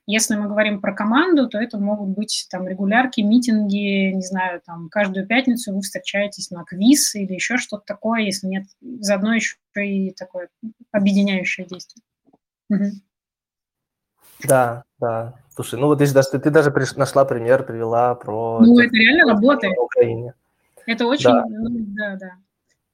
Если 0.06 0.34
мы 0.34 0.48
говорим 0.48 0.80
про 0.80 0.94
команду, 0.94 1.48
то 1.48 1.58
это 1.58 1.78
могут 1.78 2.10
быть 2.10 2.46
там 2.50 2.66
регулярки, 2.66 3.20
митинги, 3.20 4.12
не 4.12 4.22
знаю, 4.22 4.60
там 4.64 4.88
каждую 4.88 5.26
пятницу 5.26 5.74
вы 5.74 5.82
встречаетесь 5.82 6.50
на 6.50 6.64
квиз 6.64 7.14
или 7.14 7.34
еще 7.34 7.58
что-то 7.58 7.84
такое, 7.86 8.22
если 8.22 8.46
нет, 8.46 8.64
заодно 8.80 9.34
еще 9.34 9.56
и 9.76 10.12
такое 10.12 10.48
объединяющее 10.90 11.66
действие. 11.66 12.02
Угу. 12.70 12.84
Да, 14.44 14.84
да. 14.98 15.34
Слушай, 15.54 15.78
ну 15.78 15.86
вот 15.86 16.00
видишь, 16.00 16.14
даже, 16.14 16.30
ты, 16.30 16.38
ты 16.38 16.50
даже 16.50 16.70
приш, 16.70 16.96
нашла 16.96 17.24
пример, 17.24 17.64
привела 17.64 18.14
про... 18.14 18.60
Ну, 18.60 18.78
это 18.78 18.94
реально 18.96 19.34
работает. 19.34 19.76
В 19.76 19.82
Украине. 19.82 20.34
Это 20.86 21.06
очень, 21.06 21.30
да, 21.30 21.44
ну, 21.48 21.68
да. 21.70 22.16
да. 22.16 22.30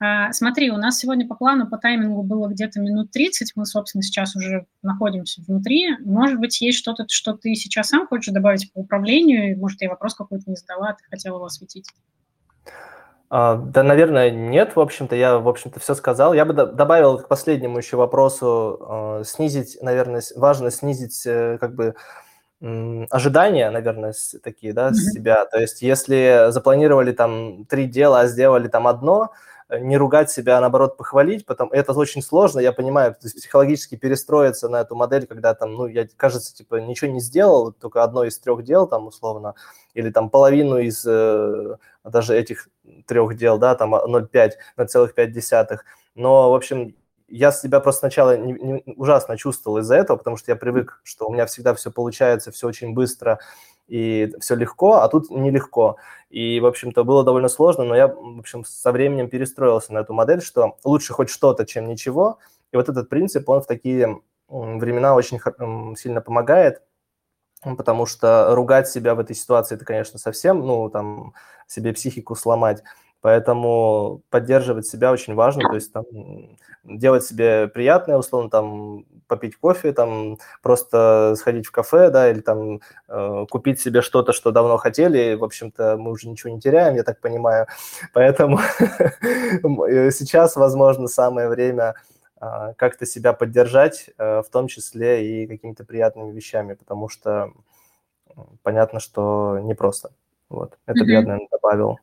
А, 0.00 0.32
смотри, 0.32 0.70
у 0.70 0.76
нас 0.76 0.98
сегодня 0.98 1.26
по 1.26 1.34
плану, 1.34 1.68
по 1.68 1.76
таймингу 1.76 2.22
было 2.22 2.46
где-то 2.46 2.80
минут 2.80 3.10
30, 3.10 3.52
мы, 3.56 3.66
собственно, 3.66 4.02
сейчас 4.02 4.36
уже 4.36 4.66
находимся 4.82 5.42
внутри. 5.46 5.96
Может 6.04 6.38
быть, 6.38 6.60
есть 6.60 6.78
что-то, 6.78 7.04
что 7.08 7.32
ты 7.32 7.54
сейчас 7.56 7.88
сам 7.88 8.06
хочешь 8.06 8.32
добавить 8.32 8.72
по 8.72 8.78
управлению, 8.78 9.58
может, 9.58 9.82
я 9.82 9.88
вопрос 9.88 10.14
какой-то 10.14 10.44
не 10.46 10.56
задала, 10.56 10.92
ты 10.92 11.04
хотела 11.10 11.36
его 11.36 11.46
осветить? 11.46 11.86
А, 13.30 13.56
да, 13.56 13.82
наверное, 13.82 14.30
нет, 14.30 14.76
в 14.76 14.80
общем-то, 14.80 15.16
я, 15.16 15.38
в 15.38 15.48
общем-то, 15.48 15.80
все 15.80 15.94
сказал. 15.94 16.32
Я 16.32 16.44
бы 16.44 16.54
добавил 16.54 17.18
к 17.18 17.28
последнему 17.28 17.78
еще 17.78 17.96
вопросу, 17.96 18.78
а, 18.80 19.22
снизить, 19.24 19.78
наверное, 19.82 20.22
важно 20.36 20.70
снизить, 20.70 21.26
э, 21.26 21.58
как 21.58 21.74
бы, 21.74 21.94
ожидания, 23.10 23.70
наверное, 23.70 24.14
такие, 24.42 24.72
да, 24.72 24.88
mm-hmm. 24.88 24.94
с 24.94 25.12
себя. 25.12 25.44
То 25.46 25.60
есть, 25.60 25.80
если 25.82 26.50
запланировали 26.50 27.12
там 27.12 27.64
три 27.66 27.86
дела, 27.86 28.20
а 28.20 28.26
сделали 28.26 28.66
там 28.66 28.88
одно, 28.88 29.30
не 29.70 29.96
ругать 29.98 30.30
себя, 30.30 30.58
а 30.58 30.60
наоборот 30.60 30.96
похвалить, 30.96 31.44
потом 31.44 31.70
это 31.72 31.92
очень 31.92 32.22
сложно, 32.22 32.60
я 32.60 32.72
понимаю, 32.72 33.12
то 33.12 33.20
есть 33.24 33.36
психологически 33.36 33.96
перестроиться 33.96 34.68
на 34.68 34.80
эту 34.80 34.96
модель, 34.96 35.26
когда 35.26 35.54
там, 35.54 35.74
ну, 35.74 35.86
я, 35.86 36.08
кажется, 36.16 36.54
типа, 36.54 36.76
ничего 36.76 37.10
не 37.10 37.20
сделал, 37.20 37.72
только 37.72 38.02
одно 38.02 38.24
из 38.24 38.38
трех 38.38 38.64
дел, 38.64 38.86
там, 38.86 39.06
условно, 39.06 39.54
или 39.92 40.10
там 40.10 40.30
половину 40.30 40.78
из 40.78 41.04
э, 41.06 41.76
даже 42.02 42.36
этих 42.36 42.68
трех 43.06 43.36
дел, 43.36 43.58
да, 43.58 43.74
там 43.74 43.94
0,5 43.94 44.52
на 44.76 44.86
целых 44.86 45.14
5 45.14 45.32
десятых. 45.32 45.84
Но, 46.14 46.50
в 46.50 46.54
общем, 46.54 46.94
я 47.28 47.52
себя 47.52 47.80
просто 47.80 48.00
сначала 48.00 48.36
не, 48.38 48.52
не, 48.54 48.82
ужасно 48.96 49.36
чувствовал 49.36 49.78
из-за 49.78 49.96
этого, 49.96 50.16
потому 50.16 50.38
что 50.38 50.50
я 50.50 50.56
привык, 50.56 51.00
что 51.04 51.28
у 51.28 51.32
меня 51.32 51.44
всегда 51.44 51.74
все 51.74 51.90
получается, 51.90 52.50
все 52.52 52.66
очень 52.66 52.94
быстро, 52.94 53.38
и 53.88 54.32
все 54.40 54.54
легко, 54.54 54.96
а 54.96 55.08
тут 55.08 55.30
нелегко. 55.30 55.96
И, 56.30 56.60
в 56.60 56.66
общем-то, 56.66 57.04
было 57.04 57.24
довольно 57.24 57.48
сложно, 57.48 57.84
но 57.84 57.96
я, 57.96 58.08
в 58.08 58.38
общем, 58.38 58.64
со 58.64 58.92
временем 58.92 59.28
перестроился 59.28 59.92
на 59.92 59.98
эту 60.00 60.12
модель, 60.12 60.42
что 60.42 60.76
лучше 60.84 61.14
хоть 61.14 61.30
что-то, 61.30 61.66
чем 61.66 61.88
ничего. 61.88 62.38
И 62.70 62.76
вот 62.76 62.88
этот 62.88 63.08
принцип, 63.08 63.48
он 63.48 63.62
в 63.62 63.66
такие 63.66 64.20
времена 64.48 65.14
очень 65.14 65.40
сильно 65.96 66.20
помогает, 66.20 66.82
потому 67.62 68.06
что 68.06 68.54
ругать 68.54 68.88
себя 68.88 69.14
в 69.14 69.20
этой 69.20 69.34
ситуации, 69.34 69.74
это, 69.74 69.84
конечно, 69.84 70.18
совсем, 70.18 70.60
ну, 70.60 70.88
там, 70.90 71.32
себе 71.66 71.92
психику 71.92 72.34
сломать. 72.34 72.82
Поэтому 73.20 74.22
поддерживать 74.30 74.86
себя 74.86 75.10
очень 75.10 75.34
важно, 75.34 75.68
то 75.68 75.74
есть 75.74 75.92
там, 75.92 76.04
делать 76.84 77.24
себе 77.24 77.66
приятное, 77.66 78.16
условно, 78.16 78.48
там, 78.48 79.04
попить 79.26 79.56
кофе, 79.56 79.92
там, 79.92 80.38
просто 80.62 81.34
сходить 81.36 81.66
в 81.66 81.72
кафе, 81.72 82.10
да, 82.10 82.30
или 82.30 82.40
там 82.40 82.80
э, 83.08 83.46
купить 83.50 83.80
себе 83.80 84.02
что-то, 84.02 84.32
что 84.32 84.52
давно 84.52 84.76
хотели. 84.76 85.34
В 85.34 85.42
общем-то, 85.42 85.96
мы 85.98 86.12
уже 86.12 86.28
ничего 86.28 86.52
не 86.52 86.60
теряем, 86.60 86.94
я 86.94 87.02
так 87.02 87.20
понимаю. 87.20 87.66
Поэтому 88.12 88.58
сейчас, 90.12 90.54
возможно, 90.54 91.08
самое 91.08 91.48
время 91.48 91.94
э, 92.40 92.74
как-то 92.76 93.04
себя 93.04 93.32
поддержать, 93.32 94.10
э, 94.16 94.42
в 94.42 94.48
том 94.50 94.68
числе 94.68 95.42
и 95.42 95.46
какими-то 95.48 95.84
приятными 95.84 96.32
вещами, 96.32 96.74
потому 96.74 97.08
что 97.08 97.52
понятно, 98.62 99.00
что 99.00 99.58
непросто. 99.60 100.10
Вот, 100.48 100.78
это 100.86 101.04
mm-hmm. 101.04 101.08
я, 101.08 101.22
наверное, 101.22 101.48
добавил. 101.50 101.98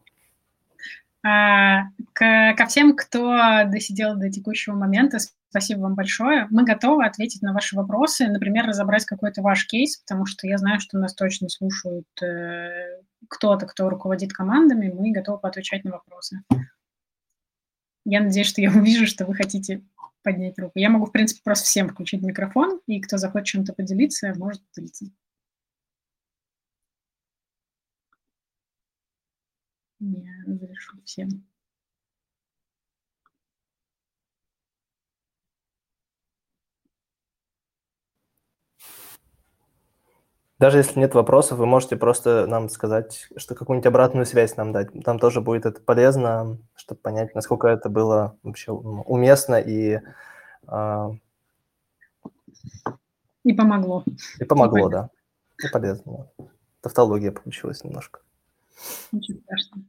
А, 1.27 1.85
ко 2.13 2.65
всем, 2.67 2.95
кто 2.95 3.63
досидел 3.65 4.15
до 4.15 4.29
текущего 4.29 4.75
момента, 4.75 5.17
спасибо 5.49 5.79
вам 5.79 5.95
большое. 5.95 6.45
Мы 6.51 6.63
готовы 6.63 7.03
ответить 7.03 7.41
на 7.41 7.51
ваши 7.51 7.75
вопросы, 7.75 8.27
например, 8.27 8.67
разобрать 8.67 9.05
какой-то 9.05 9.41
ваш 9.41 9.65
кейс, 9.65 9.97
потому 9.97 10.27
что 10.27 10.45
я 10.45 10.59
знаю, 10.59 10.79
что 10.79 10.99
нас 10.99 11.15
точно 11.15 11.49
слушают 11.49 12.05
э, 12.21 13.01
кто-то, 13.27 13.65
кто 13.65 13.89
руководит 13.89 14.33
командами, 14.33 14.93
мы 14.95 15.11
готовы 15.11 15.39
поотвечать 15.39 15.83
на 15.83 15.91
вопросы. 15.91 16.43
Я 18.05 18.21
надеюсь, 18.21 18.47
что 18.47 18.61
я 18.61 18.69
увижу, 18.75 19.07
что 19.07 19.25
вы 19.25 19.33
хотите 19.33 19.81
поднять 20.21 20.59
руку. 20.59 20.73
Я 20.75 20.91
могу, 20.91 21.07
в 21.07 21.11
принципе, 21.11 21.41
просто 21.43 21.65
всем 21.65 21.89
включить 21.89 22.21
микрофон, 22.21 22.81
и 22.85 23.01
кто 23.01 23.17
захочет 23.17 23.47
чем-то 23.47 23.73
поделиться, 23.73 24.31
может 24.37 24.61
поделиться. 24.75 25.05
Я 30.07 30.31
разрешу 30.45 31.01
всем. 31.03 31.29
Даже 40.59 40.77
если 40.77 40.99
нет 40.99 41.15
вопросов, 41.15 41.57
вы 41.57 41.65
можете 41.65 41.97
просто 41.97 42.45
нам 42.47 42.69
сказать, 42.69 43.27
что 43.35 43.55
какую-нибудь 43.55 43.87
обратную 43.87 44.25
связь 44.25 44.55
нам 44.55 44.71
дать. 44.71 44.89
Там 45.03 45.17
тоже 45.17 45.41
будет 45.41 45.65
это 45.65 45.81
полезно, 45.81 46.59
чтобы 46.75 47.01
понять, 47.01 47.33
насколько 47.33 47.67
это 47.67 47.89
было 47.89 48.37
вообще 48.43 48.71
уместно 48.71 49.55
и... 49.55 49.99
Э, 50.67 51.09
и 53.43 53.53
помогло. 53.53 54.03
И 54.39 54.43
помогло, 54.45 54.89
да. 54.89 55.09
И 55.63 55.67
полезно. 55.67 56.29
Тавтология 56.81 57.31
получилась 57.31 57.83
немножко. 57.83 58.21
Очень 59.11 59.41
страшно. 59.41 59.83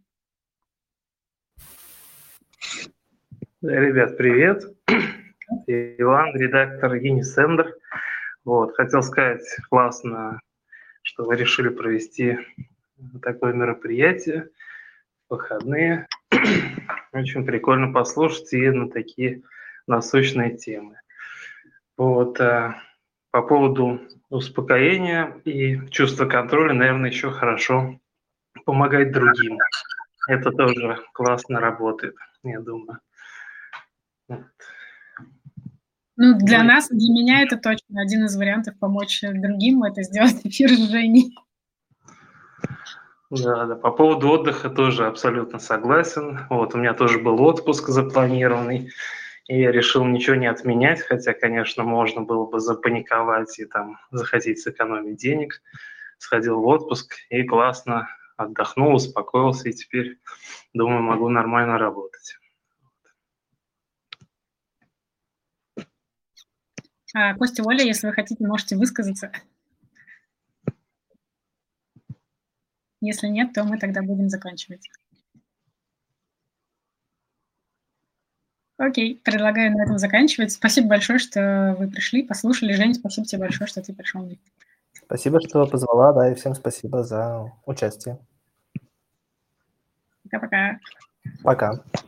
Ребят, 3.68 4.16
привет. 4.16 4.62
Иван, 5.66 6.36
редактор 6.36 6.94
Unisender. 6.94 7.72
Вот, 8.44 8.76
хотел 8.76 9.02
сказать, 9.02 9.42
классно, 9.68 10.40
что 11.02 11.24
вы 11.24 11.34
решили 11.34 11.70
провести 11.70 12.38
такое 13.22 13.54
мероприятие 13.54 14.50
выходные. 15.28 16.06
Очень 17.12 17.44
прикольно 17.44 17.92
послушать 17.92 18.52
и 18.52 18.70
на 18.70 18.88
такие 18.88 19.42
насущные 19.88 20.56
темы. 20.56 21.00
Вот, 21.96 22.40
а, 22.40 22.80
по 23.32 23.42
поводу 23.42 24.00
успокоения 24.30 25.40
и 25.44 25.88
чувства 25.88 26.26
контроля, 26.26 26.72
наверное, 26.72 27.10
еще 27.10 27.32
хорошо 27.32 27.98
помогать 28.64 29.10
другим. 29.10 29.58
Это 30.28 30.52
тоже 30.52 31.00
классно 31.12 31.58
работает, 31.58 32.14
я 32.44 32.60
думаю. 32.60 33.00
Ну, 36.18 36.38
для 36.38 36.62
ну, 36.62 36.68
нас, 36.68 36.88
для 36.88 37.12
меня 37.12 37.42
это 37.42 37.58
точно 37.58 38.00
один 38.00 38.24
из 38.24 38.36
вариантов 38.36 38.78
помочь 38.78 39.20
другим, 39.20 39.82
это 39.84 40.02
сделать 40.02 40.40
эфир 40.44 40.70
с 40.70 40.90
Женей. 40.90 41.34
Да, 43.28 43.66
да, 43.66 43.74
по 43.74 43.90
поводу 43.90 44.30
отдыха 44.30 44.70
тоже 44.70 45.06
абсолютно 45.06 45.58
согласен. 45.58 46.46
Вот, 46.48 46.74
у 46.74 46.78
меня 46.78 46.94
тоже 46.94 47.18
был 47.18 47.42
отпуск 47.42 47.88
запланированный, 47.88 48.92
и 49.48 49.60
я 49.60 49.72
решил 49.72 50.04
ничего 50.04 50.36
не 50.36 50.46
отменять, 50.46 51.02
хотя, 51.02 51.34
конечно, 51.34 51.82
можно 51.82 52.22
было 52.22 52.46
бы 52.46 52.60
запаниковать 52.60 53.58
и 53.58 53.66
там 53.66 53.98
захотеть 54.10 54.60
сэкономить 54.60 55.16
денег. 55.16 55.60
Сходил 56.18 56.60
в 56.60 56.66
отпуск 56.66 57.14
и 57.28 57.42
классно 57.42 58.08
отдохнул, 58.36 58.94
успокоился, 58.94 59.68
и 59.68 59.72
теперь, 59.72 60.18
думаю, 60.72 61.02
могу 61.02 61.28
нормально 61.28 61.78
работать. 61.78 62.38
Костя, 67.38 67.62
Оля, 67.64 67.82
если 67.82 68.06
вы 68.06 68.12
хотите, 68.12 68.46
можете 68.46 68.76
высказаться. 68.76 69.32
Если 73.00 73.28
нет, 73.28 73.54
то 73.54 73.64
мы 73.64 73.78
тогда 73.78 74.02
будем 74.02 74.28
заканчивать. 74.28 74.90
Окей, 78.76 79.18
предлагаю 79.24 79.72
на 79.72 79.84
этом 79.84 79.96
заканчивать. 79.96 80.52
Спасибо 80.52 80.88
большое, 80.88 81.18
что 81.18 81.74
вы 81.78 81.88
пришли, 81.88 82.22
послушали. 82.22 82.74
Жень, 82.74 82.92
спасибо 82.92 83.26
тебе 83.26 83.40
большое, 83.40 83.66
что 83.66 83.80
ты 83.80 83.94
пришел. 83.94 84.30
Спасибо, 84.92 85.40
что 85.40 85.66
позвала, 85.66 86.12
да, 86.12 86.30
и 86.30 86.34
всем 86.34 86.54
спасибо 86.54 87.02
за 87.02 87.50
участие. 87.64 88.18
Пока-пока. 90.24 90.78
Пока. 91.42 91.72
-пока. 91.72 91.82
Пока. 91.92 92.05